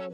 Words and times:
Well, 0.00 0.08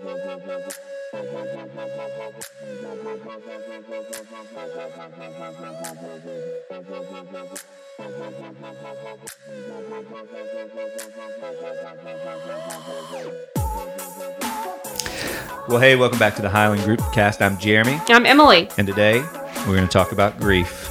hey, 15.79 15.95
welcome 15.95 16.19
back 16.19 16.35
to 16.35 16.43
the 16.43 16.49
Highland 16.51 16.83
Group 16.83 17.01
Cast. 17.13 17.41
I'm 17.41 17.57
Jeremy, 17.59 18.01
I'm 18.09 18.27
Emily. 18.27 18.69
and 18.77 18.89
today 18.89 19.21
we're 19.69 19.77
going 19.77 19.83
to 19.83 19.87
talk 19.87 20.11
about 20.11 20.41
grief. 20.41 20.91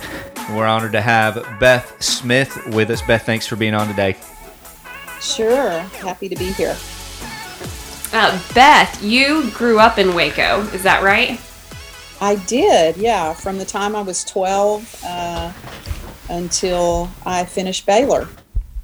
We're 0.51 0.65
honored 0.65 0.93
to 0.93 1.01
have 1.01 1.35
Beth 1.59 2.01
Smith 2.01 2.57
with 2.67 2.89
us. 2.89 3.01
Beth, 3.01 3.25
thanks 3.25 3.45
for 3.45 3.57
being 3.57 3.73
on 3.73 3.89
today. 3.89 4.15
Sure. 5.19 5.79
Happy 5.79 6.29
to 6.29 6.35
be 6.37 6.53
here. 6.53 6.77
Uh, 8.15 8.41
Beth, 8.53 9.03
you 9.03 9.51
grew 9.51 9.77
up 9.77 9.97
in 9.97 10.15
Waco, 10.15 10.61
is 10.67 10.83
that 10.83 11.03
right? 11.03 11.37
I 12.21 12.37
did, 12.47 12.95
yeah, 12.95 13.33
from 13.33 13.57
the 13.57 13.65
time 13.65 13.93
I 13.93 14.03
was 14.03 14.23
12 14.23 15.03
uh, 15.05 15.51
until 16.29 17.09
I 17.25 17.43
finished 17.43 17.85
Baylor 17.85 18.29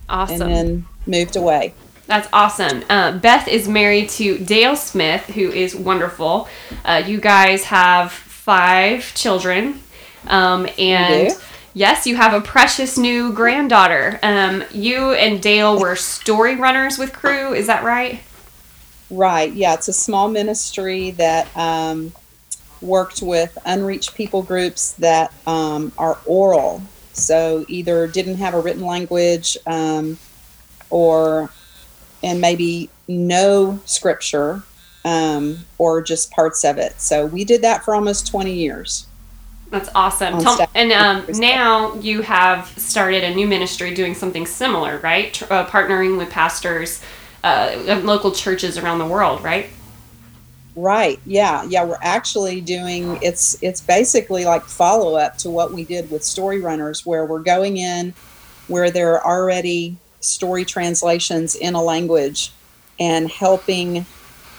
Awesome. 0.10 0.42
and 0.42 0.52
then 0.52 0.86
moved 1.08 1.38
away. 1.38 1.74
That's 2.08 2.28
awesome. 2.34 2.84
Uh, 2.90 3.20
Beth 3.20 3.48
is 3.48 3.70
married 3.70 4.10
to 4.10 4.38
Dale 4.38 4.76
Smith, 4.76 5.26
who 5.28 5.50
is 5.50 5.78
wonderful. 5.78 6.50
Uh, 6.84 7.02
you 7.08 7.22
guys 7.22 7.64
have 7.64 8.12
five 8.12 9.16
children. 9.16 9.82
Um, 10.28 10.68
and 10.78 11.32
yes, 11.74 12.06
you 12.06 12.18
have 12.18 12.34
a 12.34 12.42
precious 12.42 12.98
new 12.98 13.32
granddaughter. 13.32 14.20
Um, 14.24 14.66
you 14.74 15.14
and 15.14 15.42
Dale 15.42 15.80
were 15.80 15.96
story 15.96 16.58
runners 16.58 16.98
with 16.98 17.14
Cru, 17.14 17.54
is 17.54 17.68
that 17.68 17.86
right? 17.86 18.22
Right, 19.12 19.52
yeah, 19.52 19.74
it's 19.74 19.90
a 19.90 19.94
small 19.94 20.30
ministry 20.30 21.12
that 21.12 21.56
um, 21.58 22.14
worked 22.82 23.22
with 23.22 23.58
unreached 23.66 24.16
people 24.16 24.42
groups 24.42 24.94
that 24.94 25.34
um, 25.46 25.92
are 25.98 26.18
oral. 26.26 26.82
So 27.12 27.66
either 27.68 28.08
didn't 28.08 28.38
have 28.38 28.54
a 28.54 28.62
written 28.62 28.86
language 28.86 29.58
um, 29.68 30.18
or, 30.90 31.52
and 32.24 32.40
maybe 32.40 32.90
no 33.10 33.82
scripture 33.86 34.64
um, 35.04 35.58
or 35.78 36.02
just 36.02 36.32
parts 36.32 36.64
of 36.64 36.78
it. 36.78 37.00
So 37.02 37.26
we 37.26 37.44
did 37.44 37.62
that 37.64 37.84
for 37.84 37.94
almost 37.94 38.28
20 38.28 38.54
years. 38.54 39.08
That's 39.72 39.90
awesome. 39.94 40.40
Tell- 40.40 40.70
and 40.74 40.94
um, 40.94 41.26
now 41.40 41.96
you 41.96 42.22
have 42.22 42.68
started 42.78 43.26
a 43.26 43.36
new 43.36 43.48
ministry 43.48 43.94
doing 43.94 44.16
something 44.16 44.46
similar, 44.46 45.00
right? 45.00 45.42
Uh, 45.52 45.66
partnering 45.66 46.18
with 46.18 46.30
pastors 46.30 47.02
uh, 47.44 48.02
local 48.04 48.32
churches 48.32 48.78
around 48.78 49.00
the 49.00 49.06
world, 49.06 49.44
right? 49.44 49.70
Right. 50.76 51.20
Yeah. 51.26 51.64
Yeah. 51.64 51.84
We're 51.84 51.98
actually 52.02 52.62
doing 52.62 53.20
it's 53.22 53.62
it's 53.62 53.82
basically 53.82 54.46
like 54.46 54.64
follow 54.64 55.16
up 55.16 55.38
to 55.40 55.50
what 55.50 55.74
we 55.74 55.84
did 55.84 56.10
with 56.10 56.24
story 56.24 56.62
runners 56.62 57.06
where 57.06 57.26
we're 57.26 57.44
going 57.44 57.78
in 57.78 58.14
where 58.68 58.90
there 58.90 59.20
are 59.20 59.26
already 59.26 59.98
story 60.22 60.64
translations 60.64 61.56
in 61.56 61.76
a 61.76 61.82
language 61.82 62.54
and 63.00 63.30
helping 63.30 64.06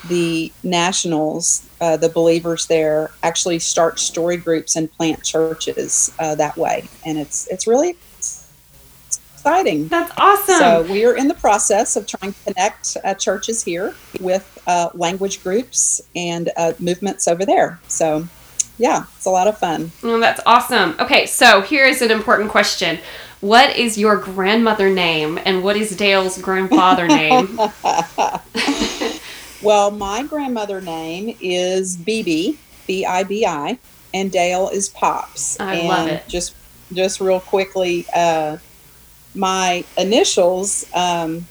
the 0.08 0.53
nationals, 0.64 1.66
uh, 1.80 1.97
the 1.97 2.08
believers 2.08 2.66
there, 2.66 3.10
actually 3.22 3.58
start 3.58 4.00
story 4.00 4.36
groups 4.36 4.77
and 4.77 4.92
plant 4.92 5.22
churches 5.22 6.12
uh, 6.19 6.34
that 6.34 6.56
way, 6.56 6.88
and 7.06 7.19
it's 7.19 7.47
it's 7.48 7.66
really 7.66 7.97
exciting. 9.43 9.89
That's 9.89 10.12
awesome. 10.17 10.57
So 10.57 10.83
we 10.91 11.05
are 11.05 11.17
in 11.17 11.29
the 11.29 11.35
process 11.35 11.97
of 11.97 12.07
trying 12.07 12.33
to 12.33 12.45
connect 12.45 12.97
uh, 13.05 13.15
churches 13.15 13.62
here 13.62 13.95
with 14.21 14.62
uh, 14.67 14.91
language 14.95 15.43
groups 15.43 16.01
and 16.15 16.51
uh, 16.57 16.73
movements 16.79 17.27
over 17.29 17.45
there. 17.45 17.81
So 17.89 18.27
yeah, 18.79 19.05
it's 19.17 19.27
a 19.27 19.31
lot 19.31 19.49
of 19.49 19.59
fun. 19.59 19.93
Oh, 20.03 20.19
that's 20.21 20.41
awesome. 20.47 20.97
Okay, 20.99 21.27
so 21.27 21.61
here 21.61 21.84
is 21.84 22.03
an 22.03 22.11
important 22.11 22.51
question. 22.51 22.99
What 23.41 23.77
is 23.77 23.99
your 23.99 24.16
grandmother 24.16 24.89
name 24.89 25.39
and 25.45 25.65
what 25.65 25.77
is 25.77 25.97
Dale's 25.97 26.41
grandfather 26.41 27.09
name? 27.09 27.59
Well, 29.62 29.93
my 29.93 30.25
grandmother 30.25 30.81
name 30.81 31.37
is 31.41 31.97
Bibi, 31.97 32.59
B 32.89 33.06
I 33.06 33.22
B 33.22 33.47
I, 33.47 33.78
and 34.12 34.31
Dale 34.33 34.69
is 34.69 34.89
Pops. 34.89 35.59
I 35.61 35.77
and 35.77 35.89
love 35.89 36.09
it. 36.09 36.27
Just 36.27 36.56
just 36.93 37.21
real 37.21 37.39
quickly, 37.39 38.05
uh, 38.12 38.56
my 39.34 39.84
initials 39.97 40.84
um, 40.94 41.47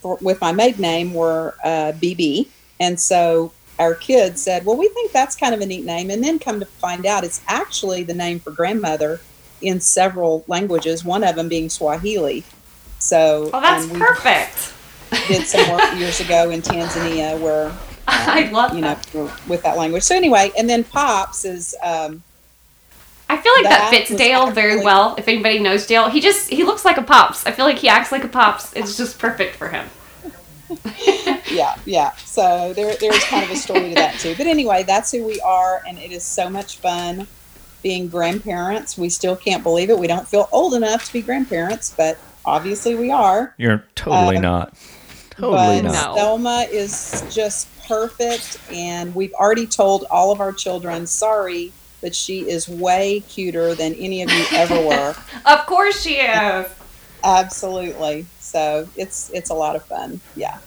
for, 0.00 0.16
with 0.20 0.40
my 0.40 0.52
maiden 0.52 0.80
name 0.82 1.14
were 1.14 1.54
uh, 1.64 1.92
BB, 1.92 2.46
and 2.80 2.98
so 3.00 3.52
our 3.78 3.94
kids 3.94 4.42
said, 4.42 4.64
"Well, 4.64 4.76
we 4.76 4.88
think 4.88 5.12
that's 5.12 5.34
kind 5.34 5.54
of 5.54 5.60
a 5.60 5.66
neat 5.66 5.84
name," 5.84 6.10
and 6.10 6.22
then 6.22 6.38
come 6.38 6.60
to 6.60 6.66
find 6.66 7.06
out 7.06 7.24
it's 7.24 7.40
actually 7.48 8.02
the 8.04 8.14
name 8.14 8.38
for 8.40 8.50
grandmother 8.50 9.20
in 9.62 9.80
several 9.80 10.44
languages. 10.46 11.04
One 11.04 11.24
of 11.24 11.36
them 11.36 11.48
being 11.48 11.68
Swahili. 11.70 12.44
So, 12.98 13.50
Oh, 13.52 13.60
that's 13.60 13.86
perfect. 13.86 14.72
did 15.28 15.46
some 15.46 15.70
work 15.70 15.94
years 15.98 16.20
ago 16.20 16.50
in 16.50 16.62
Tanzania 16.62 17.38
where 17.38 17.72
I 18.08 18.48
love 18.50 18.74
you 18.74 18.80
know 18.82 18.94
that. 19.12 19.48
with 19.48 19.62
that 19.62 19.76
language. 19.76 20.02
So 20.02 20.14
anyway, 20.16 20.52
and 20.58 20.68
then 20.68 20.84
Pops 20.84 21.44
is 21.44 21.74
um, 21.82 22.22
I 23.34 23.40
feel 23.40 23.52
like 23.56 23.64
that, 23.64 23.78
that 23.78 23.90
fits 23.90 24.10
was 24.10 24.18
Dale 24.18 24.50
very 24.50 24.82
well. 24.84 25.16
If 25.18 25.26
anybody 25.26 25.58
knows 25.58 25.86
Dale, 25.86 26.08
he 26.08 26.20
just 26.20 26.48
he 26.50 26.62
looks 26.62 26.84
like 26.84 26.98
a 26.98 27.02
pops. 27.02 27.44
I 27.46 27.50
feel 27.50 27.64
like 27.64 27.78
he 27.78 27.88
acts 27.88 28.12
like 28.12 28.22
a 28.22 28.28
pops. 28.28 28.72
It's 28.74 28.96
just 28.96 29.18
perfect 29.18 29.56
for 29.56 29.68
him. 29.68 29.88
yeah, 31.50 31.76
yeah. 31.84 32.12
So 32.16 32.72
there, 32.74 32.94
there's 32.96 33.24
kind 33.24 33.44
of 33.44 33.50
a 33.50 33.56
story 33.56 33.88
to 33.88 33.94
that 33.96 34.18
too. 34.20 34.34
But 34.36 34.46
anyway, 34.46 34.84
that's 34.84 35.10
who 35.10 35.24
we 35.24 35.40
are, 35.40 35.82
and 35.86 35.98
it 35.98 36.12
is 36.12 36.22
so 36.22 36.48
much 36.48 36.78
fun 36.78 37.26
being 37.82 38.08
grandparents. 38.08 38.96
We 38.96 39.08
still 39.08 39.36
can't 39.36 39.62
believe 39.62 39.90
it. 39.90 39.98
We 39.98 40.06
don't 40.06 40.26
feel 40.26 40.48
old 40.52 40.74
enough 40.74 41.04
to 41.06 41.12
be 41.12 41.20
grandparents, 41.20 41.92
but 41.96 42.18
obviously 42.44 42.94
we 42.94 43.10
are. 43.10 43.54
You're 43.58 43.84
totally 43.94 44.36
Um, 44.36 44.42
not. 44.42 44.74
Totally 45.30 45.82
but 45.82 45.92
not. 45.92 46.10
No. 46.10 46.14
Thelma 46.14 46.66
is 46.70 47.24
just 47.30 47.68
perfect, 47.86 48.58
and 48.72 49.14
we've 49.14 49.32
already 49.34 49.66
told 49.66 50.04
all 50.10 50.30
of 50.30 50.40
our 50.40 50.52
children, 50.52 51.06
sorry, 51.06 51.72
but 52.04 52.14
she 52.14 52.40
is 52.40 52.68
way 52.68 53.20
cuter 53.20 53.74
than 53.74 53.94
any 53.94 54.20
of 54.20 54.30
you 54.30 54.44
ever 54.52 54.78
were. 54.78 55.14
Of 55.46 55.64
course 55.64 56.02
she 56.02 56.16
is. 56.16 56.66
Absolutely. 57.24 58.26
So 58.38 58.86
it's 58.94 59.30
it's 59.30 59.48
a 59.48 59.54
lot 59.54 59.74
of 59.74 59.84
fun. 59.84 60.20
Yeah. 60.36 60.58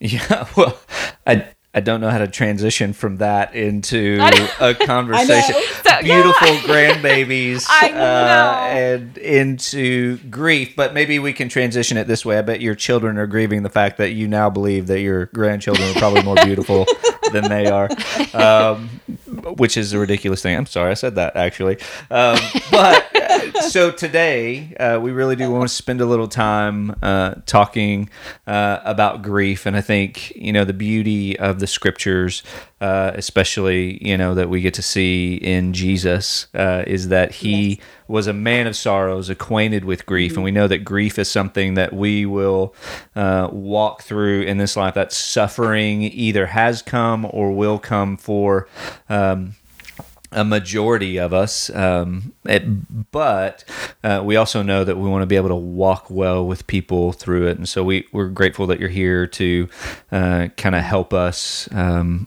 Yeah, 0.00 0.46
well, 0.56 0.78
I 1.26 1.46
I 1.74 1.80
don't 1.80 2.00
know 2.00 2.08
how 2.08 2.18
to 2.18 2.26
transition 2.26 2.94
from 2.94 3.18
that 3.18 3.54
into 3.54 4.18
a 4.60 4.74
conversation. 4.74 5.54
So- 5.84 6.02
Beautiful 6.02 6.48
yeah. 6.48 6.60
grandbabies 6.60 7.64
I 7.68 7.90
uh, 7.90 7.94
know. 7.94 8.78
and 8.78 9.18
into 9.18 10.18
grief, 10.28 10.74
but 10.76 10.92
maybe 10.92 11.18
we 11.18 11.32
can 11.32 11.48
transition 11.48 11.96
it 11.96 12.06
this 12.06 12.24
way. 12.24 12.38
I 12.38 12.42
bet 12.42 12.60
your 12.60 12.74
children 12.74 13.16
are 13.18 13.26
grieving 13.26 13.62
the 13.62 13.70
fact 13.70 13.96
that 13.98 14.10
you 14.12 14.28
now 14.28 14.50
believe 14.50 14.88
that 14.88 15.00
your 15.00 15.26
grandchildren 15.26 15.88
are 15.88 15.98
probably 15.98 16.22
more 16.22 16.36
beautiful 16.36 16.86
than 17.32 17.48
they 17.48 17.66
are, 17.66 17.88
um, 18.34 18.90
which 19.54 19.76
is 19.76 19.92
a 19.92 19.98
ridiculous 19.98 20.42
thing. 20.42 20.56
I'm 20.56 20.66
sorry 20.66 20.90
I 20.90 20.94
said 20.94 21.14
that 21.16 21.36
actually, 21.36 21.78
um, 22.10 22.38
but 22.70 23.06
so 23.68 23.90
today 23.90 24.74
uh, 24.76 24.98
we 25.00 25.10
really 25.10 25.36
do 25.36 25.50
want 25.50 25.68
to 25.68 25.74
spend 25.74 26.00
a 26.00 26.06
little 26.06 26.28
time 26.28 26.94
uh, 27.02 27.34
talking 27.46 28.08
uh, 28.46 28.80
about 28.84 29.22
grief, 29.22 29.66
and 29.66 29.76
I 29.76 29.80
think 29.80 30.32
you 30.36 30.52
know 30.52 30.64
the 30.64 30.72
beauty 30.72 31.38
of 31.38 31.60
the 31.60 31.66
scriptures, 31.66 32.42
uh, 32.80 33.12
especially 33.14 34.04
you 34.06 34.16
know 34.16 34.34
that 34.34 34.48
we 34.48 34.60
get 34.60 34.74
to 34.74 34.82
see 34.82 35.36
in 35.36 35.72
Jesus, 35.72 36.46
uh, 36.54 36.84
is 36.86 37.08
that 37.08 37.32
he 37.32 37.80
was 38.08 38.26
a 38.26 38.32
man 38.32 38.66
of 38.66 38.76
sorrows, 38.76 39.28
acquainted 39.28 39.84
with 39.84 40.06
grief, 40.06 40.34
and 40.34 40.44
we 40.44 40.50
know 40.50 40.68
that 40.68 40.78
grief 40.78 41.18
is 41.18 41.30
something 41.30 41.74
that 41.74 41.92
we 41.92 42.26
will 42.26 42.74
uh, 43.14 43.48
walk 43.52 44.02
through 44.02 44.42
in 44.42 44.58
this 44.58 44.76
life. 44.76 44.94
That 44.94 45.12
suffering 45.12 46.02
either 46.02 46.46
has 46.46 46.82
come 46.82 47.26
or 47.30 47.52
will 47.52 47.78
come 47.78 48.16
for. 48.16 48.68
Um, 49.08 49.54
a 50.36 50.44
majority 50.44 51.16
of 51.18 51.32
us, 51.32 51.70
um, 51.70 52.34
it, 52.44 53.10
but 53.10 53.64
uh, 54.04 54.22
we 54.22 54.36
also 54.36 54.62
know 54.62 54.84
that 54.84 54.96
we 54.98 55.08
want 55.08 55.22
to 55.22 55.26
be 55.26 55.36
able 55.36 55.48
to 55.48 55.54
walk 55.54 56.10
well 56.10 56.46
with 56.46 56.66
people 56.66 57.12
through 57.12 57.48
it, 57.48 57.56
and 57.56 57.68
so 57.68 57.82
we 57.82 58.06
we're 58.12 58.28
grateful 58.28 58.66
that 58.66 58.78
you're 58.78 58.90
here 58.90 59.26
to 59.26 59.68
uh, 60.12 60.48
kind 60.58 60.74
of 60.74 60.84
help 60.84 61.14
us 61.14 61.68
um, 61.72 62.26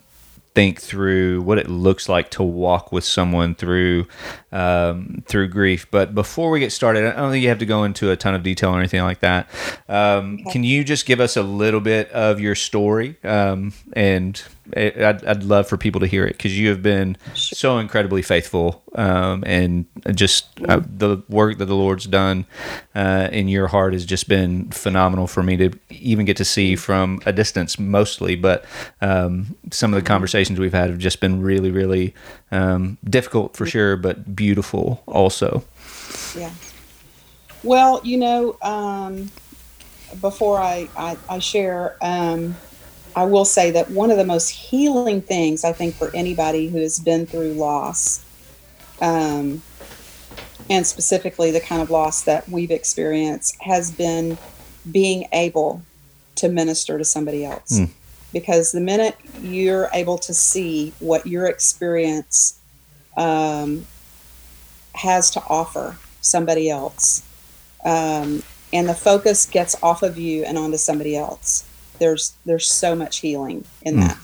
think 0.56 0.82
through 0.82 1.42
what 1.44 1.60
it 1.60 1.70
looks 1.70 2.10
like 2.10 2.32
to 2.32 2.42
walk 2.42 2.92
with 2.92 3.04
someone 3.04 3.54
through 3.54 4.08
um, 4.52 5.24
through 5.28 5.48
grief. 5.48 5.86
But 5.92 6.16
before 6.16 6.50
we 6.50 6.60
get 6.60 6.72
started, 6.72 7.06
I 7.06 7.16
don't 7.16 7.32
think 7.32 7.44
you 7.44 7.50
have 7.50 7.60
to 7.60 7.66
go 7.68 7.84
into 7.84 8.10
a 8.10 8.18
ton 8.18 8.34
of 8.34 8.42
detail 8.42 8.72
or 8.72 8.80
anything 8.80 9.04
like 9.04 9.20
that. 9.20 9.48
Um, 9.88 10.40
Can 10.52 10.64
you 10.64 10.84
just 10.84 11.06
give 11.06 11.20
us 11.20 11.38
a 11.38 11.44
little 11.44 11.80
bit 11.80 12.12
of 12.12 12.40
your 12.40 12.56
story 12.56 13.18
um, 13.24 13.72
and 13.94 14.42
I'd, 14.76 15.24
I'd 15.26 15.44
love 15.44 15.68
for 15.68 15.78
people 15.78 16.02
to 16.02 16.08
hear 16.08 16.26
it 16.26 16.34
because 16.34 16.58
you 16.58 16.70
have 16.70 16.82
been 16.82 17.18
so 17.34 17.78
incredibly 17.78 18.22
faithful, 18.22 18.84
um, 18.96 19.44
and 19.46 19.86
just 20.14 20.48
uh, 20.68 20.82
the 20.86 21.22
work 21.30 21.58
that 21.58 21.66
the 21.66 21.76
Lord's 21.76 22.06
done 22.06 22.46
uh, 22.96 23.30
in 23.32 23.48
your 23.48 23.68
heart 23.68 23.94
has 23.94 24.06
just 24.06 24.28
been 24.28 24.70
phenomenal 24.72 25.28
for 25.28 25.44
me 25.44 25.58
to 25.58 25.72
even 25.90 26.26
get 26.26 26.38
to 26.38 26.46
see 26.46 26.76
from 26.76 27.22
a 27.26 27.34
distance, 27.34 27.80
mostly. 27.80 28.36
But 28.36 28.66
um, 29.02 29.56
some 29.72 29.94
of 29.94 30.02
the 30.02 30.08
conversations 30.08 30.60
we've 30.60 30.74
had 30.74 30.90
have 30.90 31.00
just 31.00 31.20
been 31.20 31.42
really, 31.42 31.72
really 31.72 32.14
um, 32.52 32.98
difficult 33.04 33.56
for 33.56 33.66
sure, 33.66 33.96
but 33.98 34.36
beautiful 34.36 35.04
also. 35.08 35.64
Yeah. 36.36 36.52
Well, 37.64 38.00
you 38.04 38.18
know, 38.18 38.58
um, 38.62 39.30
before 40.22 40.60
I, 40.60 40.88
I, 40.98 41.18
I 41.30 41.40
share, 41.40 41.98
um, 42.02 42.56
I 43.16 43.26
will 43.26 43.46
say 43.46 43.72
that 43.72 43.92
one 43.92 44.12
of 44.12 44.18
the 44.18 44.26
most 44.26 44.50
healing 44.50 45.22
things 45.22 45.64
I 45.64 45.74
think 45.74 45.96
for 45.96 46.12
anybody 46.16 46.68
who 46.68 46.80
has 46.80 47.00
been 47.00 47.26
through 47.26 47.54
loss, 47.54 48.24
um, 49.02 49.62
and 50.70 50.86
specifically 50.86 51.52
the 51.52 51.60
kind 51.60 51.82
of 51.82 51.90
loss 51.90 52.24
that 52.24 52.48
we've 52.50 52.72
experienced, 52.72 53.58
has 53.62 53.92
been 53.92 54.38
being 54.92 55.28
able 55.32 55.82
to 56.36 56.50
minister 56.50 56.98
to 56.98 57.06
somebody 57.06 57.44
else. 57.46 57.80
Mm. 57.80 57.90
Because 58.32 58.72
the 58.72 58.82
minute 58.82 59.18
you're 59.42 59.90
able 59.94 60.18
to 60.20 60.34
see 60.34 60.94
what 61.00 61.26
your 61.26 61.48
experience 61.48 62.60
um, 63.18 63.86
has 64.94 65.32
to 65.32 65.42
offer 65.50 65.98
somebody 66.22 66.70
else, 66.70 67.24
um, 67.84 68.44
and 68.72 68.88
the 68.88 68.94
focus 68.94 69.48
gets 69.48 69.76
off 69.82 70.04
of 70.04 70.18
you 70.18 70.44
and 70.44 70.58
onto 70.58 70.78
somebody 70.78 71.18
else, 71.18 71.66
there's 72.00 72.34
there's 72.46 72.68
so 72.68 72.96
much 72.96 73.18
healing 73.18 73.66
in 73.84 73.96
mm. 73.96 74.08
that. 74.08 74.18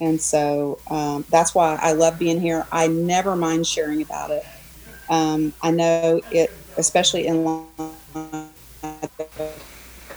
And 0.00 0.20
so 0.20 0.78
um, 0.90 1.24
that's 1.30 1.54
why 1.54 1.76
I 1.80 1.92
love 1.92 2.18
being 2.18 2.40
here. 2.40 2.66
I 2.70 2.86
never 2.86 3.34
mind 3.34 3.66
sharing 3.66 4.00
about 4.00 4.30
it. 4.30 4.44
Um, 5.08 5.52
I 5.62 5.70
know 5.70 6.20
it, 6.30 6.52
especially 6.76 7.26
in 7.26 7.44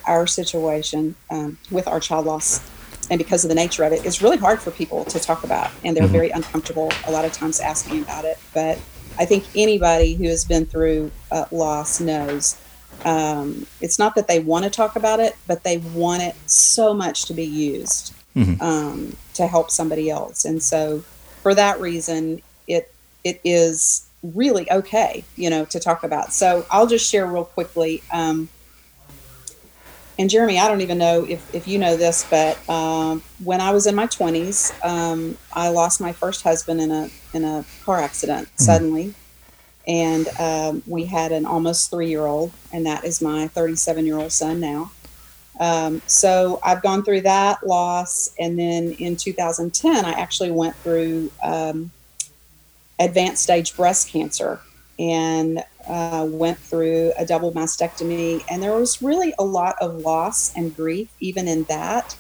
our 0.06 0.28
situation 0.28 1.16
um, 1.30 1.58
with 1.72 1.88
our 1.88 2.00
child 2.00 2.26
loss, 2.26 2.62
and 3.10 3.18
because 3.18 3.44
of 3.44 3.50
the 3.50 3.56
nature 3.56 3.84
of 3.84 3.94
it, 3.94 4.06
it's 4.06 4.22
really 4.22 4.38
hard 4.38 4.60
for 4.62 4.72
people 4.72 5.04
to 5.06 5.20
talk 5.20 5.44
about, 5.44 5.72
and 5.84 5.96
they're 5.96 6.04
mm-hmm. 6.04 6.14
very 6.14 6.30
uncomfortable 6.30 6.92
a 7.08 7.12
lot 7.12 7.26
of 7.26 7.34
times 7.34 7.60
asking 7.60 8.04
about 8.04 8.26
it. 8.26 8.38
But 8.54 8.78
I 9.18 9.26
think 9.26 9.46
anybody 9.56 10.14
who 10.14 10.26
has 10.26 10.46
been 10.46 10.66
through 10.66 11.12
uh, 11.32 11.46
loss 11.52 12.00
knows 12.00 12.58
um, 13.06 13.66
it's 13.80 13.98
not 14.00 14.16
that 14.16 14.28
they 14.28 14.40
want 14.40 14.66
to 14.66 14.70
talk 14.70 14.96
about 14.96 15.20
it, 15.20 15.36
but 15.48 15.64
they 15.64 15.78
want 15.78 16.24
it 16.24 16.36
so 16.46 16.94
much 16.94 17.26
to 17.26 17.34
be 17.34 17.46
used 17.46 18.14
mm-hmm. 18.36 18.62
um, 18.62 19.16
to 19.34 19.48
help 19.48 19.72
somebody 19.72 20.10
else. 20.10 20.46
And 20.46 20.62
so, 20.62 21.04
for 21.42 21.56
that 21.56 21.80
reason, 21.80 22.42
it 22.68 22.94
it 23.24 23.42
is 23.44 24.08
really 24.24 24.72
okay, 24.72 25.24
you 25.36 25.50
know, 25.50 25.66
to 25.66 25.80
talk 25.80 26.04
about. 26.04 26.34
So 26.34 26.66
I'll 26.70 26.88
just 26.88 27.10
share 27.10 27.26
real 27.26 27.46
quickly. 27.46 28.04
Um, 28.12 28.50
and 30.20 30.30
Jeremy, 30.30 30.60
I 30.60 30.68
don't 30.68 30.82
even 30.82 31.00
know 31.00 31.24
if, 31.24 31.56
if 31.56 31.68
you 31.68 31.80
know 31.80 31.98
this, 31.98 32.28
but 32.30 32.70
um, 32.70 33.24
when 33.44 33.60
I 33.60 33.72
was 33.72 33.88
in 33.88 33.96
my 33.96 34.06
20s, 34.06 34.72
um, 34.86 35.38
I 35.54 35.70
lost 35.70 36.00
my 36.00 36.12
first 36.12 36.44
husband 36.44 36.80
in 36.82 36.92
a 36.92 37.10
in 37.34 37.44
a 37.44 37.66
car 37.84 38.00
accident 38.00 38.48
mm-hmm. 38.48 38.64
suddenly 38.64 39.16
and 39.88 40.28
um, 40.40 40.84
we 40.86 41.06
had 41.06 41.32
an 41.32 41.46
almost 41.46 41.90
three 41.90 42.10
year 42.10 42.26
old, 42.26 42.52
and 42.72 42.86
that 42.86 43.04
is 43.04 43.22
my 43.22 43.48
37 43.48 44.06
year 44.06 44.18
old 44.18 44.32
son 44.32 44.60
now. 44.60 44.92
Um, 45.60 46.02
so 46.08 46.60
I've 46.64 46.82
gone 46.82 47.04
through 47.04 47.22
that 47.22 47.66
loss, 47.66 48.34
and 48.40 48.58
then 48.58 48.94
in 48.94 49.16
2010, 49.16 50.06
I 50.06 50.12
actually 50.12 50.52
went 50.52 50.76
through 50.78 51.32
um, 51.44 51.92
advanced 53.00 53.44
stage 53.44 53.76
breast 53.76 54.10
cancer 54.10 54.60
and 55.00 55.64
uh, 55.88 56.28
went 56.30 56.58
through 56.60 57.12
a 57.18 57.26
double 57.26 57.52
mastectomy, 57.52 58.44
and 58.50 58.62
there 58.62 58.74
was 58.74 59.02
really 59.02 59.34
a 59.40 59.44
lot 59.44 59.76
of 59.82 59.98
loss 59.98 60.56
and 60.56 60.76
grief 60.76 61.10
even 61.20 61.48
in 61.48 61.64
that. 61.66 62.16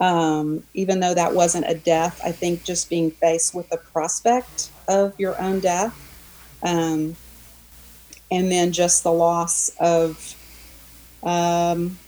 Um, 0.00 0.62
even 0.74 1.00
though 1.00 1.14
that 1.14 1.34
wasn't 1.34 1.68
a 1.68 1.74
death, 1.74 2.20
I 2.24 2.30
think 2.30 2.62
just 2.62 2.88
being 2.88 3.10
faced 3.10 3.52
with 3.52 3.68
the 3.68 3.78
prospect 3.78 4.70
of 4.86 5.18
your 5.18 5.40
own 5.40 5.58
death 5.58 6.07
um, 6.62 7.16
and 8.30 8.50
then 8.50 8.72
just 8.72 9.04
the 9.04 9.12
loss 9.12 9.70
of 9.80 10.34
um, 11.22 11.98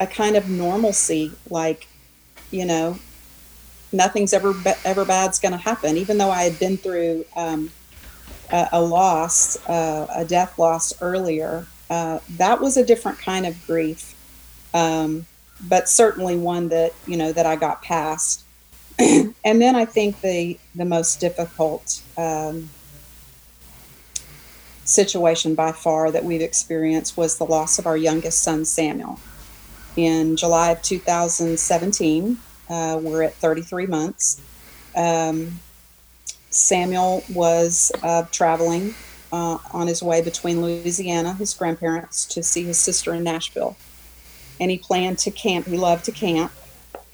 a 0.00 0.06
kind 0.06 0.36
of 0.36 0.48
normalcy, 0.48 1.32
like 1.48 1.86
you 2.50 2.64
know, 2.64 2.98
nothing's 3.92 4.32
ever 4.32 4.54
ever 4.84 5.04
bad's 5.04 5.38
going 5.38 5.52
to 5.52 5.58
happen. 5.58 5.96
Even 5.96 6.18
though 6.18 6.30
I 6.30 6.42
had 6.42 6.58
been 6.58 6.76
through 6.76 7.24
um, 7.36 7.70
a, 8.50 8.68
a, 8.72 8.82
loss, 8.82 9.56
uh, 9.68 10.06
a 10.14 10.24
death 10.24 10.58
loss 10.58 11.00
earlier, 11.00 11.66
uh, 11.90 12.20
that 12.36 12.60
was 12.60 12.76
a 12.76 12.84
different 12.84 13.18
kind 13.18 13.46
of 13.46 13.66
grief, 13.66 14.14
um, 14.74 15.26
but 15.68 15.88
certainly 15.88 16.36
one 16.36 16.68
that 16.68 16.92
you 17.06 17.16
know 17.16 17.32
that 17.32 17.46
I 17.46 17.56
got 17.56 17.82
past. 17.82 18.44
and 18.98 19.34
then 19.42 19.74
I 19.74 19.84
think 19.84 20.20
the 20.20 20.58
the 20.74 20.84
most 20.84 21.20
difficult 21.20 22.02
um, 22.16 22.68
situation 24.84 25.54
by 25.54 25.72
far 25.72 26.10
that 26.10 26.24
we've 26.24 26.40
experienced 26.40 27.16
was 27.16 27.38
the 27.38 27.44
loss 27.44 27.78
of 27.78 27.86
our 27.86 27.96
youngest 27.96 28.42
son, 28.42 28.64
Samuel. 28.64 29.20
In 29.96 30.36
July 30.36 30.70
of 30.70 30.82
2017, 30.82 32.38
uh, 32.68 32.98
we're 33.02 33.22
at 33.22 33.34
33 33.34 33.86
months. 33.86 34.40
Um, 34.96 35.60
Samuel 36.50 37.24
was 37.32 37.92
uh, 38.02 38.24
traveling 38.30 38.94
uh, 39.32 39.58
on 39.72 39.86
his 39.86 40.02
way 40.02 40.22
between 40.22 40.62
Louisiana, 40.62 41.34
his 41.34 41.54
grandparents, 41.54 42.26
to 42.26 42.42
see 42.42 42.64
his 42.64 42.78
sister 42.78 43.14
in 43.14 43.24
Nashville. 43.24 43.76
And 44.60 44.70
he 44.70 44.78
planned 44.78 45.18
to 45.20 45.30
camp. 45.30 45.66
He 45.66 45.76
loved 45.76 46.04
to 46.06 46.12
camp. 46.12 46.52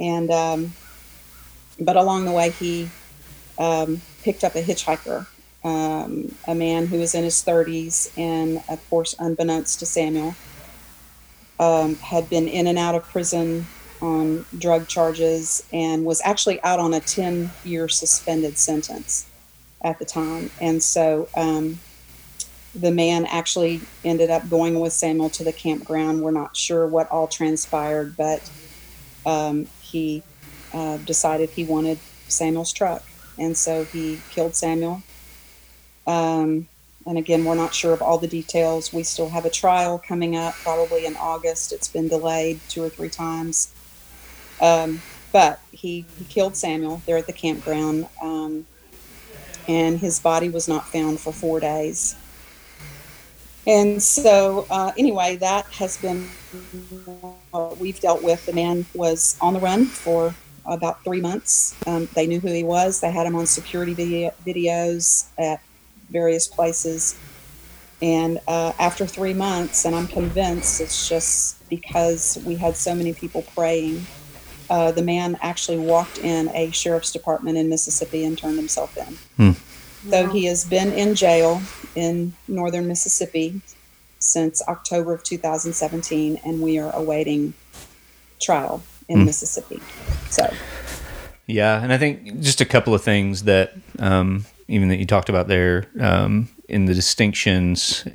And, 0.01 0.31
um, 0.31 0.73
but 1.81 1.97
along 1.97 2.25
the 2.25 2.33
way, 2.33 2.51
he 2.51 2.89
um, 3.59 4.01
picked 4.23 4.45
up 4.45 4.55
a 4.55 4.63
hitchhiker 4.63 5.27
um, 5.65 6.35
a 6.47 6.55
man 6.55 6.87
who 6.87 6.99
was 6.99 7.15
in 7.15 7.25
his 7.25 7.43
30s, 7.45 8.11
and 8.17 8.63
of 8.69 8.89
course, 8.91 9.15
unbeknownst 9.19 9.81
to 9.81 9.87
Samuel, 9.87 10.35
um, 11.59 11.97
had 11.97 12.31
been 12.31 12.47
in 12.47 12.67
and 12.67 12.79
out 12.79 12.95
of 12.95 13.03
prison 13.05 13.67
on 14.01 14.47
drug 14.57 14.87
charges 14.87 15.67
and 15.73 16.05
was 16.05 16.21
actually 16.25 16.63
out 16.63 16.79
on 16.79 16.95
a 16.95 17.01
10 17.01 17.51
year 17.65 17.89
suspended 17.89 18.57
sentence 18.57 19.27
at 19.83 19.99
the 19.99 20.05
time. 20.05 20.51
And 20.61 20.81
so 20.83 21.29
um, 21.37 21.81
the 22.75 22.93
man 22.93 23.27
actually 23.27 23.81
ended 24.05 24.31
up 24.31 24.49
going 24.49 24.79
with 24.79 24.93
Samuel 24.93 25.31
to 25.31 25.45
the 25.45 25.53
campground. 25.53 26.23
We're 26.23 26.31
not 26.31 26.57
sure 26.57 26.87
what 26.87 27.11
all 27.11 27.27
transpired, 27.27 28.17
but 28.17 28.49
um, 29.27 29.67
he 29.81 30.23
uh, 30.73 30.99
decided 30.99 31.51
he 31.51 31.65
wanted 31.65 31.99
Samuel's 32.29 32.73
truck. 32.73 33.03
And 33.37 33.57
so 33.57 33.85
he 33.85 34.21
killed 34.31 34.55
Samuel 34.55 35.03
um, 36.09 36.67
and 37.07 37.19
again, 37.19 37.45
we're 37.45 37.55
not 37.55 37.75
sure 37.75 37.93
of 37.93 38.03
all 38.03 38.19
the 38.19 38.27
details. 38.27 38.93
We 38.93 39.03
still 39.03 39.29
have 39.29 39.45
a 39.45 39.51
trial 39.51 39.99
coming 39.99 40.37
up, 40.37 40.55
probably 40.55 41.07
in 41.07 41.17
August. 41.17 41.73
It's 41.73 41.89
been 41.89 42.09
delayed 42.09 42.61
two 42.69 42.83
or 42.83 42.89
three 42.89 43.11
times. 43.11 43.73
Um, 44.61 45.01
but 45.33 45.61
he, 45.71 46.07
he 46.19 46.25
killed 46.25 46.57
Samuel 46.57 47.03
there 47.07 47.19
at 47.19 47.27
the 47.27 47.33
campground, 47.33 48.09
um, 48.23 48.67
and 49.69 49.99
his 49.99 50.19
body 50.19 50.49
was 50.49 50.67
not 50.67 50.89
found 50.89 51.21
for 51.21 51.33
four 51.33 51.61
days. 51.61 52.17
And 53.67 54.03
so, 54.03 54.67
uh, 54.71 54.93
anyway, 54.97 55.37
that 55.37 55.67
has 55.67 55.99
been 55.99 56.23
what 57.51 57.77
we've 57.77 58.01
dealt 58.01 58.23
with. 58.23 58.47
The 58.47 58.55
man 58.55 58.87
was 58.95 59.37
on 59.43 59.53
the 59.53 59.61
run 59.61 59.85
for 59.85 60.35
about 60.65 61.05
three 61.05 61.21
months. 61.21 61.75
Um, 61.87 62.09
they 62.15 62.27
knew 62.27 62.41
who 62.41 62.49
he 62.49 62.65
was. 62.65 63.01
They 63.01 63.11
had 63.11 63.27
him 63.27 63.35
on 63.37 63.47
security 63.47 63.93
video, 63.93 64.33
videos 64.47 65.27
at 65.39 65.61
various 66.11 66.47
places. 66.47 67.19
And 68.01 68.39
uh, 68.47 68.73
after 68.79 69.07
three 69.07 69.35
months, 69.35 69.85
and 69.85 69.95
I'm 69.95 70.07
convinced 70.07 70.81
it's 70.81 71.09
just 71.09 71.69
because 71.69 72.39
we 72.45 72.55
had 72.55 72.77
so 72.77 72.95
many 72.95 73.13
people 73.13 73.43
praying, 73.55 74.07
uh, 74.71 74.93
the 74.93 75.03
man 75.03 75.39
actually 75.41 75.79
walked 75.79 76.19
in 76.19 76.49
a 76.51 76.71
sheriff's 76.71 77.13
department 77.13 77.59
in 77.59 77.69
Mississippi 77.69 78.25
and 78.25 78.37
turned 78.37 78.57
himself 78.57 78.97
in. 78.97 79.15
Hmm. 79.37 80.11
So 80.11 80.29
he 80.29 80.45
has 80.45 80.65
been 80.65 80.93
in 80.93 81.15
jail 81.15 81.61
in 81.95 82.35
northern 82.47 82.87
Mississippi 82.87 83.61
since 84.21 84.63
October 84.69 85.13
of 85.13 85.23
2017, 85.23 86.41
and 86.45 86.63
we 86.63 86.79
are 86.79 86.95
awaiting 86.95 87.55
trial 88.41 88.83
in 89.09 89.21
hmm. 89.21 89.27
Mississippi. 89.27 89.81
So, 90.31 90.53
yeah, 91.47 91.83
and 91.83 91.93
I 91.93 91.99
think 91.99 92.41
just 92.41 92.61
a 92.61 92.65
couple 92.65 92.95
of 92.95 93.03
things 93.03 93.45
that 93.45 93.73
um, 93.99 94.45
even 94.69 94.89
that 94.89 94.97
you 94.97 95.07
talked 95.07 95.29
about 95.29 95.49
there. 95.49 95.87
Um, 95.99 96.49
in 96.69 96.85
the 96.85 96.95
distinctions 96.95 98.07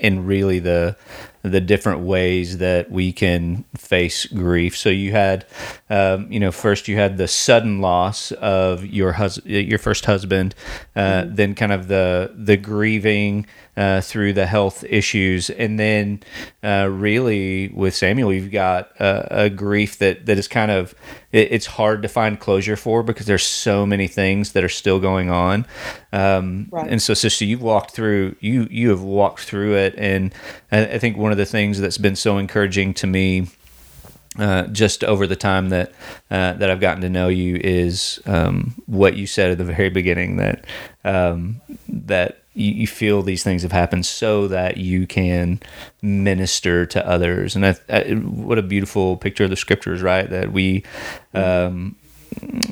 and 0.00 0.26
really 0.26 0.58
the 0.58 0.96
the 1.42 1.60
different 1.60 2.00
ways 2.00 2.58
that 2.58 2.90
we 2.90 3.12
can 3.12 3.64
face 3.76 4.26
grief. 4.26 4.76
So 4.76 4.88
you 4.88 5.12
had, 5.12 5.46
um, 5.88 6.30
you 6.30 6.40
know, 6.40 6.50
first 6.50 6.88
you 6.88 6.96
had 6.96 7.16
the 7.16 7.28
sudden 7.28 7.80
loss 7.80 8.32
of 8.32 8.84
your 8.84 9.12
hus- 9.12 9.44
your 9.44 9.78
first 9.78 10.04
husband, 10.06 10.54
uh, 10.96 11.00
mm-hmm. 11.00 11.34
then 11.34 11.54
kind 11.54 11.72
of 11.72 11.88
the 11.88 12.32
the 12.36 12.56
grieving 12.56 13.46
uh, 13.78 14.00
through 14.00 14.32
the 14.32 14.46
health 14.46 14.82
issues, 14.88 15.50
and 15.50 15.78
then 15.78 16.20
uh, 16.64 16.88
really 16.90 17.68
with 17.68 17.94
Samuel, 17.94 18.32
you've 18.32 18.50
got 18.50 18.90
a, 18.98 19.44
a, 19.44 19.50
grief 19.50 19.98
that 19.98 20.26
that 20.26 20.36
is 20.36 20.48
kind 20.48 20.72
of 20.72 20.96
it, 21.30 21.52
it's 21.52 21.66
hard 21.66 22.02
to 22.02 22.08
find 22.08 22.40
closure 22.40 22.74
for 22.74 23.04
because 23.04 23.26
there's 23.26 23.46
so 23.46 23.86
many 23.86 24.08
things 24.08 24.50
that 24.52 24.64
are 24.64 24.68
still 24.68 24.98
going 24.98 25.30
on, 25.30 25.64
um, 26.12 26.66
right. 26.72 26.90
and 26.90 27.00
so 27.00 27.14
sister, 27.14 27.44
you've 27.44 27.62
walked 27.62 27.92
through 27.92 28.34
you 28.40 28.66
you 28.68 28.90
have 28.90 29.02
walked 29.02 29.42
through 29.42 29.76
it, 29.76 29.87
and 29.96 30.34
I, 30.70 30.86
I 30.86 30.98
think 30.98 31.16
one 31.16 31.32
of 31.32 31.38
the 31.38 31.46
things 31.46 31.80
that's 31.80 31.98
been 31.98 32.16
so 32.16 32.38
encouraging 32.38 32.94
to 32.94 33.06
me. 33.06 33.48
Uh, 34.38 34.68
just 34.68 35.02
over 35.02 35.26
the 35.26 35.34
time 35.34 35.70
that 35.70 35.90
uh, 36.30 36.52
that 36.52 36.70
I've 36.70 36.78
gotten 36.78 37.00
to 37.00 37.08
know 37.08 37.26
you 37.26 37.56
is 37.56 38.20
um, 38.24 38.80
what 38.86 39.16
you 39.16 39.26
said 39.26 39.50
at 39.50 39.58
the 39.58 39.64
very 39.64 39.88
beginning 39.88 40.36
that 40.36 40.64
um, 41.02 41.60
that 41.88 42.42
you, 42.58 42.72
you, 42.72 42.86
feel 42.86 43.22
these 43.22 43.42
things 43.42 43.62
have 43.62 43.72
happened 43.72 44.04
so 44.04 44.48
that 44.48 44.76
you 44.76 45.06
can 45.06 45.60
minister 46.02 46.84
to 46.86 47.06
others. 47.06 47.56
And 47.56 47.64
I, 47.64 47.76
I, 47.88 48.02
what 48.14 48.58
a 48.58 48.62
beautiful 48.62 49.16
picture 49.16 49.44
of 49.44 49.50
the 49.50 49.56
scriptures, 49.56 50.02
right? 50.02 50.28
That 50.28 50.52
we, 50.52 50.84
um, 51.34 51.96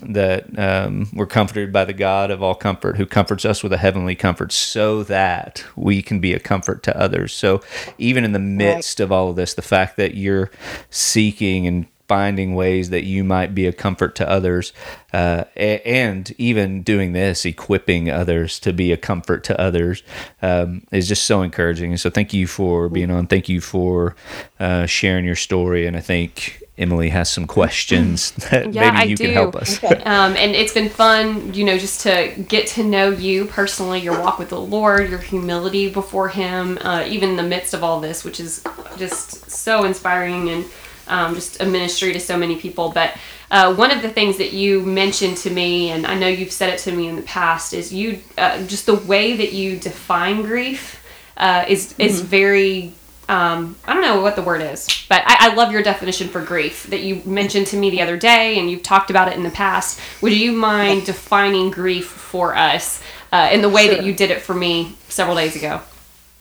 that 0.02 0.58
um, 0.58 1.08
we're 1.12 1.26
comforted 1.26 1.72
by 1.72 1.84
the 1.84 1.92
God 1.92 2.30
of 2.30 2.42
all 2.42 2.54
comfort, 2.54 2.96
who 2.96 3.06
comforts 3.06 3.44
us 3.44 3.62
with 3.62 3.72
a 3.72 3.78
heavenly 3.78 4.14
comfort, 4.14 4.52
so 4.52 5.02
that 5.04 5.64
we 5.76 6.02
can 6.02 6.20
be 6.20 6.32
a 6.32 6.40
comfort 6.40 6.82
to 6.84 6.98
others. 6.98 7.32
So, 7.32 7.60
even 7.98 8.24
in 8.24 8.32
the 8.32 8.38
midst 8.38 9.00
of 9.00 9.12
all 9.12 9.30
of 9.30 9.36
this, 9.36 9.54
the 9.54 9.62
fact 9.62 9.96
that 9.96 10.14
you're 10.14 10.50
seeking 10.90 11.66
and 11.66 11.86
finding 12.08 12.54
ways 12.54 12.90
that 12.90 13.02
you 13.02 13.24
might 13.24 13.52
be 13.52 13.66
a 13.66 13.72
comfort 13.72 14.14
to 14.14 14.28
others, 14.28 14.72
uh, 15.12 15.44
and 15.56 16.32
even 16.38 16.82
doing 16.82 17.12
this, 17.12 17.44
equipping 17.44 18.08
others 18.08 18.60
to 18.60 18.72
be 18.72 18.92
a 18.92 18.96
comfort 18.96 19.42
to 19.42 19.60
others, 19.60 20.04
um, 20.40 20.82
is 20.92 21.08
just 21.08 21.24
so 21.24 21.42
encouraging. 21.42 21.90
And 21.90 22.00
so, 22.00 22.10
thank 22.10 22.32
you 22.32 22.46
for 22.46 22.88
being 22.88 23.10
on. 23.10 23.26
Thank 23.26 23.48
you 23.48 23.60
for 23.60 24.14
uh, 24.60 24.86
sharing 24.86 25.24
your 25.24 25.36
story. 25.36 25.86
And 25.86 25.96
I 25.96 26.00
think 26.00 26.62
Emily 26.78 27.08
has 27.08 27.30
some 27.30 27.46
questions 27.46 28.30
that 28.50 28.72
yeah, 28.72 28.90
maybe 28.90 29.08
you 29.10 29.14
I 29.14 29.16
can 29.16 29.32
help 29.32 29.56
us. 29.56 29.82
Okay. 29.82 30.02
Um, 30.04 30.36
and 30.36 30.54
it's 30.54 30.74
been 30.74 30.90
fun, 30.90 31.54
you 31.54 31.64
know, 31.64 31.78
just 31.78 32.02
to 32.02 32.34
get 32.48 32.66
to 32.68 32.84
know 32.84 33.10
you 33.10 33.46
personally, 33.46 34.00
your 34.00 34.20
walk 34.20 34.38
with 34.38 34.50
the 34.50 34.60
Lord, 34.60 35.08
your 35.08 35.18
humility 35.18 35.88
before 35.90 36.28
Him, 36.28 36.78
uh, 36.82 37.04
even 37.06 37.30
in 37.30 37.36
the 37.36 37.42
midst 37.42 37.72
of 37.72 37.82
all 37.82 38.00
this, 38.00 38.24
which 38.24 38.40
is 38.40 38.62
just 38.98 39.50
so 39.50 39.84
inspiring 39.84 40.50
and 40.50 40.64
um, 41.08 41.34
just 41.34 41.60
a 41.60 41.66
ministry 41.66 42.12
to 42.12 42.20
so 42.20 42.36
many 42.36 42.56
people. 42.56 42.90
But 42.90 43.16
uh, 43.50 43.74
one 43.74 43.90
of 43.90 44.02
the 44.02 44.08
things 44.08 44.38
that 44.38 44.52
you 44.52 44.82
mentioned 44.82 45.36
to 45.38 45.50
me, 45.50 45.90
and 45.90 46.06
I 46.06 46.18
know 46.18 46.26
you've 46.28 46.52
said 46.52 46.70
it 46.70 46.78
to 46.80 46.92
me 46.92 47.08
in 47.08 47.16
the 47.16 47.22
past, 47.22 47.72
is 47.72 47.92
you 47.92 48.20
uh, 48.36 48.64
just 48.66 48.86
the 48.86 48.96
way 48.96 49.36
that 49.36 49.52
you 49.52 49.78
define 49.78 50.42
grief 50.42 51.02
uh, 51.36 51.64
is 51.68 51.92
mm-hmm. 51.92 52.02
is 52.02 52.20
very. 52.20 52.94
Um, 53.28 53.76
I 53.84 53.92
don't 53.92 54.02
know 54.02 54.20
what 54.20 54.36
the 54.36 54.42
word 54.42 54.62
is, 54.62 54.86
but 55.08 55.22
I, 55.26 55.50
I, 55.50 55.54
love 55.54 55.72
your 55.72 55.82
definition 55.82 56.28
for 56.28 56.40
grief 56.40 56.84
that 56.84 57.00
you 57.00 57.22
mentioned 57.24 57.66
to 57.68 57.76
me 57.76 57.90
the 57.90 58.00
other 58.00 58.16
day, 58.16 58.56
and 58.56 58.70
you've 58.70 58.84
talked 58.84 59.10
about 59.10 59.26
it 59.26 59.34
in 59.34 59.42
the 59.42 59.50
past. 59.50 60.00
Would 60.22 60.32
you 60.32 60.52
mind 60.52 61.06
defining 61.06 61.72
grief 61.72 62.06
for 62.06 62.54
us 62.54 63.02
uh, 63.32 63.50
in 63.52 63.62
the 63.62 63.68
way 63.68 63.86
sure. 63.86 63.96
that 63.96 64.04
you 64.04 64.14
did 64.14 64.30
it 64.30 64.42
for 64.42 64.54
me 64.54 64.96
several 65.08 65.34
days 65.34 65.56
ago? 65.56 65.80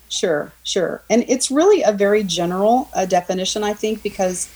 Sure, 0.09 0.51
sure. 0.63 1.01
And 1.09 1.25
it's 1.27 1.49
really 1.49 1.81
a 1.81 1.91
very 1.91 2.23
general 2.23 2.87
uh, 2.93 3.05
definition, 3.05 3.63
I 3.63 3.73
think, 3.73 4.03
because, 4.03 4.53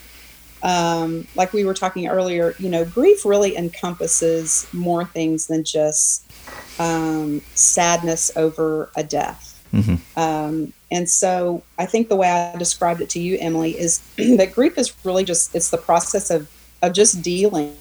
um, 0.61 1.27
like 1.35 1.51
we 1.51 1.65
were 1.65 1.73
talking 1.73 2.07
earlier, 2.07 2.53
you 2.59 2.69
know, 2.69 2.85
grief 2.85 3.25
really 3.25 3.57
encompasses 3.57 4.67
more 4.71 5.03
things 5.03 5.47
than 5.47 5.63
just 5.63 6.31
um, 6.79 7.41
sadness 7.55 8.31
over 8.37 8.91
a 8.95 9.03
death. 9.03 9.58
Mm-hmm. 9.73 10.19
Um, 10.19 10.73
and 10.91 11.09
so 11.09 11.63
I 11.77 11.85
think 11.85 12.09
the 12.09 12.15
way 12.15 12.29
I 12.29 12.57
described 12.57 13.01
it 13.01 13.09
to 13.11 13.19
you, 13.19 13.37
Emily, 13.39 13.77
is 13.77 13.99
that 14.17 14.51
grief 14.53 14.77
is 14.77 14.93
really 15.05 15.23
just, 15.23 15.55
it's 15.55 15.69
the 15.69 15.77
process 15.77 16.29
of, 16.29 16.49
of 16.81 16.93
just 16.93 17.21
dealing 17.21 17.75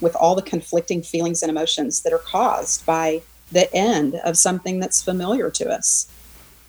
with 0.00 0.14
all 0.16 0.34
the 0.34 0.42
conflicting 0.42 1.02
feelings 1.02 1.42
and 1.42 1.50
emotions 1.50 2.02
that 2.02 2.12
are 2.12 2.18
caused 2.18 2.84
by 2.84 3.22
the 3.50 3.72
end 3.74 4.16
of 4.16 4.36
something 4.36 4.80
that's 4.80 5.02
familiar 5.02 5.50
to 5.50 5.70
us. 5.70 6.10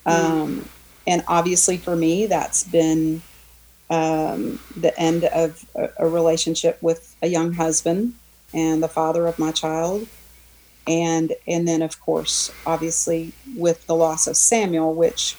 Um, 0.06 0.68
and 1.06 1.24
obviously, 1.28 1.76
for 1.76 1.96
me, 1.96 2.26
that's 2.26 2.64
been 2.64 3.22
um, 3.90 4.58
the 4.76 4.98
end 4.98 5.24
of 5.24 5.64
a, 5.74 5.88
a, 5.98 6.08
relationship 6.08 6.82
with 6.82 7.14
a 7.22 7.26
young 7.26 7.52
husband 7.52 8.14
and 8.52 8.82
the 8.82 8.88
father 8.88 9.26
of 9.26 9.38
my 9.38 9.52
child. 9.52 10.06
And, 10.86 11.32
and 11.46 11.66
then, 11.66 11.82
of 11.82 12.00
course, 12.00 12.52
obviously, 12.66 13.32
with 13.56 13.86
the 13.86 13.94
loss 13.94 14.26
of 14.26 14.36
Samuel, 14.36 14.94
which 14.94 15.36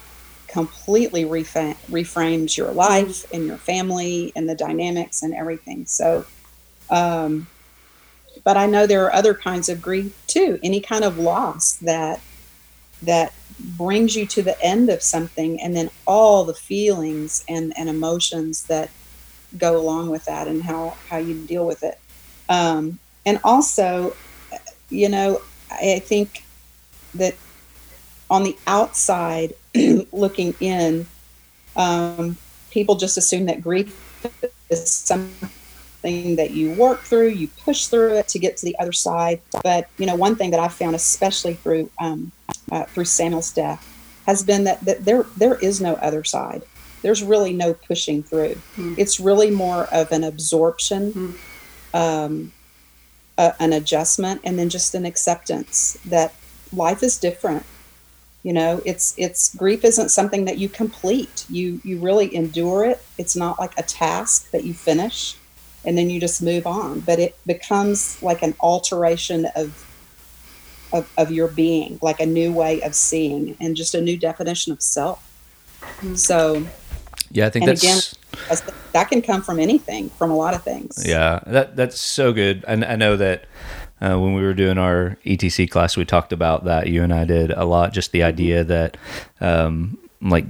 completely 0.48 1.26
reframes 1.26 2.58
your 2.58 2.72
life 2.72 3.32
and 3.34 3.46
your 3.46 3.58
family 3.58 4.32
and 4.36 4.48
the 4.48 4.56
dynamics 4.56 5.22
and 5.22 5.36
everything. 5.36 5.86
So, 5.86 6.26
um, 6.90 7.48
but 8.44 8.58
I 8.58 8.66
know 8.66 8.88
there 8.88 9.04
are 9.06 9.14
other 9.14 9.34
kinds 9.34 9.70
of 9.70 9.82
grief 9.82 10.18
too. 10.28 10.60
Any 10.64 10.80
kind 10.80 11.04
of 11.04 11.18
loss 11.18 11.74
that 11.78 12.22
that 13.04 13.34
brings 13.60 14.16
you 14.16 14.26
to 14.26 14.42
the 14.42 14.60
end 14.62 14.90
of 14.90 15.02
something 15.02 15.60
and 15.62 15.76
then 15.76 15.90
all 16.08 16.44
the 16.44 16.54
feelings 16.54 17.44
and, 17.48 17.74
and 17.78 17.90
emotions 17.90 18.64
that 18.64 18.90
go 19.58 19.78
along 19.78 20.10
with 20.10 20.26
that 20.26 20.48
and 20.48 20.64
how, 20.64 20.96
how 21.10 21.18
you 21.18 21.46
deal 21.46 21.66
with 21.66 21.84
it. 21.84 22.00
Um, 22.50 23.00
and 23.26 23.40
also, 23.44 24.16
you 24.90 25.10
know, 25.10 25.42
I 25.72 26.00
think 26.00 26.44
that 27.16 27.36
on 28.30 28.44
the 28.44 28.58
outside, 28.68 29.54
looking 30.12 30.54
in, 30.60 31.06
um, 31.76 32.38
people 32.72 32.96
just 32.96 33.18
assume 33.18 33.46
that 33.46 33.62
grief 33.62 33.94
is 34.70 34.92
something 34.92 36.36
that 36.36 36.52
you 36.52 36.72
work 36.74 37.02
through, 37.02 37.30
you 37.30 37.48
push 37.64 37.88
through 37.88 38.16
it 38.16 38.28
to 38.30 38.40
get 38.40 38.58
to 38.58 38.66
the 38.66 38.78
other 38.80 38.92
side. 38.92 39.42
But 39.64 39.90
you 39.98 40.06
know, 40.06 40.16
one 40.16 40.36
thing 40.36 40.52
that 40.52 40.60
I 40.60 40.68
found, 40.68 40.96
especially 40.96 41.56
through 41.56 41.90
um, 42.00 42.32
uh, 42.72 42.84
through 42.86 43.06
Samuel's 43.06 43.52
death, 43.52 43.86
has 44.26 44.44
been 44.44 44.64
that, 44.66 44.82
that 44.82 45.06
there 45.06 45.26
there 45.38 45.56
is 45.56 45.82
no 45.82 45.96
other 45.96 46.24
side. 46.24 46.64
There's 47.02 47.24
really 47.24 47.54
no 47.54 47.74
pushing 47.74 48.24
through. 48.24 48.56
Mm. 48.78 48.98
It's 48.98 49.20
really 49.20 49.52
more 49.52 49.84
of 49.86 50.12
an 50.12 50.24
absorption, 50.24 51.14
mm. 51.14 51.36
um, 51.94 52.52
an 53.38 53.74
adjustment, 53.74 54.42
and 54.44 54.58
then 54.58 54.70
just 54.70 54.96
an 54.96 55.06
acceptance 55.06 55.98
that 56.06 56.34
life 56.74 57.04
is 57.04 57.18
different. 57.18 57.66
You 58.44 58.54
know, 58.54 58.82
it's 58.86 59.16
it's 59.18 59.56
grief 59.56 59.84
isn't 59.84 60.10
something 60.10 60.46
that 60.46 60.58
you 60.58 60.70
complete. 60.70 61.46
You 61.50 61.82
you 61.84 61.98
really 61.98 62.34
endure 62.36 62.86
it. 62.86 63.04
It's 63.18 63.36
not 63.36 63.60
like 63.60 63.78
a 63.78 63.84
task 63.84 64.52
that 64.52 64.64
you 64.64 64.74
finish 64.74 65.38
and 65.86 65.98
then 65.98 66.10
you 66.10 66.20
just 66.20 66.42
move 66.42 66.68
on. 66.68 67.00
But 67.02 67.20
it 67.20 67.38
becomes 67.46 68.22
like 68.22 68.42
an 68.42 68.56
alteration 68.60 69.46
of, 69.56 69.86
of, 70.92 71.12
of 71.18 71.32
your 71.32 71.48
being, 71.48 72.00
like 72.02 72.20
a 72.20 72.26
new 72.26 72.52
way 72.52 72.82
of 72.82 72.96
seeing 72.96 73.56
and 73.60 73.76
just 73.76 73.96
a 73.96 74.02
new 74.02 74.18
definition 74.18 74.74
of 74.74 74.82
self. 74.82 75.22
Mm-hmm. 75.82 76.16
So, 76.16 76.66
yeah, 77.32 77.48
I 77.48 77.50
think 77.50 77.66
that's. 77.66 77.84
Again, 77.84 78.74
that 78.94 79.10
can 79.10 79.22
come 79.22 79.42
from 79.42 79.60
anything, 79.60 80.10
from 80.12 80.32
a 80.32 80.36
lot 80.36 80.54
of 80.54 80.64
things. 80.64 81.04
Yeah, 81.06 81.40
that 81.48 81.76
that's 81.76 82.00
so 82.00 82.34
good. 82.34 82.64
And 82.68 82.86
I 82.86 82.96
know 82.96 83.18
that 83.18 83.46
uh, 84.02 84.18
when 84.18 84.34
we 84.34 84.42
were 84.42 84.54
doing 84.54 84.78
our 84.78 85.18
ETC 85.26 85.70
class, 85.70 85.98
we 85.98 86.06
talked 86.06 86.34
about 86.34 86.66
that. 86.66 86.88
You 86.88 87.04
and 87.04 87.14
I 87.14 87.26
did 87.26 87.52
a 87.52 87.66
lot. 87.66 87.94
Just 87.94 88.12
the 88.12 88.24
idea 88.24 88.64
that, 88.64 88.98
um, 89.42 89.98
like 90.22 90.46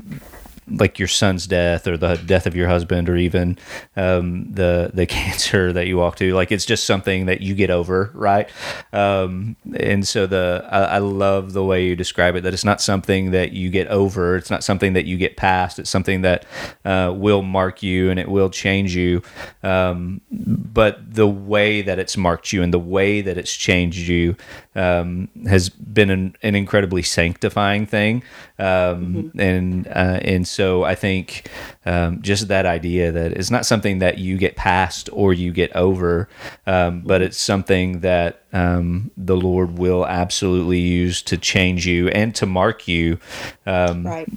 like 0.67 0.98
your 0.98 1.07
son's 1.07 1.48
death 1.48 1.88
or 1.88 1.98
the 1.98 2.15
death 2.15 2.48
of 2.48 2.55
your 2.55 2.67
husband 2.67 3.10
or 3.10 3.15
even 3.15 3.57
um, 3.95 4.51
the 4.51 4.91
the 4.93 5.05
cancer 5.17 5.72
that 5.72 5.88
you 5.88 5.98
walk 5.98 6.15
to 6.17 6.34
like 6.34 6.51
it's 6.51 6.65
just 6.65 6.86
something 6.86 7.25
that 7.27 7.41
you 7.41 7.55
get 7.55 7.69
over 7.69 8.12
right? 8.13 8.50
Um, 8.93 9.55
and 9.75 10.07
so 10.07 10.25
the 10.25 10.67
I, 10.72 10.84
I, 10.84 10.98
love 11.00 11.53
the 11.53 11.63
way 11.63 11.86
you 11.86 11.95
describe 11.95 12.36
it 12.36 12.41
that 12.41 12.53
it's 12.53 12.65
not 12.65 12.81
something 12.81 13.31
that 13.31 13.51
you 13.51 13.69
get 13.69 13.88
over. 13.88 14.36
It's 14.36 14.50
not 14.50 14.63
something 14.63 14.93
that 14.93 15.05
you 15.05 15.17
get 15.17 15.38
past. 15.38 15.79
It's 15.79 15.89
something 15.89 16.22
that 16.22 16.45
uh, 16.84 17.13
will 17.15 17.41
mark 17.41 17.84
you 17.84 18.10
and 18.10 18.19
it 18.19 18.29
will 18.29 18.50
change 18.50 18.95
you. 18.95 19.22
Um, 19.63 20.22
but 20.31 21.13
the 21.13 21.27
way 21.27 21.81
that 21.81 22.00
it's 22.00 22.17
marked 22.17 22.53
you 22.53 22.63
and 22.63 22.74
the 22.74 22.79
way 22.79 23.22
that 23.22 23.38
it's 23.38 23.55
changed 23.55 24.07
you 24.07 24.36
um, 24.75 25.29
has 25.48 25.69
been 25.69 26.10
an, 26.10 26.36
an, 26.41 26.55
incredibly 26.55 27.01
sanctifying 27.01 27.86
thing 27.86 28.24
um, 28.58 29.32
mm-hmm. 29.34 29.40
and 29.40 29.88
uh, 29.88 30.20
and 30.22 30.48
so 30.48 30.84
I 30.84 30.96
think 30.96 31.50
um, 31.86 32.22
just 32.22 32.48
that 32.48 32.66
idea 32.66 33.12
that 33.12 33.34
it's 33.34 33.52
not 33.52 33.66
something 33.66 34.00
that 34.00 34.18
you 34.18 34.38
get 34.38 34.56
past 34.56 35.10
or 35.12 35.34
you 35.34 35.52
get 35.52 35.76
over, 35.76 36.30
um, 36.66 37.02
but 37.02 37.22
it's 37.22 37.38
something 37.38 38.00
that 38.00 38.42
um, 38.54 39.12
the 39.18 39.36
Lord 39.36 39.78
will 39.78 40.06
absolutely 40.06 40.80
use 40.80 41.22
to 41.24 41.38
change 41.38 41.86
you 41.86 42.08
and 42.10 42.34
to 42.36 42.46
mark 42.46 42.88
you, 42.88 43.20
um, 43.66 44.06
Right. 44.06 44.28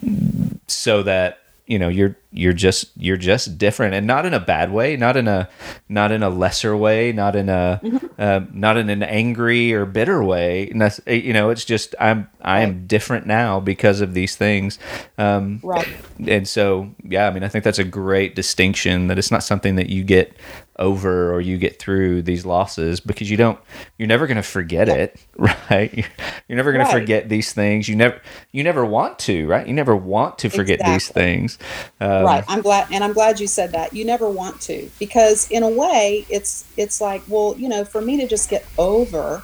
so 0.66 1.02
that 1.04 1.38
you 1.68 1.78
know 1.78 1.88
you're 1.88 2.16
you're 2.32 2.52
just 2.52 2.90
you're 2.96 3.16
just 3.16 3.56
different 3.58 3.94
and 3.94 4.06
not 4.06 4.26
in 4.26 4.34
a 4.34 4.40
bad 4.40 4.72
way 4.72 4.96
not 4.96 5.16
in 5.16 5.28
a 5.28 5.48
not 5.88 6.10
in 6.10 6.22
a 6.22 6.28
lesser 6.30 6.76
way 6.76 7.12
not 7.12 7.36
in 7.36 7.48
a 7.48 7.80
um, 8.18 8.48
not 8.52 8.76
in 8.76 8.88
an 8.90 9.02
angry 9.02 9.72
or 9.72 9.84
bitter 9.86 10.22
way. 10.24 10.68
You 11.06 11.32
know 11.32 11.50
it's 11.50 11.64
just 11.64 11.94
i'm 12.00 12.28
i 12.42 12.60
am 12.60 12.86
different 12.86 13.26
now 13.26 13.60
because 13.60 14.00
of 14.00 14.14
these 14.14 14.34
things. 14.34 14.78
Um, 15.18 15.60
Right. 15.62 15.86
and 16.26 16.48
so 16.48 16.90
yeah 17.04 17.28
i 17.28 17.30
mean 17.30 17.44
i 17.44 17.48
think 17.48 17.64
that's 17.64 17.78
a 17.78 17.84
great 17.84 18.34
distinction 18.34 19.06
that 19.08 19.18
it's 19.18 19.30
not 19.30 19.42
something 19.44 19.76
that 19.76 19.88
you 19.90 20.02
get 20.04 20.32
over 20.78 21.32
or 21.32 21.40
you 21.40 21.56
get 21.58 21.78
through 21.78 22.22
these 22.22 22.46
losses 22.46 23.00
because 23.00 23.30
you 23.30 23.36
don't 23.36 23.58
you're 23.98 24.06
never 24.08 24.26
going 24.26 24.36
to 24.36 24.42
forget 24.42 24.88
it 24.88 25.20
right? 25.36 25.92
You're- 25.92 26.08
you're 26.48 26.56
never 26.56 26.72
going 26.72 26.84
Right. 26.84 26.92
to 26.92 27.00
forget 27.00 27.28
these 27.28 27.52
things. 27.52 27.88
You 27.88 27.96
never 27.96 28.20
you 28.52 28.62
never 28.62 28.84
want 28.84 29.18
to 29.20 29.46
right? 29.46 29.66
You 29.66 29.74
never 29.74 29.94
want 29.96 30.38
to 30.38 30.48
forget 30.48 30.78
these 30.84 31.08
things. 31.08 31.58
Um, 32.00 32.24
right 32.24 32.44
i'm 32.48 32.62
glad 32.62 32.86
and 32.92 33.02
i'm 33.04 33.12
glad 33.12 33.38
you 33.40 33.46
said 33.46 33.72
that. 33.72 33.92
You 33.92 34.04
never 34.04 34.28
want 34.30 34.60
to 34.62 34.88
because 34.98 35.50
in 35.50 35.62
a 35.62 35.68
way 35.68 36.24
it's 36.30 36.64
it's 36.76 37.00
like 37.00 37.22
well 37.28 37.54
you 37.58 37.68
know 37.68 37.84
for 37.84 38.00
me 38.00 38.16
to 38.18 38.26
just 38.28 38.48
get 38.48 38.64
over 38.78 39.42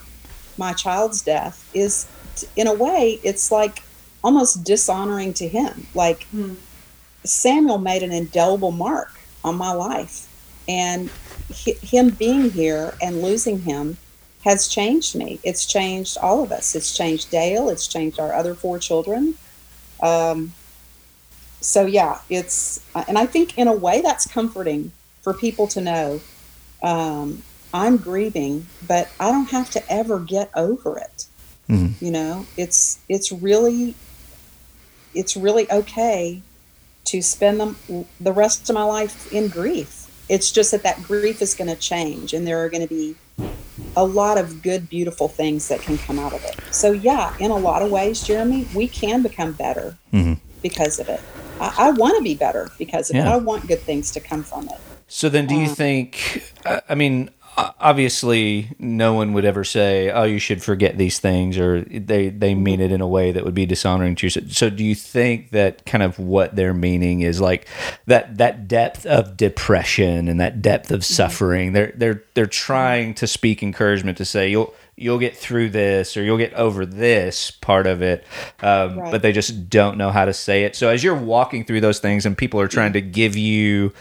my 0.57 0.73
child's 0.73 1.21
death 1.21 1.69
is 1.75 2.07
in 2.57 2.67
a 2.69 2.73
way 2.75 3.19
it's 3.23 3.51
like 3.53 3.83
almost 4.23 4.65
dishonoring 4.65 5.35
to 5.35 5.47
him. 5.49 5.87
Like 5.95 6.27
samuel 7.25 7.79
made 7.79 8.03
an 8.03 8.13
indelible 8.13 8.71
mark 8.73 9.11
on 9.43 9.57
my 9.57 9.73
life 9.73 10.29
and 10.69 11.11
hi- 11.11 11.24
him 11.51 12.11
being 12.11 12.51
here 12.51 12.95
and 13.03 13.23
losing 13.23 13.61
him 13.61 13.97
has 14.45 14.69
changed 14.69 15.15
me. 15.15 15.41
It's 15.43 15.67
changed 15.67 16.19
all 16.19 16.43
of 16.43 16.53
us. 16.53 16.75
It's 16.75 16.95
changed 16.97 17.31
dale. 17.31 17.69
It's 17.69 17.87
changed 17.87 18.19
our 18.21 18.35
other 18.35 18.55
four 18.55 18.79
children. 18.79 19.35
Um, 20.03 20.53
so 21.61 21.87
yeah 21.87 22.19
it's 22.29 22.85
and 23.09 23.17
i 23.17 23.25
think 23.25 23.57
in 23.57 23.69
a 23.69 23.73
way 23.73 24.03
that's 24.03 24.27
comforting 24.27 24.93
for 25.23 25.33
people 25.33 25.67
to 25.69 25.81
know. 25.81 26.21
Um, 26.83 27.43
i'm 27.73 27.97
grieving 27.97 28.67
but 28.87 29.09
i 29.19 29.31
don't 29.31 29.49
have 29.51 29.71
to 29.71 29.93
ever 29.93 30.19
get 30.21 30.51
over 30.55 30.99
it. 30.99 31.27
Mhm. 31.71 31.95
you 32.03 32.11
know 32.11 32.45
it's 32.59 32.99
it's 33.09 33.33
really 33.33 33.95
it's 35.15 35.35
really 35.37 35.71
okay 35.73 36.43
to 37.07 37.23
spend 37.23 37.61
them 37.61 37.77
the 38.21 38.33
rest 38.33 38.69
of 38.69 38.75
my 38.75 38.83
life 38.85 39.33
in 39.33 39.49
grief 39.49 40.04
it's 40.29 40.51
just 40.51 40.71
that 40.71 40.83
that 40.83 41.03
grief 41.03 41.43
is 41.43 41.55
going 41.55 41.69
to 41.69 41.77
change 41.77 42.33
and 42.33 42.47
there 42.47 42.59
are 42.65 42.69
going 42.69 42.83
to 42.83 42.89
be 42.89 43.15
a 43.97 44.05
lot 44.05 44.39
of 44.39 44.63
good 44.63 44.89
beautiful 44.89 45.29
things 45.29 45.69
that 45.69 45.81
can 45.83 45.99
come 45.99 46.19
out 46.19 46.33
of 46.33 46.43
it 46.45 46.57
so 46.71 46.93
yeah 46.93 47.35
in 47.39 47.51
a 47.51 47.57
lot 47.57 47.83
of 47.83 47.91
ways 47.91 48.23
jeremy 48.23 48.67
we 48.75 48.87
can 48.89 49.23
become 49.23 49.53
better 49.53 49.97
Mhm. 50.13 50.39
because 50.63 50.99
of 50.99 51.09
it 51.09 51.21
i, 51.61 51.75
I 51.79 51.91
want 51.91 52.17
to 52.17 52.23
be 52.23 52.35
better 52.35 52.71
because 52.79 53.11
of 53.11 53.17
it 53.17 53.25
i 53.27 53.37
want 53.37 53.67
good 53.67 53.81
things 53.81 54.11
to 54.13 54.21
come 54.21 54.43
from 54.43 54.69
it 54.69 54.79
So 55.07 55.29
then, 55.29 55.47
do 55.47 55.55
you 55.55 55.69
Um, 55.69 55.75
think? 55.75 56.43
I 56.89 56.95
mean, 56.95 57.31
obviously, 57.57 58.71
no 58.79 59.15
one 59.15 59.33
would 59.33 59.45
ever 59.45 59.65
say, 59.65 60.11
"Oh, 60.11 60.25
you 60.25 60.39
should 60.39 60.63
forget 60.63 60.99
these 60.99 61.19
things," 61.19 61.59
or 61.59 61.83
they 61.83 62.29
they 62.29 62.55
mean 62.55 62.81
it 62.81 62.91
in 62.93 63.01
a 63.01 63.07
way 63.09 63.33
that 63.33 63.45
would 63.45 63.55
be 63.55 63.67
dishonoring 63.67 64.15
to 64.17 64.27
you. 64.27 64.31
So, 64.31 64.41
so 64.49 64.71
do 64.71 64.85
you 64.85 64.95
think 64.95 65.51
that 65.51 65.85
kind 65.87 66.03
of 66.03 66.19
what 66.19 66.57
they're 66.57 66.75
meaning 66.75 67.21
is 67.21 67.41
like 67.41 67.67
that 68.07 68.39
that 68.39 68.67
depth 68.69 69.07
of 69.07 69.37
depression 69.37 70.29
and 70.29 70.41
that 70.41 70.63
depth 70.63 70.91
of 70.91 71.01
Mm-hmm. 71.01 71.15
suffering? 71.15 71.73
They're 71.73 71.93
they're 71.97 72.23
they're 72.35 72.47
trying 72.47 73.15
to 73.15 73.27
speak 73.27 73.63
encouragement 73.63 74.19
to 74.19 74.25
say 74.25 74.51
you'll. 74.51 74.75
You'll 74.97 75.19
get 75.19 75.37
through 75.37 75.71
this, 75.71 76.17
or 76.17 76.23
you'll 76.23 76.39
get 76.39 76.55
over 76.55 76.87
this 76.87 77.51
part 77.51 77.89
of 77.89 78.01
it, 78.01 78.25
um, 78.63 78.97
Right. 79.01 79.11
but 79.11 79.23
they 79.23 79.33
just 79.33 79.69
don't 79.69 79.99
know 79.99 80.13
how 80.13 80.25
to 80.25 80.33
say 80.33 80.63
it. 80.63 80.77
So 80.77 80.89
as 80.89 81.03
you're 81.03 81.17
walking 81.17 81.65
through 81.65 81.81
those 81.81 81.99
things, 81.99 82.25
and 82.25 82.39
people 82.39 82.61
are 82.61 82.69
trying 82.69 82.93
to 82.93 83.01
give 83.01 83.37
you 83.37 83.93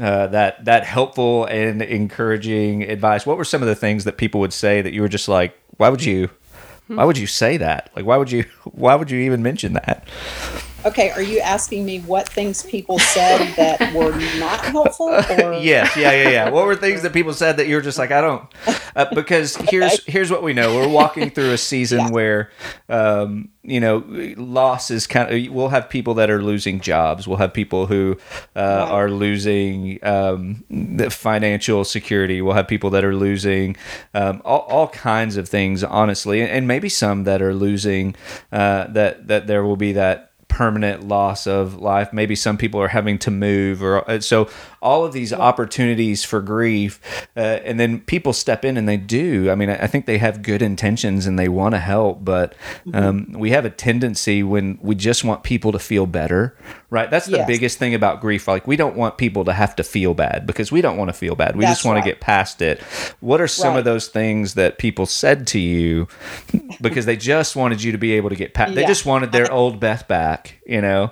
uh, 0.00 0.26
that 0.28 0.64
that 0.64 0.84
helpful 0.84 1.44
and 1.46 1.80
encouraging 1.82 2.82
advice. 2.82 3.24
What 3.26 3.36
were 3.36 3.44
some 3.44 3.62
of 3.62 3.68
the 3.68 3.74
things 3.74 4.04
that 4.04 4.16
people 4.16 4.40
would 4.40 4.52
say 4.52 4.82
that 4.82 4.92
you 4.92 5.02
were 5.02 5.08
just 5.08 5.28
like, 5.28 5.58
why 5.76 5.88
would 5.88 6.04
you, 6.04 6.30
why 6.88 7.04
would 7.04 7.18
you 7.18 7.26
say 7.26 7.56
that? 7.58 7.90
Like, 7.94 8.04
why 8.04 8.16
would 8.16 8.30
you, 8.30 8.44
why 8.64 8.94
would 8.94 9.10
you 9.10 9.20
even 9.20 9.42
mention 9.42 9.74
that? 9.74 10.06
Okay 10.84 11.10
are 11.10 11.22
you 11.22 11.40
asking 11.40 11.84
me 11.84 12.00
what 12.00 12.28
things 12.28 12.62
people 12.62 12.98
said 12.98 13.54
that 13.56 13.94
were 13.94 14.12
not 14.38 14.60
helpful 14.64 15.08
or 15.30 15.54
yes, 15.54 15.96
yeah, 15.96 16.12
yeah, 16.12 16.28
yeah. 16.30 16.50
What 16.50 16.66
were 16.66 16.76
things 16.76 17.02
that 17.02 17.12
people 17.12 17.32
said 17.32 17.56
that 17.58 17.66
you 17.66 17.76
were 17.76 17.80
just 17.82 17.98
like, 17.98 18.10
I 18.10 18.20
don't, 18.20 18.42
uh, 18.96 19.06
because 19.14 19.56
here's 19.70 20.04
here's 20.04 20.30
what 20.30 20.42
we 20.42 20.52
know. 20.52 20.74
We're 20.74 20.88
walking 20.88 21.30
through 21.30 21.52
a 21.52 21.58
season 21.58 21.98
Yeah. 22.00 22.10
where, 22.10 22.50
um, 22.88 23.48
you 23.62 23.80
know, 23.80 24.04
loss 24.36 24.90
is 24.90 25.06
kind 25.06 25.32
of. 25.32 25.52
We'll 25.54 25.68
have 25.70 25.88
people 25.88 26.14
that 26.14 26.30
are 26.30 26.42
losing 26.42 26.80
jobs. 26.80 27.26
We'll 27.26 27.38
have 27.38 27.52
people 27.54 27.86
who 27.86 28.16
uh, 28.56 28.60
Right. 28.60 28.90
are 28.90 29.10
losing 29.10 29.98
um, 30.04 30.64
the 30.70 31.10
financial 31.10 31.84
security. 31.84 32.42
We'll 32.42 32.54
have 32.54 32.68
people 32.68 32.90
that 32.90 33.04
are 33.04 33.14
losing 33.14 33.76
um, 34.12 34.42
all, 34.44 34.60
all 34.68 34.88
kinds 34.88 35.36
of 35.36 35.48
things, 35.48 35.82
honestly, 35.84 36.40
and, 36.40 36.50
and 36.50 36.68
maybe 36.68 36.88
some 36.88 37.24
that 37.24 37.40
are 37.40 37.54
losing. 37.54 38.14
Uh, 38.52 38.86
that 38.88 39.28
that 39.28 39.46
there 39.46 39.64
will 39.64 39.76
be 39.76 39.92
that 39.92 40.32
permanent 40.54 41.08
loss 41.08 41.48
of 41.48 41.74
life. 41.74 42.12
Maybe 42.12 42.36
some 42.36 42.56
people 42.56 42.80
are 42.80 42.88
having 42.88 43.18
to 43.18 43.30
move, 43.32 43.82
or 43.82 44.08
uh, 44.08 44.20
so 44.20 44.48
all 44.84 45.04
of 45.04 45.12
these 45.12 45.32
opportunities 45.32 46.22
for 46.24 46.40
grief, 46.40 47.00
uh, 47.36 47.40
and 47.40 47.80
then 47.80 48.00
people 48.00 48.32
step 48.32 48.64
in 48.64 48.76
and 48.76 48.86
they 48.88 48.96
do. 48.98 49.50
I 49.50 49.54
mean, 49.54 49.70
I 49.70 49.86
think 49.86 50.06
they 50.06 50.18
have 50.18 50.42
good 50.42 50.62
intentions 50.62 51.26
and 51.26 51.38
they 51.38 51.48
want 51.48 51.74
to 51.74 51.78
help, 51.80 52.24
but 52.24 52.54
um, 52.92 53.32
we 53.32 53.50
have 53.50 53.64
a 53.64 53.70
tendency 53.70 54.42
when 54.42 54.78
we 54.82 54.94
just 54.94 55.24
want 55.24 55.42
people 55.42 55.72
to 55.72 55.78
feel 55.78 56.06
better, 56.06 56.54
right? 56.90 57.10
That's 57.10 57.26
the 57.26 57.38
Yes. 57.38 57.46
biggest 57.48 57.78
thing 57.78 57.94
about 57.94 58.20
grief. 58.20 58.46
Like 58.46 58.66
we 58.66 58.76
don't 58.76 58.94
want 58.96 59.16
people 59.18 59.44
to 59.46 59.52
have 59.54 59.74
to 59.76 59.82
feel 59.82 60.12
bad 60.14 60.46
because 60.46 60.70
we 60.70 60.80
don't 60.82 60.98
want 60.98 61.08
to 61.08 61.14
feel 61.14 61.34
bad. 61.34 61.56
We 61.56 61.64
That's 61.64 61.78
just 61.78 61.84
want 61.86 61.96
right. 61.96 62.04
to 62.04 62.10
get 62.10 62.20
past 62.20 62.60
it. 62.62 62.80
What 63.20 63.40
are 63.40 63.48
some 63.48 63.72
Right. 63.72 63.78
of 63.78 63.84
those 63.86 64.08
things 64.08 64.54
that 64.54 64.76
people 64.78 65.06
said 65.06 65.46
to 65.48 65.58
you 65.58 66.06
because 66.80 67.06
they 67.06 67.16
just 67.16 67.56
wanted 67.56 67.82
you 67.82 67.90
to 67.92 67.98
be 67.98 68.12
able 68.12 68.28
to 68.28 68.36
get 68.36 68.52
past? 68.52 68.74
They 68.74 68.84
just 68.84 69.06
wanted 69.06 69.32
their 69.32 69.50
old 69.50 69.80
Beth 69.80 70.06
back, 70.06 70.60
you 70.66 70.80
know. 70.82 71.10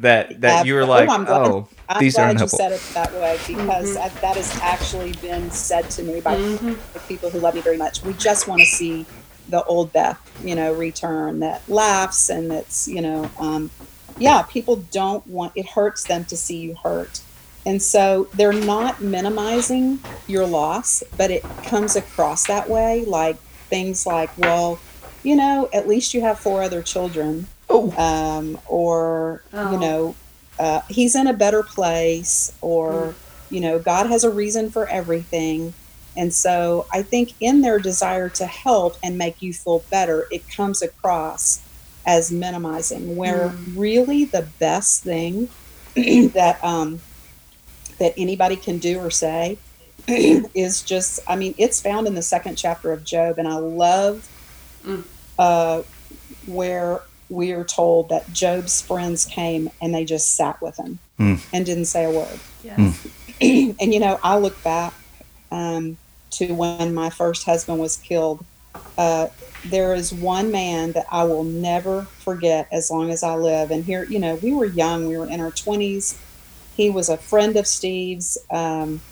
That 0.00 0.40
that 0.40 0.64
you 0.66 0.74
were 0.74 0.82
Oh, 0.82 0.86
like, 0.86 1.08
oh, 1.28 1.68
I'm 1.88 2.00
these 2.00 2.16
are 2.18 2.28
unhelpful. 2.30 2.58
That 3.12 3.20
way 3.20 3.38
because 3.46 3.94
that, 3.94 4.14
that 4.20 4.36
has 4.36 4.58
actually 4.60 5.12
been 5.14 5.50
said 5.50 5.88
to 5.90 6.02
me 6.02 6.20
by 6.20 6.36
the 6.36 7.00
people 7.08 7.30
who 7.30 7.38
love 7.40 7.54
me 7.54 7.60
very 7.60 7.76
much. 7.76 8.02
We 8.02 8.12
just 8.14 8.48
want 8.48 8.60
to 8.60 8.66
see 8.66 9.06
the 9.48 9.64
old 9.64 9.92
Beth, 9.92 10.18
you 10.44 10.54
know, 10.54 10.72
return 10.72 11.40
that 11.40 11.68
laughs 11.68 12.28
and 12.28 12.50
that's, 12.50 12.86
you 12.86 13.02
know, 13.02 13.30
um, 13.38 13.70
yeah, 14.18 14.42
people 14.42 14.76
don't 14.76 15.26
want 15.26 15.52
it 15.56 15.66
hurts 15.68 16.04
them 16.04 16.24
to 16.26 16.36
see 16.36 16.58
you 16.58 16.74
hurt. 16.82 17.20
And 17.66 17.82
so 17.82 18.28
they're 18.34 18.52
not 18.52 19.02
minimizing 19.02 20.00
your 20.26 20.46
loss, 20.46 21.02
but 21.16 21.30
it 21.30 21.42
comes 21.64 21.96
across 21.96 22.46
that 22.46 22.68
way 22.68 23.04
like 23.04 23.36
things 23.68 24.06
like, 24.06 24.36
well, 24.38 24.78
you 25.22 25.36
know, 25.36 25.68
at 25.72 25.86
least 25.86 26.14
you 26.14 26.22
have 26.22 26.38
four 26.38 26.62
other 26.62 26.82
children. 26.82 27.46
Oh. 27.68 27.92
Um, 27.96 28.58
or, 28.66 29.42
Oh. 29.52 29.72
you 29.72 29.78
know, 29.78 30.14
uh, 30.60 30.82
he's 30.90 31.16
in 31.16 31.28
a 31.28 31.34
better 31.34 31.64
place, 31.64 32.50
or, 32.62 33.18
you 33.50 33.60
know, 33.60 33.80
God 33.80 34.08
has 34.08 34.24
a 34.24 34.30
reason 34.32 34.70
for 34.70 34.88
everything. 34.88 35.74
And 36.16 36.34
so 36.34 36.86
I 36.92 37.02
think 37.02 37.30
in 37.40 37.62
their 37.62 37.80
desire 37.80 38.30
to 38.30 38.46
help 38.46 38.98
and 39.04 39.18
make 39.18 39.42
you 39.42 39.54
feel 39.54 39.86
better, 39.90 40.26
it 40.30 40.44
comes 40.56 40.82
across 40.82 41.64
as 42.06 42.32
minimizing, 42.32 43.16
where 43.16 43.56
really 43.74 44.26
the 44.26 44.52
best 44.60 45.04
thing 45.04 45.50
that 45.96 46.58
um, 46.62 47.02
that 48.00 48.14
anybody 48.18 48.56
can 48.56 48.78
do 48.78 48.98
or 48.98 49.10
say 49.10 49.62
is 50.08 50.82
just 50.82 51.20
I 51.28 51.36
mean 51.36 51.54
it's 51.58 51.80
found 51.80 52.08
in 52.08 52.14
the 52.14 52.22
second 52.22 52.56
chapter 52.56 52.92
of 52.92 53.04
Job, 53.04 53.38
and 53.38 53.48
I 53.48 53.56
love 53.58 54.22
Mm. 54.84 55.04
uh, 55.38 55.82
where 56.46 57.02
we 57.30 57.52
are 57.52 57.64
told 57.64 58.08
that 58.10 58.30
Job's 58.32 58.82
friends 58.82 59.24
came 59.24 59.70
and 59.80 59.94
they 59.94 60.04
just 60.04 60.36
sat 60.36 60.60
with 60.60 60.76
him 60.76 60.98
Mm. 61.18 61.38
and 61.52 61.66
didn't 61.66 61.84
say 61.84 62.04
a 62.04 62.10
word. 62.10 62.40
Yes. 62.64 63.06
and 63.40 63.92
you 63.94 64.00
know, 64.00 64.18
I 64.22 64.38
look 64.38 64.62
back 64.64 64.94
um, 65.52 65.98
to 66.32 66.52
when 66.54 66.94
my 66.94 67.10
first 67.10 67.44
husband 67.44 67.78
was 67.78 67.96
killed. 67.98 68.44
Uh, 68.96 69.28
there 69.66 69.94
is 69.94 70.12
one 70.14 70.50
man 70.50 70.92
that 70.92 71.04
I 71.10 71.24
will 71.24 71.44
never 71.44 72.02
forget 72.02 72.68
as 72.72 72.90
long 72.90 73.10
as 73.10 73.22
I 73.22 73.34
live. 73.34 73.70
And 73.70 73.84
here, 73.84 74.04
you 74.04 74.18
know, 74.18 74.36
we 74.36 74.52
were 74.54 74.64
young; 74.64 75.06
we 75.06 75.18
were 75.18 75.26
in 75.26 75.40
our 75.40 75.50
twenties. 75.50 76.18
He 76.74 76.88
was 76.88 77.10
a 77.10 77.18
friend 77.18 77.56
of 77.56 77.66
Steve's, 77.66 78.38
um, 78.50 79.02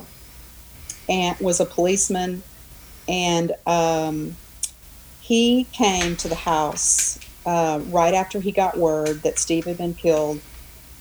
and 1.09 1.38
was 1.40 1.61
a 1.61 1.66
policeman. 1.66 2.42
And 3.07 3.52
um, 3.66 4.37
he 5.20 5.64
came 5.72 6.16
to 6.16 6.28
the 6.28 6.35
house 6.35 7.18
uh, 7.48 7.80
right 7.87 8.12
after 8.12 8.40
he 8.40 8.52
got 8.52 8.76
word 8.76 9.22
that 9.22 9.38
Steve 9.38 9.64
had 9.64 9.78
been 9.78 9.94
killed. 9.94 10.38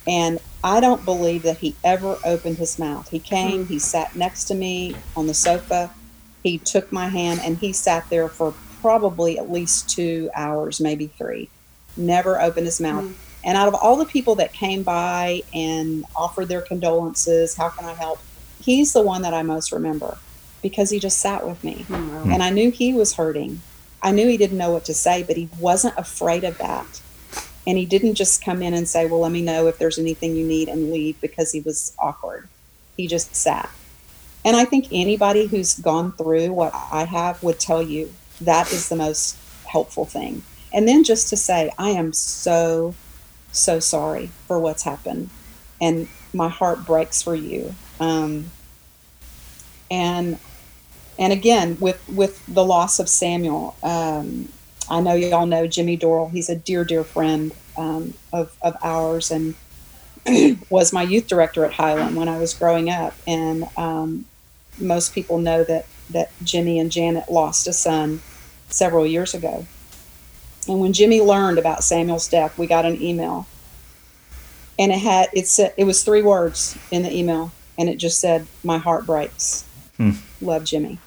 And 0.07 0.39
I 0.63 0.79
don't 0.79 1.03
believe 1.03 1.43
that 1.43 1.57
he 1.57 1.75
ever 1.83 2.17
opened 2.23 2.57
his 2.57 2.79
mouth. 2.79 3.09
He 3.09 3.19
came, 3.19 3.67
he 3.67 3.79
sat 3.79 4.15
next 4.15 4.45
to 4.45 4.55
me 4.55 4.95
on 5.17 5.27
the 5.27 5.33
sofa, 5.33 5.91
he 6.43 6.57
took 6.59 6.89
my 6.89 7.09
hand, 7.09 7.41
and 7.43 7.57
he 7.57 7.73
sat 7.73 8.09
there 8.09 8.29
for 8.29 8.53
probably 8.79 9.37
at 9.37 9.51
least 9.51 9.89
two 9.89 10.29
hours, 10.33 10.79
maybe 10.79 11.07
three. 11.07 11.49
Never 11.97 12.39
opened 12.39 12.67
his 12.67 12.79
mouth. 12.79 13.03
Mm. 13.03 13.15
And 13.43 13.57
out 13.57 13.67
of 13.67 13.75
all 13.75 13.97
the 13.97 14.05
people 14.05 14.35
that 14.35 14.53
came 14.53 14.83
by 14.83 15.43
and 15.53 16.05
offered 16.15 16.47
their 16.47 16.61
condolences, 16.61 17.57
how 17.57 17.67
can 17.67 17.83
I 17.83 17.93
help? 17.93 18.19
He's 18.61 18.93
the 18.93 19.01
one 19.01 19.21
that 19.23 19.33
I 19.33 19.41
most 19.43 19.73
remember 19.73 20.17
because 20.61 20.89
he 20.89 20.99
just 20.99 21.19
sat 21.19 21.45
with 21.45 21.61
me. 21.65 21.85
Mm. 21.89 22.33
And 22.33 22.41
I 22.41 22.51
knew 22.51 22.71
he 22.71 22.93
was 22.93 23.15
hurting. 23.15 23.59
I 24.01 24.11
knew 24.11 24.27
he 24.27 24.37
didn't 24.37 24.57
know 24.57 24.71
what 24.71 24.85
to 24.85 24.93
say, 24.93 25.23
but 25.23 25.37
he 25.37 25.49
wasn't 25.59 25.97
afraid 25.97 26.43
of 26.43 26.57
that. 26.59 27.01
And 27.65 27.77
he 27.77 27.85
didn't 27.85 28.15
just 28.15 28.43
come 28.43 28.61
in 28.61 28.73
and 28.73 28.87
say, 28.87 29.05
Well, 29.05 29.19
let 29.19 29.31
me 29.31 29.41
know 29.41 29.67
if 29.67 29.77
there's 29.77 29.99
anything 29.99 30.35
you 30.35 30.45
need 30.45 30.69
and 30.69 30.91
leave 30.91 31.19
because 31.19 31.51
he 31.51 31.59
was 31.61 31.95
awkward. 31.99 32.47
He 32.95 33.07
just 33.07 33.35
sat. 33.35 33.69
And 34.45 34.55
I 34.55 34.63
think 34.63 34.87
anybody 34.91 35.47
who's 35.47 35.77
gone 35.77 36.13
through 36.13 36.53
what 36.53 36.73
I 36.73 37.03
have 37.03 37.43
would 37.43 37.59
tell 37.59 37.81
you 37.81 38.13
that 38.41 38.71
is 38.71 38.87
the 38.87 38.95
most 38.95 39.37
helpful 39.65 40.05
thing. 40.05 40.43
And 40.73 40.87
then 40.87 41.03
just 41.03 41.29
to 41.29 41.37
say, 41.37 41.71
I 41.77 41.89
am 41.89 42.13
so, 42.13 42.95
so 43.51 43.79
sorry 43.79 44.27
for 44.47 44.59
what's 44.59 44.83
happened. 44.83 45.29
And 45.81 46.07
my 46.33 46.49
heart 46.49 46.85
breaks 46.85 47.21
for 47.21 47.35
you. 47.35 47.73
Um, 47.99 48.51
and 49.89 50.39
and 51.19 51.33
again 51.33 51.77
with 51.79 52.07
with 52.09 52.45
the 52.47 52.63
loss 52.63 52.99
of 52.99 53.09
Samuel, 53.09 53.75
um, 53.83 54.49
I 54.89 55.01
know 55.01 55.13
you 55.13 55.33
all 55.33 55.45
know 55.45 55.67
Jimmy 55.67 55.97
Dorrell. 55.97 56.31
He's 56.31 56.49
a 56.49 56.55
dear 56.55 56.85
dear 56.85 57.03
friend 57.03 57.51
um, 57.77 58.13
of 58.31 58.55
of 58.61 58.77
ours 58.83 59.31
and 59.31 59.55
was 60.69 60.93
my 60.93 61.03
youth 61.03 61.27
director 61.27 61.65
at 61.65 61.73
Highland 61.73 62.15
when 62.15 62.27
I 62.27 62.37
was 62.37 62.53
growing 62.53 62.89
up. 62.89 63.15
And 63.25 63.65
um, 63.77 64.25
most 64.77 65.13
people 65.13 65.39
know 65.39 65.63
that 65.63 65.85
that 66.09 66.31
Jimmy 66.43 66.79
and 66.79 66.91
Janet 66.91 67.29
lost 67.29 67.67
a 67.67 67.73
son 67.73 68.21
several 68.69 69.05
years 69.05 69.33
ago. 69.33 69.65
And 70.67 70.79
when 70.79 70.93
Jimmy 70.93 71.21
learned 71.21 71.57
about 71.57 71.83
Samuel's 71.83 72.27
death, 72.27 72.57
we 72.57 72.67
got 72.67 72.85
an 72.85 73.01
email, 73.01 73.47
and 74.77 74.91
it 74.91 74.99
had 74.99 75.29
it 75.33 75.47
said 75.47 75.73
it 75.77 75.85
was 75.85 76.03
three 76.03 76.21
words 76.21 76.77
in 76.91 77.03
the 77.03 77.13
email, 77.13 77.51
and 77.77 77.89
it 77.89 77.97
just 77.97 78.19
said, 78.19 78.47
"My 78.63 78.77
heart 78.77 79.05
breaks." 79.05 79.63
Hmm. 79.97 80.11
Love 80.41 80.63
Jimmy 80.63 80.99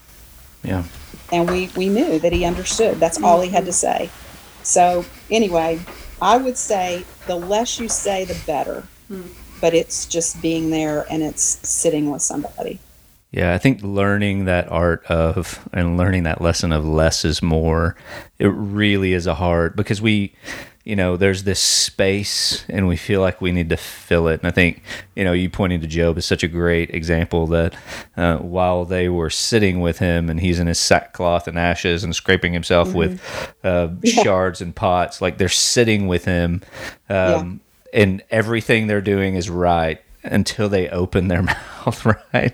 Yeah. 0.63 0.83
and 1.31 1.49
we 1.49 1.69
we 1.75 1.89
knew 1.89 2.19
that 2.19 2.31
he 2.33 2.45
understood 2.45 2.99
that's 2.99 3.21
all 3.21 3.41
he 3.41 3.49
had 3.49 3.65
to 3.65 3.71
say 3.73 4.09
so 4.63 5.03
anyway 5.29 5.79
i 6.21 6.37
would 6.37 6.57
say 6.57 7.03
the 7.27 7.35
less 7.35 7.79
you 7.79 7.89
say 7.89 8.25
the 8.25 8.37
better 8.45 8.83
Hmm. 9.07 9.23
but 9.59 9.73
it's 9.73 10.05
just 10.05 10.41
being 10.41 10.69
there 10.69 11.05
and 11.09 11.21
it's 11.23 11.43
sitting 11.67 12.09
with 12.11 12.21
somebody 12.21 12.79
Yeah, 13.33 13.53
I 13.53 13.57
think 13.57 13.81
learning 13.81 14.45
that 14.45 14.69
art 14.71 15.05
of 15.07 15.67
and 15.73 15.97
learning 15.97 16.23
that 16.23 16.41
lesson 16.41 16.71
of 16.73 16.85
less 16.85 17.23
is 17.25 17.41
more, 17.41 17.95
it 18.39 18.47
really 18.47 19.13
is 19.13 19.25
a 19.27 19.35
hard 19.35 19.75
because 19.75 20.01
we, 20.01 20.33
you 20.83 20.95
know, 20.95 21.15
there's 21.15 21.43
this 21.43 21.59
space 21.59 22.65
and 22.67 22.87
we 22.87 22.95
feel 22.95 23.21
like 23.21 23.39
we 23.39 23.51
need 23.51 23.69
to 23.69 23.77
fill 23.77 24.27
it. 24.27 24.39
And 24.39 24.47
I 24.47 24.51
think, 24.51 24.81
you 25.15 25.23
know, 25.23 25.31
you 25.33 25.49
pointing 25.49 25.79
to 25.81 25.87
Job 25.87 26.17
is 26.17 26.25
such 26.25 26.43
a 26.43 26.47
great 26.47 26.89
example 26.89 27.45
that 27.47 27.75
uh, 28.17 28.37
while 28.37 28.85
they 28.85 29.07
were 29.07 29.29
sitting 29.29 29.79
with 29.79 29.99
him 29.99 30.29
and 30.29 30.39
he's 30.39 30.59
in 30.59 30.65
his 30.67 30.79
sackcloth 30.79 31.47
and 31.47 31.57
ashes 31.59 32.03
and 32.03 32.15
scraping 32.15 32.53
himself 32.53 32.93
with 32.95 33.21
uh, 33.63 33.89
Yeah. 34.01 34.23
shards 34.23 34.59
and 34.61 34.75
pots, 34.75 35.21
like 35.21 35.37
they're 35.37 35.49
sitting 35.49 36.07
with 36.07 36.25
him 36.25 36.61
um, 37.09 37.61
and 37.93 38.23
everything 38.31 38.87
they're 38.87 39.01
doing 39.01 39.35
is 39.35 39.49
right 39.49 40.01
until 40.23 40.69
they 40.69 40.89
open 40.89 41.27
their 41.27 41.43
mouth, 41.85 42.05
right? 42.33 42.53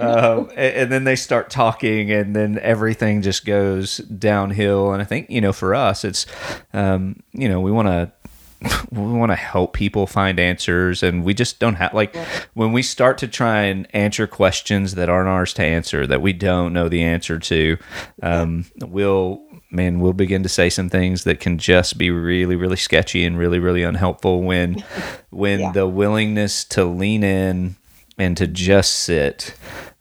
um, 0.00 0.50
and, 0.50 0.76
and 0.76 0.92
then 0.92 1.04
they 1.04 1.16
start 1.16 1.50
talking, 1.50 2.10
and 2.10 2.34
then 2.34 2.58
everything 2.60 3.22
just 3.22 3.44
goes 3.44 3.98
downhill. 3.98 4.92
And 4.92 5.02
I 5.02 5.04
think 5.04 5.30
you 5.30 5.40
know, 5.40 5.52
for 5.52 5.74
us, 5.74 6.04
it's 6.04 6.26
um, 6.72 7.22
you 7.32 7.48
know, 7.48 7.60
we 7.60 7.72
want 7.72 7.88
to 7.88 8.12
we 8.90 9.02
want 9.02 9.30
to 9.30 9.36
help 9.36 9.72
people 9.72 10.06
find 10.06 10.40
answers 10.40 11.02
and 11.02 11.24
we 11.24 11.32
just 11.32 11.60
don't 11.60 11.76
have 11.76 11.94
like 11.94 12.16
when 12.54 12.72
we 12.72 12.82
start 12.82 13.16
to 13.18 13.28
try 13.28 13.62
and 13.62 13.86
answer 13.94 14.26
questions 14.26 14.96
that 14.96 15.08
aren't 15.08 15.28
ours 15.28 15.52
to 15.54 15.62
answer 15.62 16.06
that 16.06 16.20
we 16.20 16.32
don't 16.32 16.72
know 16.72 16.88
the 16.88 17.02
answer 17.02 17.38
to 17.38 17.76
um, 18.22 18.64
we'll 18.80 19.40
man 19.70 20.00
we'll 20.00 20.12
begin 20.14 20.42
to 20.42 20.48
say 20.48 20.70
some 20.70 20.88
things 20.88 21.24
that 21.24 21.40
can 21.40 21.58
just 21.58 21.98
be 21.98 22.10
really 22.10 22.56
really 22.56 22.76
sketchy 22.76 23.24
and 23.24 23.38
really 23.38 23.58
really 23.58 23.82
unhelpful 23.82 24.42
when 24.42 24.82
when 25.30 25.60
Yeah. 25.60 25.72
the 25.72 25.86
willingness 25.86 26.64
to 26.66 26.84
lean 26.84 27.22
in 27.22 27.76
and 28.18 28.36
to 28.36 28.46
just 28.46 28.94
sit 28.96 29.54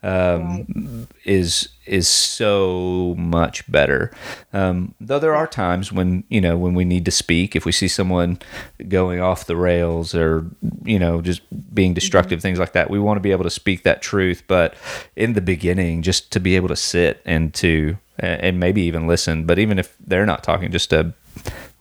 um, 0.04 1.08
is 1.26 1.70
is 1.86 2.08
so 2.08 3.16
much 3.18 3.70
better. 3.72 4.12
Um, 4.54 4.94
though 5.00 5.20
there 5.20 5.36
are 5.36 5.48
times 5.48 5.92
when 5.92 6.24
you 6.30 6.42
know 6.42 6.58
when 6.58 6.74
we 6.74 6.86
need 6.86 7.06
to 7.06 7.12
speak, 7.12 7.56
if 7.56 7.66
we 7.66 7.72
see 7.72 7.88
someone 7.88 8.40
going 8.88 9.20
off 9.20 9.46
the 9.46 9.56
rails 9.56 10.14
or 10.14 10.46
you 10.84 11.00
know 11.00 11.22
just 11.22 11.42
being 11.74 11.94
destructive, 11.94 12.42
things 12.42 12.60
like 12.60 12.74
that, 12.74 12.90
we 12.90 13.00
want 13.00 13.18
to 13.18 13.22
be 13.22 13.32
able 13.32 13.44
to 13.44 13.50
speak 13.50 13.84
that 13.84 14.02
truth. 14.02 14.44
But 14.48 14.76
in 15.16 15.34
the 15.34 15.42
beginning, 15.42 16.02
just 16.02 16.32
to 16.32 16.40
be 16.40 16.56
able 16.56 16.70
to 16.70 16.76
sit 16.76 17.22
and 17.26 17.54
to 17.56 17.98
and 18.20 18.60
maybe 18.60 18.82
even 18.82 19.06
listen, 19.08 19.46
but 19.46 19.60
even 19.60 19.78
if 19.78 19.96
they're 20.00 20.26
not 20.26 20.44
talking, 20.44 20.72
just 20.72 20.90
to 20.90 21.14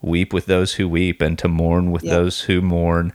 weep 0.06 0.32
with 0.32 0.46
those 0.46 0.74
who 0.74 0.88
weep 0.88 1.20
and 1.20 1.38
to 1.38 1.48
mourn 1.48 1.90
with 1.90 2.04
Yeah. 2.04 2.14
those 2.14 2.40
who 2.42 2.62
mourn 2.62 3.12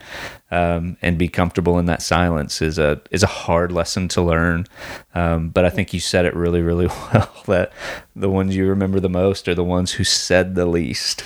um, 0.51 0.97
and 1.01 1.17
be 1.17 1.29
comfortable 1.29 1.79
in 1.79 1.85
that 1.85 2.01
silence 2.01 2.61
is 2.61 2.77
a 2.77 3.01
is 3.09 3.23
a 3.23 3.27
hard 3.27 3.71
lesson 3.71 4.07
to 4.09 4.21
learn 4.21 4.67
um, 5.15 5.49
but 5.49 5.63
I 5.65 5.69
think 5.69 5.93
you 5.93 5.99
said 5.99 6.25
it 6.25 6.35
really 6.35 6.61
really 6.61 6.87
well 7.13 7.31
that 7.47 7.71
the 8.15 8.29
ones 8.29 8.55
you 8.55 8.67
remember 8.67 8.99
the 8.99 9.09
most 9.09 9.47
are 9.47 9.55
the 9.55 9.63
ones 9.63 9.93
who 9.93 10.03
said 10.03 10.55
the 10.55 10.65
least 10.65 11.23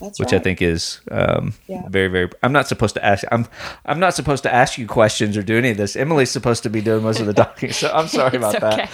that's 0.00 0.18
which 0.18 0.32
right. 0.32 0.40
I 0.40 0.42
think 0.42 0.60
is 0.60 1.00
um, 1.12 1.54
Yeah. 1.68 1.86
very 1.88 2.08
very 2.08 2.28
I'm 2.42 2.52
not 2.52 2.66
supposed 2.66 2.94
to 2.96 3.04
ask 3.04 3.22
I'm 3.30 3.46
I'm 3.86 4.00
not 4.00 4.14
supposed 4.14 4.42
to 4.44 4.52
ask 4.52 4.76
you 4.76 4.86
questions 4.88 5.36
or 5.36 5.44
do 5.44 5.56
any 5.56 5.70
of 5.70 5.76
this 5.76 5.94
Emily's 5.94 6.30
supposed 6.30 6.64
to 6.64 6.70
be 6.70 6.80
doing 6.80 7.04
most 7.04 7.20
of 7.20 7.26
the 7.26 7.34
talking 7.34 7.70
so 7.72 7.88
I'm 7.92 8.08
sorry 8.08 8.36
about 8.40 8.54
It's 8.54 8.62
that 8.62 8.90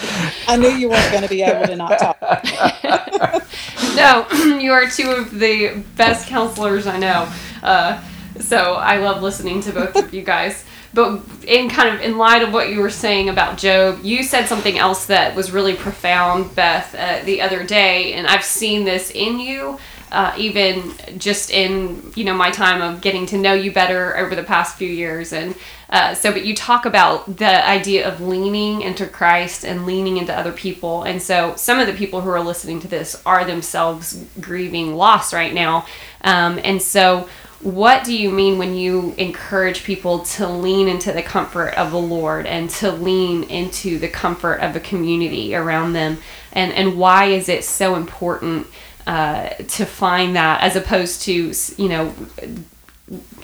i 0.49 0.57
knew 0.57 0.69
you 0.69 0.89
weren't 0.91 1.11
going 1.11 1.23
to 1.23 1.29
be 1.31 1.43
able 1.43 1.67
to 1.67 1.77
not 1.77 1.99
talk 1.99 2.19
No, 3.97 4.29
you 4.61 4.73
are 4.73 4.89
two 4.89 5.11
of 5.11 5.39
the 5.39 5.83
best 5.97 6.29
counselors 6.29 6.87
I 6.87 6.99
know. 6.99 7.33
Uh, 7.63 8.01
so 8.39 8.75
I 8.75 8.99
love 8.99 9.23
listening 9.23 9.61
to 9.63 9.73
both 9.73 9.97
of 9.97 10.15
you 10.15 10.23
guys. 10.23 10.65
But 10.95 11.21
in 11.47 11.69
kind 11.69 11.95
of 11.95 12.01
in 12.01 12.17
light 12.17 12.43
of 12.43 12.53
what 12.53 12.71
you 12.71 12.81
were 12.81 12.91
saying 12.91 13.29
about 13.29 13.59
Job, 13.59 14.01
you 14.03 14.23
said 14.23 14.47
something 14.47 14.79
else 14.79 15.07
that 15.07 15.35
was 15.35 15.51
really 15.51 15.75
profound, 15.75 16.55
Beth, 16.55 16.95
uh, 16.95 17.25
the 17.25 17.43
other 17.43 17.65
day, 17.65 18.15
and 18.15 18.27
I've 18.27 18.45
seen 18.45 18.85
this 18.85 19.11
in 19.11 19.41
you. 19.41 19.79
Uh, 20.11 20.33
even 20.39 20.95
just 21.19 21.51
in 21.51 22.13
you 22.17 22.25
know 22.25 22.33
my 22.33 22.51
time 22.51 22.81
of 22.81 23.03
getting 23.03 23.27
to 23.27 23.37
know 23.37 23.53
you 23.53 23.71
better 23.71 24.17
over 24.17 24.35
the 24.35 24.43
past 24.43 24.77
few 24.77 24.89
years 24.89 25.35
and 25.35 25.55
uh, 25.91 26.15
so 26.15 26.33
but 26.33 26.45
you 26.45 26.55
talk 26.55 26.85
about 26.85 27.39
the 27.39 27.67
idea 27.67 28.07
of 28.07 28.21
leaning 28.21 28.83
into 28.83 29.07
christ 29.07 29.65
and 29.65 29.87
leaning 29.87 30.17
into 30.19 30.37
other 30.37 30.53
people. 30.53 31.03
And 31.03 31.21
so 31.21 31.55
some 31.57 31.79
of 31.79 31.87
the 31.87 31.93
people 31.93 32.21
who 32.21 32.29
are 32.31 32.41
listening 32.41 32.81
to 32.81 32.89
this 32.89 33.21
are 33.25 33.45
themselves 33.45 34.25
grieving 34.41 34.95
loss 34.95 35.33
right 35.33 35.55
now. 35.55 35.87
Um, 36.23 36.61
and 36.63 36.83
so 36.83 37.29
what 37.61 38.05
do 38.05 38.17
you 38.17 38.31
mean 38.31 38.59
when 38.59 38.75
you 38.75 39.15
encourage 39.19 39.83
people 39.83 40.21
to 40.21 40.47
lean 40.47 40.87
into 40.87 41.13
the 41.13 41.23
comfort 41.23 41.71
of 41.71 41.91
the 41.91 41.99
lord 41.99 42.47
and 42.47 42.71
to 42.71 42.93
lean 42.93 43.43
into 43.45 43.99
the 43.99 44.09
comfort 44.09 44.61
of 44.61 44.75
the 44.75 44.81
community 44.81 45.55
around 45.55 45.95
them? 45.95 46.19
And 46.53 46.73
and 46.73 46.99
why 46.99 47.27
is 47.27 47.49
it 47.49 47.65
so 47.65 47.97
important 47.97 48.67
uh, 49.07 49.49
to 49.49 49.85
find 49.87 50.37
that 50.37 50.61
as 50.61 50.77
opposed 50.77 51.23
to 51.23 51.53
you 51.83 51.89
know 51.89 52.15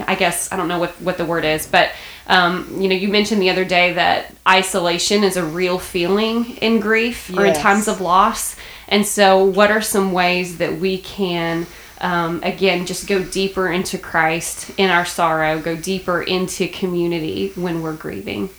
I 0.06 0.14
guess 0.14 0.52
I 0.52 0.56
don't 0.56 0.68
know 0.68 0.78
what 0.78 0.90
what 1.00 1.16
the 1.18 1.24
word 1.24 1.44
is, 1.44 1.66
but 1.66 1.90
um, 2.26 2.80
you 2.80 2.88
know, 2.88 2.94
you 2.94 3.08
mentioned 3.08 3.42
the 3.42 3.50
other 3.50 3.64
day 3.64 3.92
that 3.92 4.34
isolation 4.48 5.24
is 5.24 5.36
a 5.36 5.44
real 5.44 5.78
feeling 5.78 6.56
in 6.58 6.80
grief 6.80 7.30
or 7.36 7.44
in 7.44 7.54
times 7.54 7.86
of 7.88 8.00
loss. 8.00 8.56
And 8.88 9.06
so, 9.06 9.44
what 9.44 9.70
are 9.70 9.82
some 9.82 10.12
ways 10.12 10.58
that 10.58 10.78
we 10.78 10.98
can, 10.98 11.66
um, 12.00 12.42
again, 12.42 12.86
just 12.86 13.06
go 13.06 13.22
deeper 13.22 13.70
into 13.70 13.98
Christ 13.98 14.70
in 14.78 14.90
our 14.90 15.04
sorrow, 15.04 15.60
go 15.60 15.76
deeper 15.76 16.22
into 16.22 16.68
community 16.68 17.52
when 17.56 17.82
we're 17.82 17.96
grieving? 17.96 18.50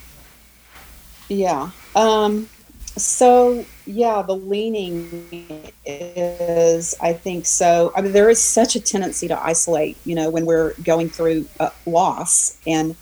Yeah. 1.28 1.72
Um, 1.96 2.50
so 2.98 3.66
yeah, 3.86 4.22
the 4.22 4.36
leaning 4.36 5.72
is, 5.86 6.96
I 7.02 7.14
think, 7.14 7.46
so. 7.46 7.92
I 7.96 8.02
mean, 8.02 8.14
there 8.14 8.30
is 8.30 8.42
such 8.42 8.76
a 8.76 8.80
tendency 8.80 9.28
to 9.28 9.44
isolate, 9.44 9.98
you 10.06 10.16
know, 10.16 10.30
when 10.30 10.46
we're 10.46 10.74
going 10.84 11.10
through 11.10 11.48
uh, 11.60 11.70
loss, 11.86 12.58
and 12.66 12.96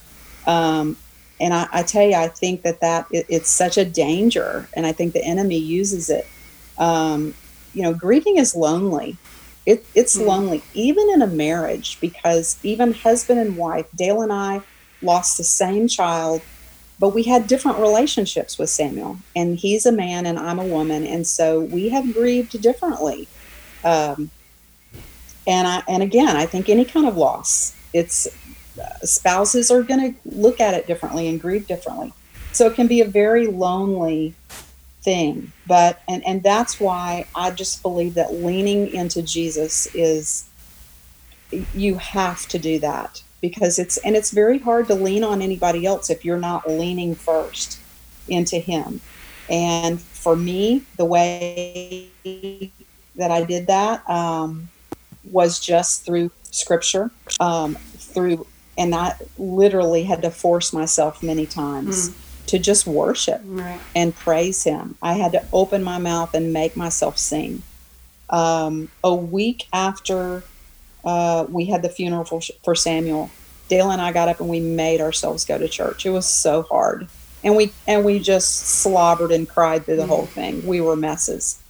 um, 0.46 0.96
and 1.40 1.52
I, 1.54 1.66
I 1.72 1.82
tell 1.82 2.06
you, 2.06 2.14
I 2.14 2.28
think 2.28 2.62
that 2.62 2.80
that 2.80 3.06
it, 3.10 3.26
it's 3.28 3.50
such 3.50 3.76
a 3.78 3.84
danger, 3.84 4.68
and 4.74 4.86
I 4.86 4.92
think 4.92 5.12
the 5.14 5.24
enemy 5.24 5.58
uses 5.58 6.10
it. 6.10 6.30
Um, 6.78 7.34
you 7.72 7.82
know, 7.82 7.94
grieving 7.94 8.38
is 8.38 8.54
lonely. 8.54 9.18
It, 9.66 9.86
it's 9.94 10.18
Mhm. 10.18 10.26
lonely, 10.26 10.64
even 10.74 11.08
in 11.14 11.22
a 11.22 11.26
marriage, 11.26 11.98
because 12.00 12.58
even 12.62 12.92
husband 12.92 13.40
and 13.40 13.56
wife, 13.56 13.86
Dale 13.94 14.22
and 14.22 14.32
I, 14.32 14.62
lost 15.02 15.36
the 15.36 15.44
same 15.44 15.88
child, 15.88 16.42
but 16.98 17.14
we 17.14 17.24
had 17.24 17.46
different 17.46 17.78
relationships 17.78 18.58
with 18.58 18.70
Samuel. 18.70 19.18
And 19.34 19.58
he's 19.58 19.86
a 19.86 19.92
man 19.92 20.26
and 20.26 20.38
I'm 20.38 20.58
a 20.58 20.64
woman. 20.66 21.06
And 21.06 21.26
so 21.26 21.60
we 21.60 21.88
have 21.90 22.12
grieved 22.12 22.60
differently. 22.62 23.28
Um, 23.84 24.30
and 25.46 25.66
I, 25.68 25.82
and 25.88 26.02
again, 26.02 26.36
I 26.36 26.46
think 26.46 26.68
any 26.68 26.84
kind 26.84 27.06
of 27.06 27.16
loss, 27.16 27.76
it's 27.92 28.26
spouses 29.02 29.70
are 29.70 29.82
going 29.82 30.14
to 30.14 30.28
look 30.28 30.60
at 30.60 30.74
it 30.74 30.86
differently 30.86 31.28
and 31.28 31.40
grieve 31.40 31.66
differently. 31.66 32.12
So 32.52 32.66
it 32.66 32.74
can 32.74 32.86
be 32.86 33.00
a 33.00 33.04
very 33.06 33.46
lonely 33.46 34.34
thing. 35.02 35.52
But 35.66 36.00
and 36.08 36.26
and 36.26 36.42
that's 36.42 36.80
why 36.80 37.26
I 37.34 37.50
just 37.50 37.82
believe 37.82 38.14
that 38.14 38.34
leaning 38.34 38.92
into 38.92 39.22
Jesus 39.22 39.86
is 39.94 40.48
you 41.74 41.96
have 41.96 42.46
to 42.48 42.58
do 42.58 42.78
that 42.80 43.22
because 43.40 43.78
it's 43.78 43.96
and 43.98 44.16
it's 44.16 44.30
very 44.30 44.58
hard 44.58 44.88
to 44.88 44.94
lean 44.94 45.22
on 45.22 45.42
anybody 45.42 45.84
else 45.84 46.10
if 46.10 46.24
you're 46.24 46.38
not 46.38 46.68
leaning 46.68 47.14
first 47.14 47.78
into 48.28 48.56
him. 48.58 49.00
And 49.50 50.00
for 50.00 50.36
me, 50.36 50.82
the 50.96 51.04
way 51.04 52.08
that 53.16 53.30
I 53.30 53.44
did 53.44 53.66
that 53.66 54.08
um, 54.08 54.68
was 55.30 55.60
just 55.60 56.04
through 56.04 56.30
scripture, 56.50 57.10
um, 57.40 57.74
through, 57.98 58.46
and 58.76 58.94
I 58.94 59.14
literally 59.38 60.04
had 60.04 60.22
to 60.22 60.30
force 60.30 60.72
myself 60.72 61.22
many 61.22 61.46
times. 61.46 62.10
Mm 62.10 62.14
to 62.46 62.58
just 62.58 62.86
worship 62.86 63.40
right. 63.44 63.80
and 63.94 64.14
praise 64.14 64.64
Him. 64.64 64.96
I 65.02 65.14
had 65.14 65.32
to 65.32 65.44
open 65.52 65.82
my 65.82 65.98
mouth 65.98 66.34
and 66.34 66.52
make 66.52 66.76
myself 66.76 67.16
sing. 67.18 67.62
Um, 68.30 68.90
a 69.02 69.14
week 69.14 69.66
after 69.72 70.44
uh, 71.04 71.46
we 71.48 71.66
had 71.66 71.82
the 71.82 71.88
funeral 71.88 72.24
for, 72.24 72.40
for 72.62 72.74
Samuel, 72.74 73.30
Dale 73.68 73.90
and 73.90 74.00
I 74.00 74.12
got 74.12 74.28
up 74.28 74.40
and 74.40 74.48
we 74.48 74.60
made 74.60 75.00
ourselves 75.00 75.44
go 75.44 75.58
to 75.58 75.68
church. 75.68 76.06
It 76.06 76.10
was 76.10 76.26
so 76.26 76.62
hard, 76.62 77.08
and 77.42 77.56
we 77.56 77.72
and 77.86 78.04
we 78.04 78.18
just 78.18 78.56
slobbered 78.56 79.32
and 79.32 79.48
cried 79.48 79.84
through 79.84 79.96
the 79.96 80.04
mm 80.04 80.08
whole 80.08 80.26
thing. 80.26 80.66
We 80.66 80.80
were 80.80 80.96
messes, 80.96 81.62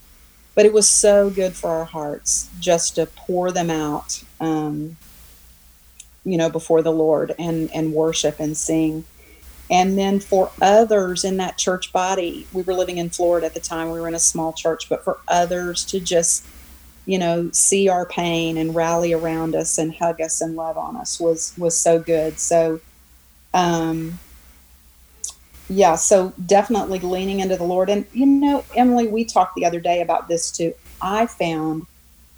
but 0.55 0.67
it 0.67 0.73
was 0.73 0.89
so 0.89 1.31
good 1.31 1.55
for 1.55 1.71
our 1.71 1.85
hearts 1.85 2.49
just 2.61 2.97
to 2.97 3.07
pour 3.07 3.53
them 3.53 3.71
out, 3.71 4.23
um, 4.41 4.97
you 6.25 6.37
know, 6.37 6.51
before 6.51 6.83
the 6.83 6.93
Lord 6.93 7.35
and 7.39 7.71
and 7.75 7.93
worship 7.93 8.41
and 8.41 8.57
sing. 8.57 9.05
And 9.71 9.99
then 9.99 10.21
for 10.21 10.51
others 10.61 11.25
in 11.25 11.39
that 11.39 11.57
church 11.57 11.93
body, 11.93 12.47
we 12.53 12.63
were 12.63 12.75
living 12.75 12.99
in 12.99 13.11
Florida 13.11 13.47
at 13.47 13.55
the 13.55 13.61
time, 13.61 13.91
we 13.91 14.01
were 14.01 14.09
in 14.09 14.15
a 14.15 14.21
small 14.21 14.53
church, 14.53 14.89
but 14.91 15.03
for 15.03 15.19
others 15.27 15.85
to 15.87 16.01
just, 16.01 16.47
you 17.07 17.19
know, 17.19 17.51
see 17.51 17.89
our 17.89 18.05
pain 18.05 18.59
and 18.59 18.75
rally 18.75 19.15
around 19.15 19.55
us 19.55 19.79
and 19.79 19.95
hug 19.95 20.21
us 20.21 20.43
and 20.43 20.55
love 20.55 20.77
on 20.77 20.97
us 20.97 21.19
was 21.19 21.55
was 21.57 21.79
so 21.79 21.99
good. 21.99 22.39
So 22.39 22.81
um 23.53 24.19
yeah, 25.69 25.95
so 25.95 26.33
definitely 26.45 26.99
leaning 26.99 27.41
into 27.41 27.57
the 27.57 27.65
Lord. 27.65 27.89
And 27.89 28.07
you 28.13 28.27
know, 28.27 28.65
Emily, 28.77 29.07
we 29.07 29.25
talked 29.25 29.55
the 29.55 29.65
other 29.65 29.81
day 29.81 30.03
about 30.03 30.29
this 30.29 30.51
too. 30.51 30.75
I 31.01 31.27
found 31.27 31.87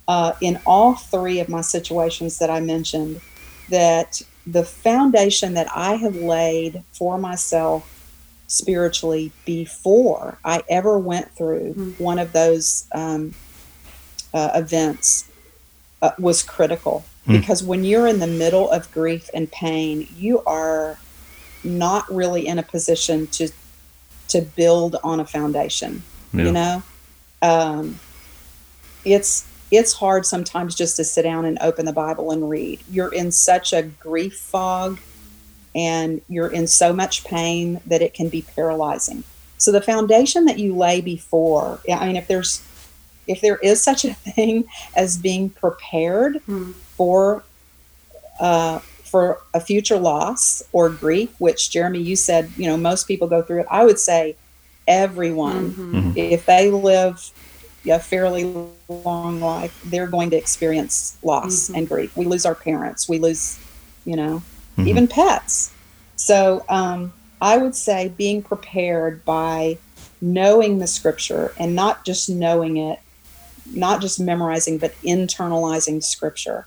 uh, 0.08 0.32
in 0.40 0.60
all 0.64 0.94
three 0.94 1.40
of 1.40 1.48
my 1.48 1.60
situations 1.60 2.38
that 2.38 2.50
I 2.50 2.60
mentioned 2.60 3.20
that 3.68 4.22
the 4.46 4.64
foundation 4.64 5.54
that 5.54 5.66
I 5.74 5.96
have 5.96 6.16
laid 6.16 6.82
for 6.92 7.18
myself 7.18 7.92
spiritually 8.46 9.32
before 9.44 10.38
I 10.44 10.62
ever 10.68 10.98
went 10.98 11.30
through 11.32 11.74
mm-hmm. 11.74 12.02
one 12.02 12.18
of 12.18 12.32
those 12.32 12.86
um, 12.92 13.34
uh, 14.32 14.50
events 14.54 15.28
uh, 16.02 16.12
was 16.18 16.42
critical 16.42 17.04
mm-hmm. 17.22 17.40
because 17.40 17.64
when 17.64 17.82
you're 17.84 18.06
in 18.06 18.20
the 18.20 18.26
middle 18.26 18.70
of 18.70 18.90
grief 18.92 19.28
and 19.34 19.50
pain, 19.50 20.06
you 20.16 20.42
are 20.44 20.98
not 21.64 22.12
really 22.12 22.46
in 22.46 22.58
a 22.58 22.62
position 22.62 23.26
to 23.28 23.48
to 24.28 24.40
build 24.40 24.96
on 25.04 25.20
a 25.20 25.24
foundation. 25.24 26.02
Yeah. 26.32 26.44
You 26.44 26.52
know, 26.52 26.82
um, 27.42 28.00
it's 29.04 29.46
it's 29.70 29.92
hard 29.92 30.24
sometimes 30.24 30.74
just 30.74 30.96
to 30.96 31.04
sit 31.04 31.22
down 31.22 31.44
and 31.44 31.58
open 31.60 31.86
the 31.86 31.92
Bible 31.92 32.30
and 32.30 32.48
read. 32.48 32.80
You're 32.90 33.12
in 33.12 33.32
such 33.32 33.72
a 33.72 33.82
grief 33.82 34.36
fog 34.36 34.98
and 35.74 36.22
you're 36.28 36.48
in 36.48 36.66
so 36.66 36.92
much 36.92 37.24
pain 37.24 37.80
that 37.86 38.00
it 38.02 38.14
can 38.14 38.28
be 38.28 38.42
paralyzing. 38.42 39.24
So 39.58 39.72
the 39.72 39.82
foundation 39.82 40.44
that 40.46 40.58
you 40.58 40.74
lay 40.74 41.00
before, 41.00 41.80
I 41.90 42.06
mean, 42.06 42.16
if 42.16 42.28
there's 42.28 42.62
if 43.26 43.40
there 43.40 43.56
is 43.56 43.82
such 43.82 44.04
a 44.04 44.14
thing 44.14 44.64
as 44.94 45.18
being 45.18 45.50
prepared 45.50 46.36
hmm. 46.46 46.72
for 46.72 47.42
uh, 48.38 48.78
for 48.78 49.40
a 49.54 49.60
future 49.60 49.98
loss 49.98 50.62
or 50.72 50.90
grief, 50.90 51.30
which 51.38 51.70
Jeremy, 51.70 52.00
you 52.00 52.16
said, 52.16 52.50
you 52.56 52.66
know, 52.66 52.76
most 52.76 53.08
people 53.08 53.28
go 53.28 53.40
through 53.40 53.60
it. 53.60 53.66
I 53.70 53.84
would 53.84 53.98
say 53.98 54.36
everyone, 54.86 55.72
mm-hmm. 55.72 56.12
if 56.16 56.44
they 56.44 56.70
live 56.70 57.30
a 57.88 57.98
fairly 57.98 58.68
long 58.88 59.40
life, 59.40 59.80
they're 59.86 60.06
going 60.06 60.30
to 60.30 60.36
experience 60.36 61.16
loss 61.22 61.66
mm-hmm. 61.66 61.76
and 61.76 61.88
grief. 61.88 62.16
We 62.16 62.24
lose 62.24 62.46
our 62.46 62.54
parents, 62.54 63.08
we 63.08 63.18
lose, 63.18 63.58
you 64.04 64.16
know, 64.16 64.42
mm-hmm. 64.76 64.88
even 64.88 65.08
pets. 65.08 65.72
So 66.16 66.64
um, 66.68 67.12
I 67.40 67.58
would 67.58 67.74
say 67.74 68.08
being 68.08 68.42
prepared 68.42 69.24
by 69.24 69.78
knowing 70.20 70.78
the 70.78 70.86
scripture 70.86 71.52
and 71.58 71.74
not 71.74 72.04
just 72.04 72.28
knowing 72.28 72.78
it, 72.78 72.98
not 73.74 74.00
just 74.00 74.18
memorizing, 74.18 74.78
but 74.78 74.94
internalizing 75.02 76.02
scripture. 76.02 76.66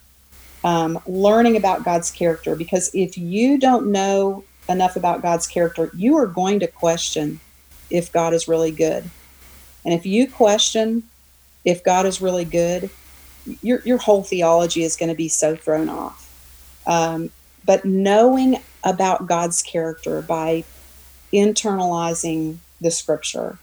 Um, 0.63 0.99
learning 1.07 1.55
about 1.55 1.85
God's 1.85 2.11
character, 2.11 2.55
because 2.55 2.91
if 2.93 3.17
you 3.17 3.57
don't 3.57 3.91
know 3.91 4.43
enough 4.67 4.95
about 4.95 5.21
God's 5.21 5.47
character, 5.47 5.89
you 5.95 6.17
are 6.17 6.27
going 6.27 6.59
to 6.59 6.67
question 6.67 7.39
if 7.89 8.11
God 8.11 8.33
is 8.33 8.47
really 8.47 8.71
good. 8.71 9.09
And 9.85 9.93
if 9.93 10.05
you 10.05 10.29
question 10.29 11.03
if 11.69 11.83
God 11.83 12.05
is 12.05 12.21
really 12.21 12.45
good, 12.45 12.89
your, 13.61 13.81
your 13.85 13.97
whole 13.97 14.23
theology 14.23 14.83
is 14.83 14.95
going 14.95 15.09
to 15.09 15.15
be 15.15 15.29
so 15.29 15.55
thrown 15.55 15.89
off. 15.89 16.25
Um, 16.85 17.31
but 17.65 17.85
knowing 17.85 18.57
about 18.83 19.27
God's 19.27 19.61
character 19.61 20.21
by 20.21 20.63
internalizing 21.31 22.57
the 22.81 22.91
scripture 22.91 23.57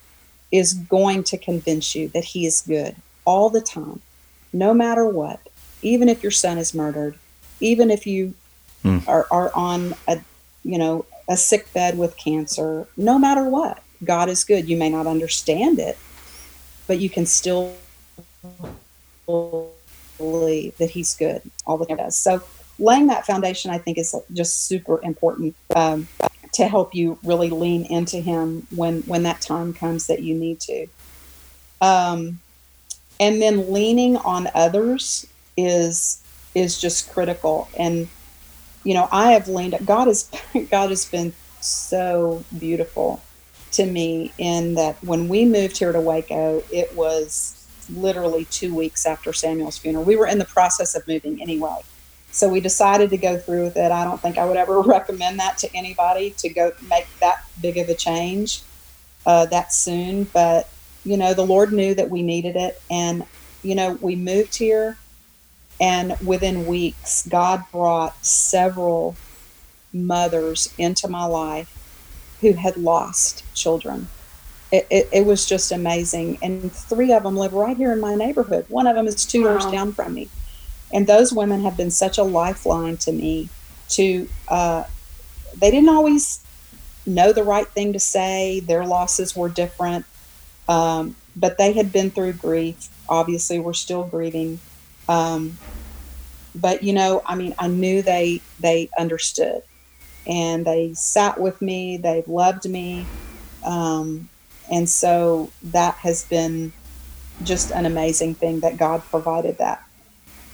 is 0.53 0.75
going 0.75 1.25
to 1.25 1.39
convince 1.39 1.95
you 1.95 2.09
that 2.09 2.25
He 2.25 2.47
is 2.47 2.63
good 2.63 2.95
all 3.25 3.51
the 3.51 3.61
time, 3.61 4.01
no 4.53 4.73
matter 4.73 5.07
what. 5.07 5.41
Even 5.83 6.09
if 6.09 6.23
your 6.23 6.33
son 6.33 6.59
is 6.59 6.75
murdered, 6.75 7.19
even 7.61 7.91
if 7.91 8.07
you 8.07 8.35
mm. 8.85 9.07
are, 9.09 9.27
are 9.31 9.51
on 9.55 9.95
a 10.09 10.21
you 10.65 10.79
know 10.79 11.05
a 11.29 11.37
sick 11.37 11.73
bed 11.73 11.99
with 11.99 12.17
cancer, 12.17 12.87
no 12.97 13.19
matter 13.19 13.45
what, 13.45 13.83
God 14.05 14.29
is 14.29 14.45
good. 14.45 14.69
You 14.69 14.77
may 14.77 14.89
not 14.89 15.07
understand 15.07 15.79
it, 15.79 15.99
but 16.87 16.99
you 16.99 17.11
can 17.11 17.27
still 17.27 17.75
that 20.79 20.91
he's 20.91 21.15
good 21.17 21.43
all 21.67 21.79
the 21.79 21.87
time. 21.87 21.99
Does. 21.99 22.19
So 22.19 22.43
laying 22.79 23.07
that 23.09 23.27
foundation, 23.27 23.71
I 23.71 23.79
think, 23.79 23.99
is 23.99 24.15
just 24.33 24.67
super 24.67 25.01
important 25.03 25.55
um, 25.75 26.09
to 26.55 26.67
help 26.69 26.95
you 26.95 27.19
really 27.25 27.51
lean 27.51 27.85
into 27.87 28.19
him 28.19 28.67
when 28.75 29.03
when 29.03 29.23
that 29.25 29.41
time 29.41 29.73
comes 29.73 30.07
that 30.07 30.23
you 30.23 30.35
need 30.35 30.61
to. 30.61 30.87
Um, 31.81 32.41
and 33.21 33.41
then 33.41 33.73
leaning 33.73 34.17
on 34.19 34.49
others 34.55 35.27
is 35.57 36.23
is 36.55 36.81
just 36.81 37.13
critical. 37.13 37.69
And 37.79 38.09
you 38.85 38.95
know, 38.95 39.09
I 39.11 39.33
have 39.33 39.49
leaned. 39.49 39.77
God 39.85 40.07
has 40.07 40.31
God 40.71 40.91
has 40.91 41.05
been 41.05 41.33
so 41.61 42.45
beautiful 42.59 43.21
to 43.73 43.85
me 43.85 44.33
in 44.39 44.75
that 44.75 45.03
when 45.03 45.29
we 45.29 45.45
moved 45.45 45.77
here 45.77 45.93
to 45.93 46.01
Waco, 46.01 46.63
it 46.71 46.95
was 46.95 47.56
literally 47.91 48.45
two 48.47 48.75
weeks 48.75 49.07
after 49.07 49.33
Samuel's 49.33 49.79
funeral. 49.79 50.05
We 50.05 50.17
were 50.17 50.27
in 50.27 50.39
the 50.39 50.45
process 50.45 50.95
of 50.95 51.07
moving 51.07 51.41
anyway. 51.41 51.81
So 52.31 52.49
we 52.49 52.61
decided 52.61 53.11
to 53.11 53.17
go 53.17 53.39
through 53.39 53.65
with 53.65 53.77
it. 53.77 53.91
I 53.91 54.05
don't 54.05 54.21
think 54.21 54.37
I 54.39 54.45
would 54.45 54.57
ever 54.57 54.81
recommend 54.83 55.39
that 55.41 55.59
to 55.59 55.75
anybody 55.75 56.31
to 56.39 56.49
go 56.49 56.73
make 56.89 57.07
that 57.21 57.45
big 57.61 57.79
of 57.79 57.89
a 57.89 57.95
change 57.95 58.63
uh, 59.25 59.47
that 59.47 59.73
soon. 59.73 60.25
But, 60.25 60.69
you 61.05 61.17
know, 61.17 61.35
the 61.35 61.47
Lord 61.47 61.73
knew 61.73 61.95
that 61.95 62.11
we 62.11 62.23
needed 62.23 62.57
it. 62.57 62.81
And, 62.91 63.25
you 63.63 63.75
know, 63.75 63.93
we 64.01 64.17
moved 64.17 64.57
here, 64.57 64.99
and 65.81 66.17
within 66.25 66.67
weeks, 66.67 67.27
God 67.27 67.65
brought 67.73 68.25
several 68.25 69.17
mothers 69.93 70.73
into 70.79 71.09
my 71.09 71.25
life 71.25 71.73
who 72.41 72.53
had 72.53 72.77
lost 72.77 73.45
children 73.55 74.09
it, 74.73 74.87
it, 74.91 75.09
it, 75.13 75.27
was 75.27 75.47
just 75.47 75.73
amazing. 75.73 76.39
And 76.43 76.73
three 76.73 77.13
of 77.13 77.23
them 77.23 77.37
live 77.37 77.53
right 77.53 77.77
here 77.77 77.93
in 77.93 78.01
my 78.01 78.15
neighborhood. 78.15 78.67
One 78.69 78.87
of 78.87 78.97
them 78.97 79.07
is 79.07 79.25
two 79.25 79.45
wow. 79.45 79.51
doors 79.51 79.67
down 79.67 79.93
from 79.93 80.15
me. 80.15 80.29
And 80.93 81.07
those 81.07 81.33
women 81.33 81.63
have 81.63 81.77
been 81.77 81.91
such 81.91 82.19
a 82.19 82.23
lifeline 82.23 82.97
to 82.99 83.13
me. 83.13 83.49
To 83.91 84.29
uh, 84.49 84.85
they 85.57 85.71
didn't 85.71 85.89
always 85.89 86.45
know 87.07 87.33
the 87.33 87.45
right 87.45 87.69
thing 87.69 87.93
to 87.93 88.01
say. 88.01 88.61
Their 88.61 88.85
losses 88.85 89.35
were 89.37 89.49
different, 89.49 90.05
um, 90.69 91.17
but 91.35 91.59
they 91.59 91.73
had 91.73 91.93
been 91.93 92.11
through 92.11 92.35
grief. 92.35 92.89
Obviously, 93.09 93.59
we're 93.59 93.73
still 93.73 94.05
grieving. 94.05 94.59
Um, 95.09 95.59
but 96.55 96.83
you 96.83 96.93
know, 96.93 97.23
I 97.25 97.37
mean, 97.37 97.55
I 97.59 97.69
knew 97.69 98.03
they 98.03 98.41
they 98.61 98.91
understood, 98.99 99.63
and 100.27 100.65
they 100.67 100.95
sat 100.95 101.41
with 101.41 101.61
me. 101.63 101.97
They've 101.97 102.27
loved 102.27 102.69
me, 102.69 103.07
um, 103.65 104.29
and 104.71 104.89
so 104.89 105.51
that 105.63 105.95
has 105.97 106.25
been 106.25 106.73
just 107.43 107.71
an 107.71 107.87
amazing 107.87 108.35
thing 108.35 108.61
that 108.61 108.79
God 108.79 109.03
provided 109.11 109.59
that. 109.59 109.83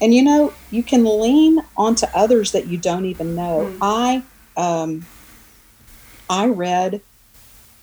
And 0.01 0.13
you 0.13 0.23
know, 0.23 0.53
you 0.71 0.83
can 0.83 1.05
lean 1.05 1.59
onto 1.77 2.07
others 2.15 2.53
that 2.53 2.67
you 2.67 2.79
don't 2.79 3.05
even 3.05 3.37
know. 3.37 3.71
Mm. 3.73 3.79
I 3.83 4.23
um, 4.57 5.07
I 6.29 6.47
read 6.47 7.01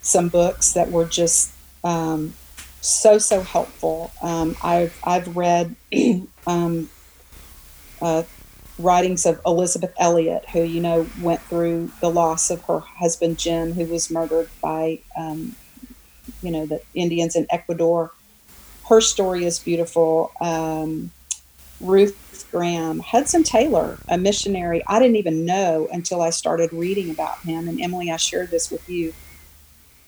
some 0.02 0.30
books 0.30 0.74
that 0.74 0.92
were 0.92 1.06
just 1.06 1.54
um, 1.84 2.34
so 2.82 3.18
so 3.18 3.42
helpful. 3.42 4.12
Um, 4.22 4.58
I've 4.64 5.00
I've 5.04 5.36
read 5.36 5.76
um, 6.48 6.90
uh, 8.02 8.24
writings 8.78 9.26
of 9.26 9.40
Elisabeth 9.46 9.94
Elliot, 10.00 10.46
who 10.52 10.64
you 10.64 10.82
know 10.82 11.08
went 11.22 11.42
through 11.42 11.92
the 12.02 12.10
loss 12.10 12.50
of 12.50 12.64
her 12.64 12.80
husband 12.80 13.38
Jim, 13.38 13.74
who 13.74 13.86
was 13.86 14.12
murdered 14.12 14.50
by 14.62 15.00
um, 15.18 15.56
you 16.42 16.52
know 16.52 16.66
the 16.66 16.82
Indians 16.94 17.36
in 17.36 17.48
Ecuador. 17.50 18.12
Her 18.88 19.02
story 19.02 19.46
is 19.46 19.60
beautiful. 19.60 20.32
Um, 20.42 21.12
Ruth 21.80 22.48
Graham, 22.52 23.00
Hudson 23.00 23.44
Taylor, 23.44 23.98
a 24.10 24.18
missionary. 24.18 24.84
I 24.88 25.00
didn't 25.00 25.16
even 25.18 25.46
know 25.46 25.88
until 25.92 26.22
I 26.22 26.30
started 26.32 26.74
reading 26.74 27.10
about 27.10 27.40
him. 27.40 27.68
And 27.68 27.80
Emily, 27.80 28.12
I 28.12 28.18
shared 28.18 28.52
this 28.52 28.70
with 28.70 28.88
you. 28.90 29.14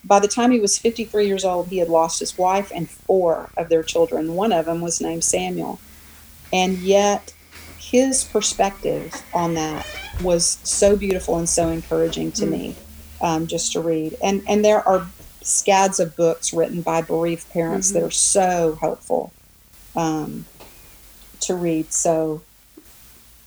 By 0.03 0.19
the 0.19 0.27
time 0.27 0.51
he 0.51 0.60
was 0.60 0.77
53 0.77 1.27
years 1.27 1.45
old, 1.45 1.67
he 1.67 1.77
had 1.77 1.88
lost 1.88 2.19
his 2.19 2.38
wife 2.38 2.71
and 2.73 2.89
four 2.89 3.49
of 3.55 3.69
their 3.69 3.84
children. 3.84 4.34
One 4.34 4.51
of 4.51 4.65
them 4.65 4.81
was 4.81 4.99
named 4.99 5.23
Samuel. 5.23 5.79
And 6.51 6.79
yet, 6.79 7.34
his 7.77 8.23
perspective 8.23 9.23
on 9.34 9.53
that 9.53 9.86
was 10.23 10.60
so 10.63 10.95
beautiful 10.95 11.38
and 11.38 11.47
so 11.47 11.69
encouraging 11.69 12.31
to 12.34 12.45
Mm. 12.45 12.49
me 12.49 12.75
um, 13.21 13.47
just 13.47 13.71
to 13.73 13.79
read. 13.79 14.17
And, 14.23 14.43
and 14.47 14.65
there 14.65 14.86
are 14.88 15.07
scads 15.41 15.99
of 15.99 16.15
books 16.15 16.54
written 16.54 16.82
by 16.82 17.01
bereaved 17.01 17.49
parents 17.51 17.91
that 17.91 18.01
Mhm. 18.04 18.08
are 18.08 18.12
so 18.12 18.77
helpful 18.80 19.32
um, 19.95 20.45
to 21.41 21.56
read. 21.56 21.91
So, 21.91 22.41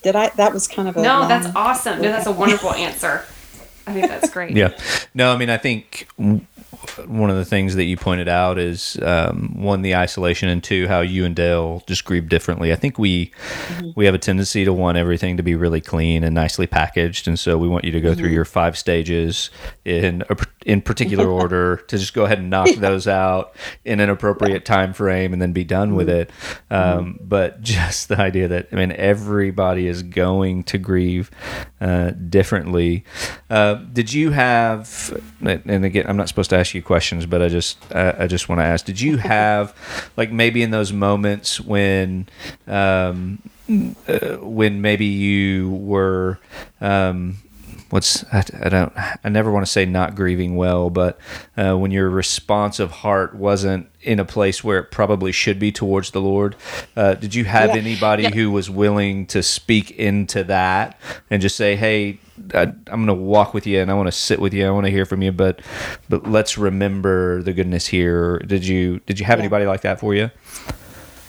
did 0.03 0.15
I? 0.17 0.29
That 0.31 0.53
was 0.53 0.69
kind 0.69 0.89
of 0.89 0.97
a 0.97 1.03
No, 1.03 1.21
long- 1.21 1.29
that's 1.29 1.49
awesome. 1.57 2.03
No, 2.03 2.11
that's 2.11 2.27
a 2.27 2.33
wonderful 2.33 2.73
answer. 2.75 3.25
I 3.87 3.93
think 3.93 4.09
that's 4.09 4.31
great. 4.31 4.57
Yeah. 4.57 4.71
No, 5.15 5.33
I 5.33 5.37
mean, 5.37 5.51
I 5.51 5.57
think 5.59 6.09
w- 6.19 6.41
one 7.07 7.31
of 7.31 7.37
the 7.37 7.45
things 7.45 7.75
that 7.75 7.85
you 7.85 7.97
pointed 7.97 8.29
out 8.29 8.59
is 8.59 8.99
um, 9.03 9.55
one, 9.57 9.83
the 9.83 9.97
isolation, 9.97 10.49
and 10.49 10.63
two, 10.63 10.87
how 10.89 11.01
you 11.01 11.25
and 11.25 11.35
Dale 11.35 11.83
just 11.87 12.05
grieve 12.05 12.29
differently. 12.29 12.73
I 12.73 12.77
think 12.77 12.99
we 12.99 13.33
we 13.97 14.05
have 14.07 14.15
a 14.15 14.19
tendency 14.19 14.65
to 14.65 14.73
want 14.73 14.99
everything 14.99 15.37
to 15.37 15.43
be 15.43 15.55
really 15.55 15.81
clean 15.81 16.25
and 16.25 16.35
nicely 16.35 16.67
packaged, 16.67 17.29
and 17.29 17.39
so 17.39 17.59
we 17.59 17.69
want 17.69 17.85
you 17.85 17.93
to 17.93 18.01
go 18.01 18.15
through 18.15 18.31
your 18.31 18.45
five 18.45 18.77
stages 18.79 19.51
in 19.85 20.23
a, 20.31 20.37
in 20.65 20.81
particular 20.81 21.29
order 21.41 21.77
to 21.77 21.99
just 21.99 22.15
go 22.15 22.25
ahead 22.25 22.39
and 22.39 22.51
knock 22.51 22.71
those 22.77 23.07
out 23.07 23.55
in 23.85 24.01
an 24.01 24.11
appropriate 24.11 24.65
time 24.65 24.93
frame 24.93 25.33
and 25.33 25.41
then 25.41 25.53
be 25.53 25.65
done 25.65 25.95
with 25.95 26.09
it. 26.09 26.31
Um, 26.71 27.19
But 27.21 27.61
just 27.75 28.09
the 28.09 28.19
idea 28.19 28.49
that 28.49 28.69
I 28.73 28.77
mean, 28.77 28.93
everybody 28.93 29.87
is 29.87 30.03
going 30.03 30.65
to 30.65 30.79
grieve 30.79 31.31
uh, 31.85 32.13
differently. 32.31 33.05
Uh, 33.51 33.75
did 33.75 34.11
you 34.11 34.31
have? 34.31 35.21
And 35.43 35.85
again, 35.85 36.07
I'm 36.09 36.17
not 36.17 36.29
supposed 36.29 36.49
to 36.51 36.57
ask 36.57 36.73
you 36.73 36.83
questions, 36.83 37.27
but 37.27 37.43
I 37.43 37.49
just 37.49 37.77
uh, 37.93 38.15
I 38.19 38.27
just 38.27 38.49
want 38.49 38.61
to 38.61 38.65
ask: 38.65 38.87
Did 38.87 39.03
you 39.03 39.17
have, 39.35 39.77
like, 40.17 40.33
maybe 40.33 40.63
in 40.63 40.71
those 40.71 40.95
moments 40.95 41.61
when, 41.61 42.27
um, 42.67 43.43
uh, 44.09 44.37
when 44.39 44.81
maybe 44.81 45.05
you 45.05 45.73
were, 45.73 46.39
um, 46.81 47.37
what's 47.95 48.25
I, 48.35 48.45
I 48.61 48.69
don't 48.69 48.93
I 49.23 49.29
never 49.29 49.53
want 49.53 49.65
to 49.65 49.71
say 49.71 49.87
not 49.87 50.17
grieving 50.17 50.57
well, 50.57 50.91
but 50.91 51.17
uh, 51.57 51.77
when 51.77 51.93
your 51.93 52.11
responsive 52.11 52.91
heart 52.91 53.37
wasn't 53.37 53.87
in 54.03 54.19
a 54.19 54.25
place 54.25 54.65
where 54.65 54.79
it 54.81 54.91
probably 54.91 55.31
should 55.31 55.61
be 55.61 55.71
towards 55.71 56.11
the 56.11 56.21
Lord, 56.21 56.57
uh, 56.97 57.15
did 57.15 57.37
you 57.37 57.45
have 57.45 57.71
Yeah. 57.71 57.77
anybody 57.77 58.25
Yeah. 58.25 58.31
who 58.31 58.51
was 58.51 58.69
willing 58.69 59.27
to 59.27 59.45
speak 59.45 59.93
into 59.93 60.43
that 60.43 60.99
and 61.31 61.41
just 61.41 61.55
say, 61.55 61.77
"Hey, 61.77 62.19
I, 62.53 62.63
I'm 62.63 63.07
going 63.07 63.07
to 63.07 63.15
walk 63.15 63.55
with 63.55 63.65
you, 63.65 63.79
and 63.81 63.93
I 63.93 63.95
want 63.95 64.09
to 64.09 64.13
sit 64.13 64.41
with 64.41 64.53
you. 64.53 64.67
I 64.67 64.71
want 64.71 64.87
to 64.87 64.91
hear 64.91 65.07
from 65.07 65.23
you, 65.23 65.31
but 65.31 65.61
but 66.09 66.27
let's 66.27 66.59
remember 66.59 67.43
the 67.45 67.53
goodness 67.53 67.87
here." 67.87 68.41
Did 68.41 68.67
you 68.67 68.99
did 69.07 69.21
you 69.21 69.25
have 69.27 69.39
Yeah. 69.39 69.45
anybody 69.45 69.67
like 69.67 69.83
that 69.83 70.01
for 70.01 70.17
you? 70.17 70.33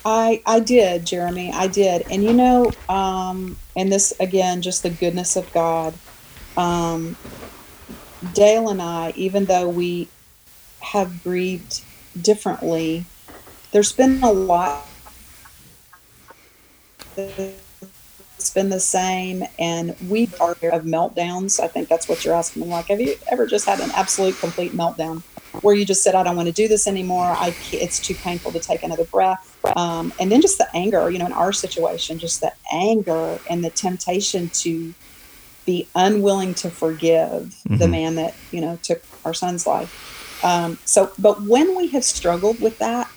I 0.04 0.42
I 0.48 0.62
did, 0.62 1.06
Jeremy. 1.06 1.52
I 1.54 1.68
did, 1.68 2.06
and 2.10 2.24
you 2.24 2.34
know, 2.34 2.72
um, 2.90 3.56
and 3.76 3.92
this 3.92 4.14
again, 4.20 4.64
just 4.64 4.82
the 4.82 4.90
goodness 4.90 5.36
of 5.36 5.52
God. 5.52 5.94
Um, 6.58 7.16
Dale 8.34 8.70
and 8.70 8.82
I, 8.82 9.14
even 9.16 9.46
though 9.46 9.68
we 9.70 10.08
have 10.80 11.24
grieved 11.24 11.82
differently, 12.22 13.06
there's 13.72 13.92
been 13.92 14.24
a 14.24 14.32
lot. 14.32 14.88
It's 17.18 18.50
been 18.54 18.70
the 18.70 18.80
same, 18.80 19.44
and 19.60 19.96
we 20.08 20.30
are 20.40 20.52
of 20.52 20.84
meltdowns. 20.84 21.60
I 21.60 21.68
think 21.68 21.88
that's 21.90 22.08
what 22.08 22.24
you're 22.24 22.34
asking 22.34 22.64
me. 22.64 22.68
Like, 22.70 22.88
have 22.88 23.02
you 23.02 23.16
ever 23.32 23.46
just 23.46 23.66
had 23.66 23.80
an 23.80 23.92
absolute, 23.92 24.38
complete 24.40 24.74
meltdown 24.74 25.24
where 25.62 25.76
you 25.76 25.86
just 25.86 26.04
said, 26.04 26.16
"I 26.16 26.24
don't 26.24 26.36
want 26.36 26.48
to 26.48 26.54
do 26.54 26.68
this 26.68 26.88
anymore. 26.88 27.26
I 27.26 27.56
it's 27.72 28.00
too 28.00 28.16
painful 28.16 28.52
to 28.52 28.60
take 28.60 28.84
another 28.84 29.06
breath." 29.06 29.56
Um, 29.76 30.14
and 30.20 30.32
then 30.32 30.42
just 30.42 30.58
the 30.58 30.68
anger, 30.74 31.10
you 31.10 31.18
know, 31.18 31.26
in 31.26 31.34
our 31.34 31.54
situation, 31.54 32.20
just 32.20 32.42
the 32.42 32.54
anger 32.72 33.40
and 33.50 33.64
the 33.64 33.70
temptation 33.70 34.50
to 34.50 34.94
be 35.66 35.90
unwilling 35.96 36.54
to 36.56 36.70
forgive 36.70 37.56
the 37.70 37.86
Mhm. 37.86 37.92
man 37.92 38.16
that 38.16 38.36
you 38.52 38.62
know 38.62 38.78
took 38.84 39.02
our 39.24 39.34
son's 39.34 39.66
life. 39.66 39.90
Um, 40.44 40.78
so, 40.86 41.12
but 41.18 41.44
when 41.48 41.76
we 41.76 41.88
have 41.90 42.04
struggled 42.04 42.62
with 42.62 42.78
that, 42.80 43.08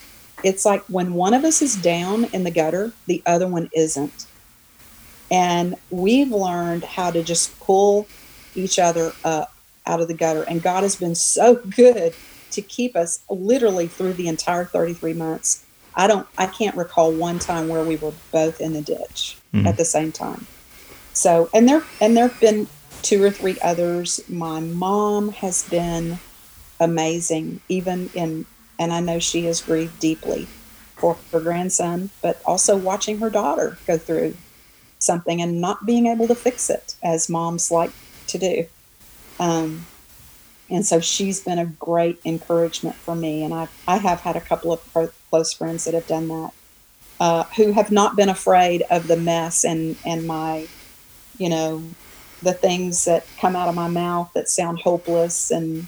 it's 0.43 0.65
like 0.65 0.83
when 0.89 1.15
one 1.15 1.35
of 1.35 1.45
us 1.45 1.61
is 1.61 1.75
down 1.77 2.25
in 2.27 2.45
the 2.45 2.51
gutter, 2.51 2.93
the 3.07 3.23
other 3.27 3.47
one 3.47 3.69
isn't. 3.75 4.27
And 5.31 5.77
we've 5.91 6.31
learned 6.31 6.85
how 6.85 7.11
to 7.11 7.23
just 7.23 7.59
pull 7.61 8.09
each 8.55 8.79
other 8.79 9.13
up 9.25 9.53
out 9.87 10.01
of 10.01 10.09
the 10.09 10.15
gutter. 10.15 10.43
And 10.45 10.63
God 10.63 10.83
has 10.83 10.97
been 10.97 11.15
so 11.15 11.57
good 11.77 12.15
to 12.53 12.63
keep 12.63 12.97
us 12.97 13.21
literally 13.29 13.89
through 13.89 14.15
the 14.15 14.29
entire 14.29 14.65
33 14.65 15.13
months. 15.13 15.65
I 15.97 16.07
don't, 16.07 16.27
I 16.39 16.47
can't 16.47 16.77
recall 16.77 17.13
one 17.13 17.39
time 17.39 17.69
where 17.69 17.85
we 17.85 17.97
were 17.97 18.13
both 18.33 18.61
in 18.61 18.73
the 18.73 18.81
ditch 18.81 19.37
Mhm. 19.55 19.67
at 19.67 19.77
the 19.77 19.85
same 19.85 20.13
time. 20.13 20.47
So, 21.19 21.51
and 21.53 21.69
there, 21.69 21.83
and 22.01 22.17
there 22.17 22.29
have 22.29 22.41
been 22.41 22.69
two 23.03 23.21
or 23.25 23.33
three 23.33 23.59
others. 23.61 24.21
My 24.29 24.61
mom 24.61 25.31
has 25.31 25.69
been 25.69 26.21
amazing, 26.79 27.61
even 27.69 28.09
in, 28.15 28.47
and 28.79 28.93
I 28.93 29.01
know 29.01 29.19
she 29.19 29.45
has 29.47 29.61
grieved 29.61 29.99
deeply 29.99 30.47
for 30.95 31.17
her 31.33 31.41
grandson, 31.41 32.11
but 32.23 32.41
also 32.47 32.77
watching 32.77 33.19
her 33.19 33.31
daughter 33.31 33.79
go 33.85 33.99
through 33.99 34.37
something 35.01 35.43
and 35.43 35.61
not 35.61 35.85
being 35.85 36.07
able 36.07 36.29
to 36.29 36.37
fix 36.37 36.71
it, 36.71 36.95
as 37.03 37.29
moms 37.29 37.73
like 37.73 37.91
to 38.29 38.39
do. 38.39 38.67
Um, 39.41 39.87
and 40.71 40.87
so 40.87 41.01
she's 41.01 41.41
been 41.41 41.59
a 41.59 41.67
great 41.67 42.21
encouragement 42.25 42.95
for 42.95 43.17
me. 43.17 43.43
And 43.43 43.53
I, 43.53 43.67
I 43.89 43.97
have 43.97 44.21
had 44.21 44.37
a 44.37 44.41
couple 44.41 44.73
of 44.73 44.93
clo- 44.93 45.11
close 45.31 45.53
friends 45.53 45.85
that 45.87 45.95
have 45.95 46.07
done 46.07 46.29
that, 46.29 46.51
uh, 47.19 47.43
who 47.57 47.73
have 47.73 47.91
not 47.91 48.15
been 48.15 48.29
afraid 48.29 48.83
of 48.89 49.09
the 49.09 49.17
mess 49.17 49.65
and, 49.65 49.97
and 50.07 50.25
my, 50.25 50.69
you 51.39 51.49
know, 51.49 51.83
the 52.43 52.53
things 52.53 53.05
that 53.05 53.27
come 53.41 53.57
out 53.57 53.69
of 53.69 53.75
my 53.75 53.89
mouth 53.89 54.31
that 54.35 54.49
sound 54.49 54.81
hopeless 54.81 55.51
and, 55.51 55.87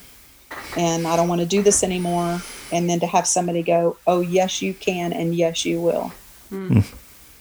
and 0.77 1.07
I 1.07 1.17
don't 1.17 1.29
want 1.29 1.41
to 1.41 1.47
do 1.47 1.63
this 1.63 1.83
anymore. 1.83 2.41
And 2.73 2.89
then 2.89 3.01
to 3.01 3.07
have 3.07 3.27
somebody 3.27 3.63
go, 3.63 3.97
oh, 4.07 4.21
yes, 4.21 4.63
you 4.63 4.75
can. 4.75 5.13
And 5.13 5.35
yes, 5.35 5.65
you 5.65 5.81
will, 5.81 6.13
Mm. 6.53 6.85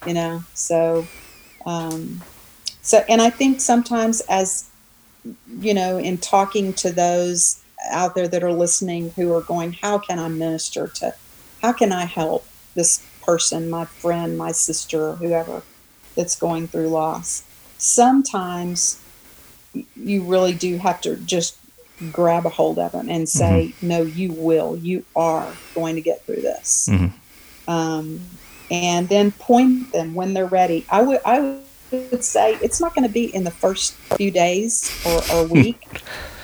you 0.05 0.13
know? 0.13 0.43
So, 0.53 1.07
um, 1.65 2.23
so, 2.81 3.03
and 3.07 3.21
I 3.21 3.29
think 3.29 3.61
sometimes 3.61 4.21
as, 4.21 4.69
you 5.59 5.73
know, 5.73 5.97
in 5.97 6.17
talking 6.17 6.73
to 6.75 6.91
those 6.91 7.61
out 7.91 8.15
there 8.15 8.27
that 8.27 8.43
are 8.43 8.51
listening 8.53 9.11
who 9.11 9.33
are 9.33 9.41
going, 9.41 9.73
how 9.73 9.99
can 9.99 10.19
I 10.19 10.27
minister 10.29 10.87
to, 10.95 11.13
how 11.61 11.73
can 11.73 11.91
I 11.91 12.05
help 12.05 12.45
this 12.75 13.05
person, 13.21 13.69
my 13.69 13.85
friend, 13.85 14.37
my 14.37 14.51
sister, 14.51 15.13
whoever 15.15 15.61
that's 16.15 16.35
going 16.35 16.67
through 16.67 16.89
loss? 16.89 17.43
Sometimes 17.79 18.99
you 19.95 20.23
really 20.23 20.53
do 20.53 20.77
have 20.77 21.01
to 21.01 21.15
just 21.17 21.57
grab 22.11 22.45
a 22.45 22.49
hold 22.49 22.77
of 22.79 22.91
them 22.91 23.09
and 23.09 23.27
say, 23.27 23.73
no, 23.81 24.01
you 24.03 24.31
will, 24.31 24.77
you 24.77 25.03
are 25.15 25.47
going 25.73 25.95
to 25.95 26.01
get 26.01 26.25
through 26.25 26.41
this. 26.41 26.87
Mhm. 26.91 27.11
Um, 27.67 28.21
and 28.71 29.09
then 29.09 29.31
point 29.31 29.91
them 29.91 30.13
when 30.13 30.33
they're 30.33 30.45
ready. 30.45 30.85
I 30.89 31.01
would, 31.01 31.19
I 31.25 31.57
would 31.91 32.23
say 32.23 32.57
it's 32.61 32.79
not 32.79 32.93
going 32.95 33.07
to 33.07 33.13
be 33.13 33.33
in 33.33 33.43
the 33.43 33.51
first 33.51 33.93
few 34.17 34.31
days 34.31 34.91
or, 35.05 35.21
or 35.33 35.43
week. 35.45 35.81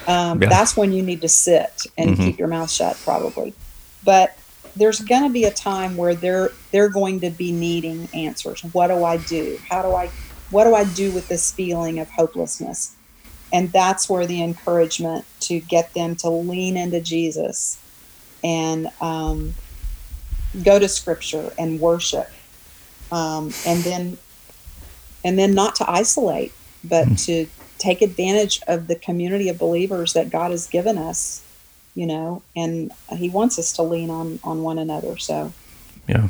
Um, 0.07 0.41
Yeah. 0.41 0.49
That's 0.49 0.75
when 0.77 0.91
you 0.91 1.01
need 1.03 1.21
to 1.21 1.29
sit 1.29 1.85
and 1.97 2.11
Mhm. 2.11 2.25
keep 2.25 2.39
your 2.39 2.47
mouth 2.47 2.71
shut, 2.71 2.97
probably. 3.03 3.53
But 4.03 4.35
there's 4.75 4.99
going 4.99 5.23
to 5.23 5.29
be 5.29 5.45
a 5.45 5.51
time 5.51 5.95
where 5.97 6.15
they're 6.15 6.51
they're 6.71 6.89
going 6.89 7.21
to 7.21 7.29
be 7.29 7.51
needing 7.51 8.07
answers. 8.13 8.61
What 8.73 8.87
do 8.87 9.03
I 9.03 9.17
do? 9.17 9.57
How 9.69 9.81
do 9.81 9.93
I? 9.95 10.09
What 10.51 10.65
do 10.65 10.75
I 10.75 10.83
do 10.85 11.11
with 11.11 11.27
this 11.27 11.51
feeling 11.51 11.99
of 11.99 12.09
hopelessness? 12.09 12.95
and 13.55 13.71
that's 13.71 14.09
where 14.09 14.25
the 14.25 14.43
encouragement 14.43 15.25
to 15.39 15.59
get 15.61 15.93
them 15.93 16.15
to 16.17 16.29
lean 16.29 16.75
into 16.75 16.99
Jesus 16.99 17.79
and 18.43 18.89
um, 18.99 19.53
go 20.63 20.77
to 20.77 20.87
Scripture 20.87 21.53
and 21.57 21.79
worship, 21.79 22.29
um, 23.11 23.53
and 23.65 23.83
then 23.83 24.17
and 25.23 25.39
then 25.39 25.53
not 25.53 25.75
to 25.75 25.89
isolate, 25.89 26.53
but 26.83 27.07
mm. 27.07 27.25
to 27.25 27.47
take 27.77 28.01
advantage 28.01 28.61
of 28.67 28.87
the 28.87 28.95
community 28.95 29.49
of 29.49 29.57
believers 29.57 30.13
that 30.13 30.29
God 30.29 30.51
has 30.51 30.67
given 30.67 30.97
us, 30.97 31.41
you 31.95 32.05
know, 32.05 32.43
and 32.55 32.91
He 33.09 33.29
wants 33.29 33.57
us 33.57 33.71
to 33.73 33.83
lean 33.83 34.09
on 34.09 34.39
on 34.43 34.63
one 34.63 34.77
another. 34.77 35.17
So, 35.17 35.53
yeah. 36.09 36.27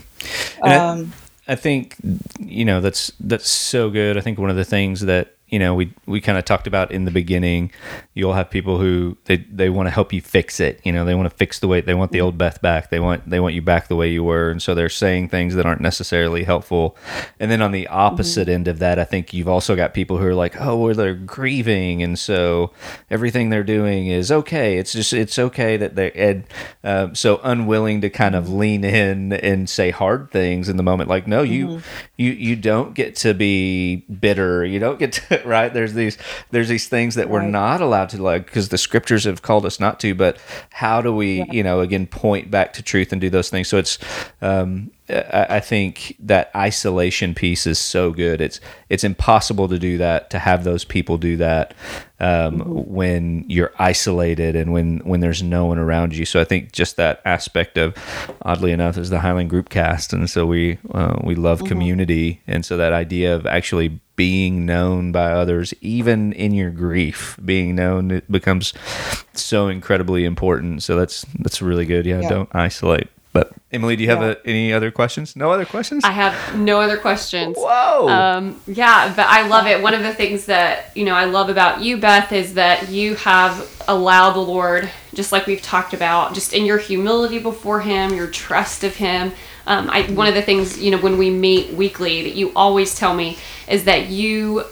Um, 0.61 1.11
I, 1.47 1.55
think 1.55 1.95
you 2.39 2.65
know 2.65 2.81
that's 2.81 3.11
that's 3.19 3.49
so 3.49 3.89
good. 3.89 4.17
I 4.17 4.21
think 4.21 4.39
one 4.39 4.49
of 4.49 4.55
the 4.55 4.65
things 4.65 5.01
that 5.01 5.34
you 5.55 5.59
know 5.59 5.73
we 5.73 5.93
we 6.05 6.19
kind 6.19 6.37
of 6.37 6.43
talked 6.43 6.67
about 6.67 6.91
in 6.91 7.05
the 7.05 7.11
beginning 7.11 7.71
you'll 8.13 8.33
have 8.33 8.49
people 8.49 8.77
who 8.77 9.17
they 9.23 9.37
they 9.37 9.69
want 9.69 9.87
to 9.87 9.91
help 9.91 10.11
you 10.11 10.19
fix 10.19 10.59
it 10.59 10.81
you 10.83 10.91
know 10.91 11.05
they 11.05 11.15
want 11.15 11.29
to 11.29 11.33
fix 11.37 11.59
the 11.59 11.67
way 11.69 11.79
they 11.79 11.93
want 11.93 12.11
the 12.11 12.19
old 12.19 12.37
beth 12.37 12.61
back 12.61 12.89
they 12.89 12.99
want 12.99 13.29
they 13.29 13.39
want 13.39 13.55
you 13.55 13.61
back 13.61 13.87
the 13.87 13.95
way 13.95 14.11
you 14.11 14.21
were 14.21 14.51
and 14.51 14.61
so 14.61 14.75
they're 14.75 14.89
saying 14.89 15.29
things 15.29 15.55
that 15.55 15.65
aren't 15.65 15.79
necessarily 15.79 16.43
helpful. 16.43 16.97
And 17.39 17.49
then 17.49 17.61
on 17.61 17.71
the 17.71 17.87
opposite 17.87 18.47
mm-hmm. 18.47 18.55
end 18.55 18.67
of 18.67 18.79
that 18.79 18.99
i 18.99 19.05
think 19.05 19.33
you've 19.33 19.47
also 19.47 19.77
got 19.77 19.93
people 19.93 20.17
who 20.17 20.25
are 20.25 20.35
like 20.35 20.59
oh 20.59 20.75
well 20.75 20.93
they're 20.93 21.15
grieving 21.15 22.03
and 22.03 22.19
so 22.19 22.73
everything 23.09 23.49
they're 23.49 23.63
doing 23.63 24.07
is 24.07 24.31
okay. 24.31 24.77
It's 24.77 24.91
just 24.91 25.13
it's 25.13 25.39
okay 25.39 25.77
that 25.77 25.95
they're 25.95 26.11
ed, 26.15 26.47
uh, 26.83 27.13
so 27.13 27.39
unwilling 27.43 28.01
to 28.01 28.09
kind 28.09 28.35
of 28.35 28.49
lean 28.49 28.83
in 28.83 29.31
and 29.31 29.69
say 29.69 29.91
hard 29.91 30.31
things 30.31 30.67
in 30.67 30.77
the 30.77 30.83
moment 30.83 31.09
like 31.09 31.27
no 31.27 31.43
you 31.43 31.67
mm-hmm. 31.67 31.79
you 32.17 32.31
you 32.31 32.55
don't 32.55 32.93
get 32.93 33.15
to 33.17 33.33
be 33.33 33.97
bitter. 34.19 34.65
You 34.65 34.79
don't 34.79 34.99
get 34.99 35.13
to 35.13 35.44
right? 35.45 35.73
There's 35.73 35.93
these 35.93 36.17
there's 36.51 36.69
these 36.69 36.87
things 36.87 37.15
that 37.15 37.29
we're 37.29 37.41
not 37.41 37.81
allowed 37.81 38.09
to 38.09 38.21
like 38.21 38.45
because 38.45 38.69
the 38.69 38.77
scriptures 38.77 39.23
have 39.25 39.41
called 39.41 39.65
us 39.65 39.79
not 39.79 39.99
to. 40.01 40.15
But 40.15 40.37
how 40.71 41.01
do 41.01 41.13
we, 41.13 41.39
yeah. 41.39 41.45
you 41.51 41.63
know, 41.63 41.79
again 41.79 42.07
point 42.07 42.51
back 42.51 42.73
to 42.73 42.83
truth 42.83 43.11
and 43.11 43.21
do 43.21 43.29
those 43.29 43.49
things? 43.49 43.67
So 43.67 43.77
it's 43.77 43.97
um, 44.41 44.91
I 45.07 45.59
think 45.59 46.15
that 46.19 46.49
isolation 46.55 47.35
piece 47.35 47.67
is 47.67 47.77
so 47.77 48.11
good. 48.11 48.41
It's 48.41 48.59
it's 48.89 49.03
impossible 49.03 49.67
to 49.67 49.77
do 49.77 49.97
that 49.99 50.29
to 50.31 50.39
have 50.39 50.63
those 50.63 50.83
people 50.83 51.17
do 51.17 51.37
that 51.37 51.75
um, 52.19 52.59
mm-hmm. 52.59 52.93
when 52.93 53.45
you're 53.47 53.73
isolated 53.77 54.55
and 54.55 54.71
when 54.71 54.99
when 54.99 55.19
there's 55.19 55.43
no 55.43 55.65
one 55.65 55.77
around 55.77 56.15
you. 56.15 56.25
So 56.25 56.39
I 56.39 56.43
think 56.43 56.71
just 56.71 56.95
that 56.97 57.21
aspect 57.25 57.77
of 57.77 57.95
oddly 58.41 58.71
enough 58.71 58.97
is 58.97 59.09
the 59.09 59.19
Highland 59.19 59.49
Group 59.49 59.69
cast, 59.69 60.13
and 60.13 60.29
so 60.29 60.45
we 60.45 60.77
uh, 60.93 61.19
we 61.23 61.35
love 61.35 61.59
mm-hmm. 61.59 61.67
community, 61.67 62.41
and 62.47 62.65
so 62.65 62.77
that 62.77 62.93
idea 62.93 63.35
of 63.35 63.45
actually 63.45 63.99
being 64.15 64.65
known 64.65 65.11
by 65.11 65.31
others, 65.31 65.73
even 65.81 66.31
in 66.33 66.53
your 66.53 66.69
grief, 66.69 67.37
being 67.43 67.75
known 67.75 68.11
it 68.11 68.31
becomes 68.31 68.73
so 69.33 69.67
incredibly 69.67 70.23
important. 70.25 70.83
So 70.83 70.95
that's 70.95 71.25
that's 71.39 71.61
really 71.61 71.85
good. 71.85 72.05
Yeah, 72.05 72.21
yeah. 72.21 72.29
don't 72.29 72.49
isolate. 72.55 73.09
But 73.35 73.51
Emily, 73.69 73.97
do 73.97 74.03
you 74.03 74.09
have 74.11 74.21
yeah. 74.21 74.29
a, 74.29 74.35
any 74.45 74.71
other 74.71 74.91
questions? 74.91 75.35
No 75.35 75.51
other 75.51 75.65
questions? 75.65 76.05
I 76.05 76.11
have 76.11 76.57
no 76.57 76.79
other 76.79 76.95
questions. 76.95 77.57
Whoa. 77.59 78.07
Um, 78.07 78.61
yeah, 78.65 79.13
but 79.13 79.25
I 79.27 79.45
love 79.45 79.67
it. 79.67 79.83
One 79.83 79.93
of 79.93 80.03
the 80.03 80.13
things 80.13 80.45
that 80.45 80.95
you 80.95 81.03
know 81.03 81.13
I 81.13 81.25
love 81.25 81.49
about 81.49 81.81
you, 81.81 81.97
Beth, 81.97 82.31
is 82.31 82.53
that 82.53 82.87
you 82.87 83.15
have 83.15 83.83
allowed 83.89 84.35
the 84.35 84.39
Lord, 84.39 84.89
just 85.13 85.33
like 85.33 85.47
we've 85.47 85.61
talked 85.61 85.93
about, 85.93 86.33
just 86.33 86.53
in 86.53 86.63
your 86.63 86.77
humility 86.77 87.37
before 87.39 87.81
Him, 87.81 88.13
your 88.13 88.27
trust 88.27 88.85
of 88.85 88.95
Him. 88.95 89.33
Um, 89.67 89.89
I, 89.89 90.03
one 90.03 90.27
of 90.27 90.33
the 90.33 90.41
things 90.41 90.79
you 90.81 90.91
know 90.91 90.99
when 90.99 91.17
we 91.17 91.29
meet 91.29 91.73
weekly 91.73 92.23
that 92.23 92.35
you 92.35 92.53
always 92.55 92.95
tell 92.95 93.13
me 93.13 93.37
is 93.67 93.83
that 93.83 94.07
you 94.07 94.63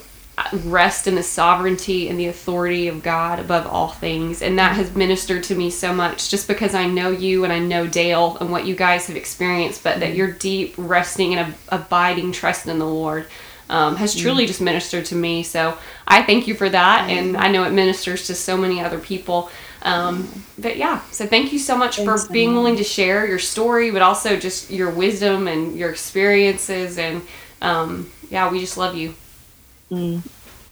rest 0.66 1.08
in 1.08 1.16
the 1.16 1.24
sovereignty 1.24 2.10
and 2.10 2.20
the 2.20 2.28
authority 2.28 2.88
of 2.88 3.04
God 3.04 3.40
above 3.40 3.68
all 3.68 3.90
things. 3.90 4.42
And 4.42 4.58
that 4.58 4.76
has 4.76 4.96
ministered 4.96 5.44
to 5.44 5.56
me 5.56 5.70
so 5.70 5.94
much 5.94 6.30
just 6.30 6.48
because 6.48 6.74
I 6.74 6.88
know 6.88 7.10
you 7.10 7.44
and 7.44 7.54
I 7.54 7.60
know 7.60 7.86
Dale 7.86 8.38
and 8.40 8.52
what 8.52 8.66
you 8.66 8.76
guys 8.76 9.08
have 9.08 9.16
experienced, 9.16 9.84
but 9.84 10.00
that 10.00 10.16
your 10.16 10.32
deep 10.32 10.74
resting 10.78 11.36
and 11.36 11.54
abiding 11.70 12.32
trust 12.32 12.68
in 12.68 12.80
the 12.80 12.86
Lord 12.86 13.28
um, 13.70 13.96
has 13.96 14.16
truly 14.16 14.46
just 14.46 14.60
ministered 14.60 15.06
to 15.06 15.16
me. 15.16 15.44
So 15.44 15.78
I 16.08 16.24
thank 16.24 16.48
you 16.48 16.56
for 16.56 16.70
that. 16.70 17.10
And 17.10 17.38
I 17.38 17.50
know 17.50 17.64
it 17.64 17.72
ministers 17.72 18.28
to 18.28 18.36
so 18.36 18.58
many 18.58 18.82
other 18.82 19.00
people. 19.00 19.50
Um, 19.84 20.28
but 20.58 20.78
yeah, 20.78 21.02
so 21.12 21.28
thank 21.28 21.54
you 21.54 21.60
so 21.60 21.78
much 21.78 21.98
Thanks, 21.98 22.26
for 22.26 22.34
being 22.34 22.54
willing 22.54 22.78
to 22.78 22.84
share 22.84 23.28
your 23.28 23.40
story, 23.40 23.92
but 23.92 24.02
also 24.02 24.38
just 24.38 24.72
your 24.72 24.90
wisdom 24.90 25.48
and 25.48 25.78
your 25.78 25.90
experiences. 25.90 26.98
And 26.98 27.22
um, 27.62 28.12
yeah, 28.30 28.52
we 28.52 28.60
just 28.60 28.78
love 28.78 28.96
you. 28.96 29.14
Mm. 29.94 30.24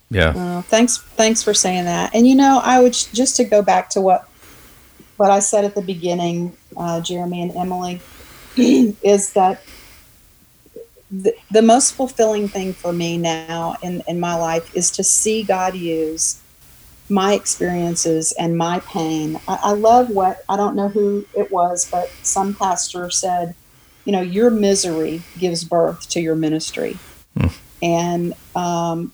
Yeah. 0.09 0.33
Uh, 0.35 0.61
thanks. 0.63 0.97
Thanks 0.97 1.43
for 1.43 1.53
saying 1.53 1.85
that. 1.85 2.13
And 2.13 2.27
you 2.27 2.35
know, 2.35 2.59
I 2.63 2.81
would 2.81 2.93
just 2.93 3.35
to 3.37 3.43
go 3.43 3.61
back 3.61 3.89
to 3.91 4.01
what 4.01 4.27
what 5.17 5.29
I 5.29 5.39
said 5.39 5.65
at 5.65 5.75
the 5.75 5.81
beginning, 5.81 6.57
uh, 6.75 6.99
Jeremy 7.01 7.43
and 7.43 7.55
Emily, 7.55 8.01
is 8.57 9.33
that 9.33 9.63
the, 11.11 11.35
the 11.51 11.61
most 11.61 11.93
fulfilling 11.93 12.47
thing 12.47 12.73
for 12.73 12.91
me 12.91 13.17
now 13.17 13.75
in, 13.83 14.01
in 14.07 14.19
my 14.19 14.35
life 14.35 14.75
is 14.75 14.89
to 14.91 15.03
see 15.03 15.43
God 15.43 15.75
use 15.75 16.41
my 17.09 17.33
experiences 17.33 18.33
and 18.39 18.57
my 18.57 18.79
pain. 18.79 19.39
I, 19.47 19.59
I 19.63 19.71
love 19.73 20.09
what 20.09 20.43
I 20.49 20.55
don't 20.55 20.75
know 20.75 20.87
who 20.87 21.25
it 21.35 21.51
was, 21.51 21.87
but 21.91 22.09
some 22.23 22.55
pastor 22.55 23.09
said, 23.11 23.53
you 24.05 24.11
know, 24.11 24.21
your 24.21 24.49
misery 24.49 25.21
gives 25.37 25.63
birth 25.63 26.09
to 26.09 26.21
your 26.21 26.35
ministry. 26.35 26.97
Mm. 27.37 27.53
And 27.81 28.33
um, 28.55 29.11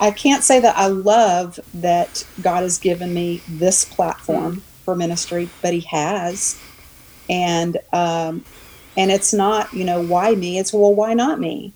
I 0.00 0.12
can't 0.12 0.42
say 0.42 0.60
that 0.60 0.76
I 0.76 0.86
love 0.86 1.58
that 1.74 2.24
God 2.40 2.62
has 2.62 2.78
given 2.78 3.12
me 3.12 3.42
this 3.48 3.84
platform 3.84 4.62
for 4.84 4.94
ministry, 4.94 5.48
but 5.62 5.74
He 5.74 5.80
has, 5.80 6.60
and 7.28 7.78
um, 7.92 8.44
and 8.96 9.10
it's 9.10 9.34
not 9.34 9.72
you 9.74 9.84
know 9.84 10.00
why 10.00 10.34
me? 10.34 10.58
It's 10.58 10.72
well 10.72 10.94
why 10.94 11.14
not 11.14 11.40
me? 11.40 11.74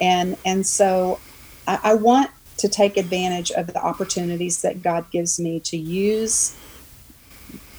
And 0.00 0.36
and 0.44 0.66
so 0.66 1.20
I, 1.66 1.78
I 1.82 1.94
want 1.94 2.30
to 2.58 2.68
take 2.68 2.96
advantage 2.96 3.50
of 3.52 3.66
the 3.66 3.82
opportunities 3.84 4.62
that 4.62 4.82
God 4.82 5.10
gives 5.10 5.38
me 5.38 5.60
to 5.60 5.76
use 5.76 6.56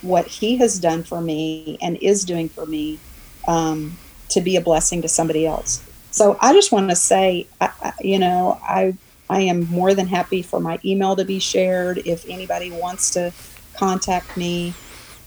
what 0.02 0.28
He 0.28 0.58
has 0.58 0.80
done 0.80 1.04
for 1.04 1.20
me 1.20 1.78
and 1.82 1.98
is 1.98 2.24
doing 2.24 2.48
for 2.50 2.66
me 2.66 3.00
um, 3.48 3.98
to 4.30 4.42
be 4.42 4.56
a 4.56 4.62
blessing 4.62 5.02
to 5.02 5.08
somebody 5.08 5.46
else. 5.46 5.87
So 6.18 6.36
I 6.42 6.52
just 6.52 6.72
want 6.72 6.90
to 6.90 6.96
say, 6.96 7.46
I, 7.62 7.94
you 8.02 8.18
know, 8.18 8.60
I 8.64 8.98
I 9.30 9.42
am 9.42 9.68
more 9.70 9.94
than 9.94 10.08
happy 10.08 10.42
for 10.42 10.60
my 10.60 10.80
email 10.84 11.16
to 11.16 11.24
be 11.24 11.38
shared. 11.38 12.00
If 12.06 12.28
anybody 12.28 12.72
wants 12.72 13.12
to 13.12 13.32
contact 13.76 14.36
me, 14.36 14.74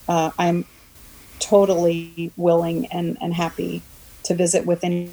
uh, 0.09 0.33
I'm 0.37 0.65
totally 1.39 2.33
willing 2.37 2.87
and, 2.87 3.17
and 3.21 3.33
happy 3.33 3.83
to 4.25 4.35
visit 4.35 4.67
with 4.67 4.83
any, 4.83 5.11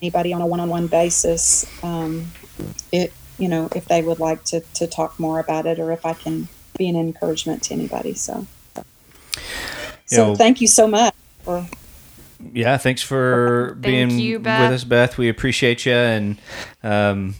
anybody 0.00 0.32
on 0.32 0.42
a 0.42 0.46
one-on-one 0.46 0.88
basis. 0.88 1.66
Um, 1.84 2.26
it 2.90 3.12
you 3.38 3.48
know 3.48 3.68
if 3.76 3.84
they 3.86 4.02
would 4.02 4.18
like 4.18 4.42
to 4.46 4.60
to 4.74 4.88
talk 4.88 5.20
more 5.20 5.38
about 5.38 5.66
it 5.66 5.78
or 5.78 5.92
if 5.92 6.04
I 6.04 6.14
can 6.14 6.48
be 6.76 6.88
an 6.88 6.96
encouragement 6.96 7.62
to 7.64 7.74
anybody. 7.74 8.14
So, 8.14 8.46
so 10.06 10.26
know, 10.26 10.34
thank 10.34 10.60
you 10.60 10.66
so 10.66 10.88
much 10.88 11.14
for 11.44 11.64
yeah, 12.52 12.76
thanks 12.76 13.02
for 13.02 13.76
being 13.80 14.10
you, 14.18 14.38
with 14.38 14.46
us, 14.46 14.84
Beth. 14.84 15.18
We 15.18 15.28
appreciate 15.28 15.86
you, 15.86 15.92
and 15.92 16.38
um, 16.82 17.34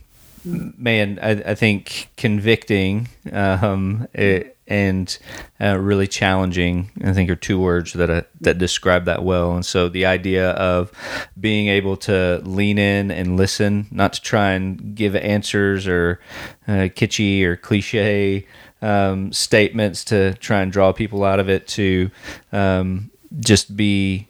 man, 0.45 1.19
I, 1.23 1.31
I, 1.31 1.55
think 1.55 2.11
convicting 2.17 3.09
um, 3.33 4.09
it, 4.13 4.57
and 4.67 5.19
uh, 5.61 5.79
really 5.79 6.07
challenging. 6.07 6.91
I 7.05 7.13
think 7.13 7.31
are 7.31 7.37
two 7.37 7.61
words 7.61 7.93
that 7.95 8.11
uh, 8.11 8.23
that 8.41 8.59
describe 8.59 9.05
that 9.05 9.23
well. 9.23 9.55
And 9.55 9.67
so 9.67 9.89
the 9.89 10.07
idea 10.07 10.51
of 10.53 10.93
being 11.39 11.69
able 11.69 11.97
to 11.99 12.41
lean 12.45 12.79
in 12.79 13.11
and 13.11 13.37
listen, 13.37 13.87
not 13.91 14.15
to 14.15 14.23
try 14.23 14.53
and 14.53 14.95
give 14.95 15.15
answers 15.17 15.87
or 15.87 16.21
uh, 16.67 16.89
kitschy 16.89 17.43
or 17.43 17.57
cliche 17.57 18.47
um, 18.81 19.33
statements 19.33 20.05
to 20.07 20.35
try 20.35 20.63
and 20.63 20.73
draw 20.73 20.93
people 20.93 21.25
out 21.25 21.41
of 21.41 21.49
it, 21.49 21.69
to 21.69 22.11
um, 22.53 23.11
just 23.41 23.77
be 23.77 24.29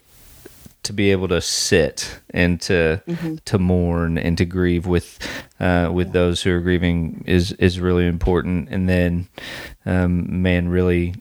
to 0.83 0.93
be 0.93 1.13
able 1.13 1.29
to 1.29 1.41
sit 1.41 2.19
and 2.31 2.61
to 2.63 3.03
mm-hmm. 3.07 3.37
to 3.45 3.59
mourn 3.59 4.19
and 4.19 4.37
to 4.39 4.45
grieve 4.45 4.87
with 4.87 5.19
uh, 5.61 5.91
with 5.93 6.09
yeah. 6.09 6.13
those 6.13 6.43
who 6.43 6.53
are 6.53 6.61
grieving 6.61 7.23
is 7.27 7.53
is 7.53 7.79
really 7.79 8.07
important. 8.07 8.69
And 8.71 8.89
then, 8.89 9.29
um, 9.87 10.43
man, 10.43 10.69
really 10.69 11.15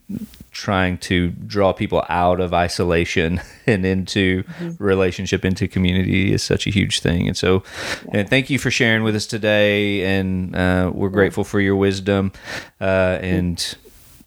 trying 0.52 0.98
to 0.98 1.30
draw 1.30 1.74
people 1.74 2.04
out 2.10 2.40
of 2.40 2.54
isolation 2.54 3.40
and 3.68 3.86
into 3.86 4.44
mm-hmm. 4.44 4.84
relationship, 4.84 5.46
into 5.46 5.68
community 5.68 6.34
is 6.34 6.44
such 6.44 6.68
a 6.68 6.70
huge 6.72 7.00
thing. 7.00 7.28
And 7.28 7.38
so, 7.38 7.64
yeah. 8.06 8.20
and 8.20 8.30
thank 8.30 8.50
you 8.50 8.58
for 8.60 8.72
sharing 8.72 9.04
with 9.04 9.16
us 9.16 9.28
today. 9.28 10.04
And 10.04 10.56
uh, 10.56 10.92
we're 10.94 11.10
grateful 11.10 11.44
for 11.44 11.62
your 11.62 11.76
wisdom. 11.76 12.32
Uh, 12.80 13.20
and 13.22 13.76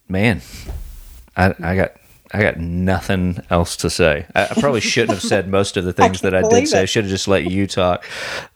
man, 0.08 0.40
I, 1.36 1.54
I 1.60 1.76
got 1.76 1.92
I 2.34 2.42
got 2.42 2.58
nothing 2.58 3.38
else 3.48 3.76
to 3.76 3.88
say. 3.88 4.26
I, 4.34 4.46
I 4.46 4.54
probably 4.58 4.80
shouldn't 4.80 5.12
have 5.12 5.22
said 5.22 5.48
most 5.58 5.76
of 5.76 5.84
the 5.84 5.92
things 5.92 6.24
I 6.24 6.30
that 6.30 6.44
I 6.44 6.48
did 6.48 6.66
say. 6.66 6.80
It. 6.80 6.82
I 6.82 6.84
should 6.86 7.04
have 7.04 7.10
just 7.10 7.28
let 7.28 7.48
you 7.48 7.68
talk. 7.68 8.04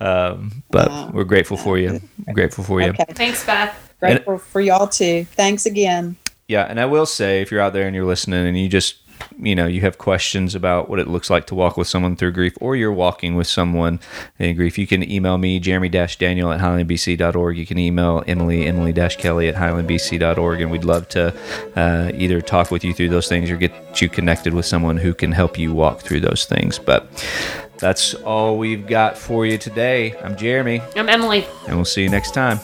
Um, 0.01 0.65
but 0.69 1.15
we're 1.15 1.23
grateful 1.23 1.57
for 1.57 1.79
you. 1.79 2.01
I'm 2.27 2.35
grateful 2.35 2.65
for 2.65 2.81
you. 2.81 2.89
Okay. 2.89 3.05
Thanks, 3.11 3.47
Beth. 3.47 3.95
Grateful 4.01 4.39
for 4.39 4.61
y'all 4.61 4.89
too. 4.89 5.27
Thanks 5.27 5.65
again. 5.65 6.17
Yeah, 6.49 6.65
and 6.65 6.81
I 6.81 6.87
will 6.87 7.07
say, 7.07 7.41
if 7.41 7.53
you're 7.53 7.61
out 7.61 7.73
there 7.73 7.87
and 7.87 7.95
you're 7.95 8.05
listening 8.05 8.49
and 8.49 8.59
you 8.59 8.69
just, 8.69 8.97
you 9.39 9.55
know, 9.55 9.67
you 9.67 9.81
have 9.83 9.99
questions 9.99 10.55
about 10.55 10.89
what 10.89 10.99
it 10.99 11.09
looks 11.09 11.31
like 11.31 11.47
to 11.49 11.55
walk 11.55 11.77
with 11.77 11.89
someone 11.89 12.17
through 12.17 12.33
grief, 12.33 12.55
or 12.61 12.77
you're 12.77 12.93
walking 12.93 13.35
with 13.35 13.47
someone 13.47 14.01
in 14.39 14.57
grief, 14.57 14.79
you 14.79 14.87
can 14.87 15.09
email 15.11 15.39
me, 15.39 15.59
jeremy-daniel 15.61 16.53
at 16.53 16.61
highlandbc.org. 16.61 17.57
You 17.57 17.67
can 17.67 17.79
email 17.79 18.25
Emily, 18.27 18.67
emily-kelly 18.67 19.49
at 19.49 19.55
highlandbc.org, 19.55 20.61
and 20.61 20.71
we'd 20.71 20.85
love 20.85 21.09
to 21.11 21.35
uh, 21.77 22.11
either 22.15 22.41
talk 22.41 22.71
with 22.71 22.85
you 22.85 22.93
through 22.95 23.11
those 23.11 23.29
things 23.29 23.51
or 23.51 23.57
get 23.57 24.01
you 24.01 24.09
connected 24.09 24.55
with 24.55 24.67
someone 24.67 24.97
who 24.97 25.15
can 25.15 25.33
help 25.33 25.59
you 25.59 25.73
walk 25.73 26.01
through 26.01 26.21
those 26.21 26.45
things. 26.45 26.79
But 26.79 27.09
that's 27.79 28.15
all 28.15 28.59
we've 28.59 28.87
got 28.87 29.17
for 29.17 29.47
you 29.47 29.59
today. 29.59 30.17
I'm 30.19 30.37
Jeremy, 30.37 30.83
I'm 30.97 31.09
Emily. 31.09 31.47
and 31.67 31.77
we'll 31.77 31.85
see 31.85 32.03
you 32.03 32.09
next 32.09 32.35
time. 32.35 32.59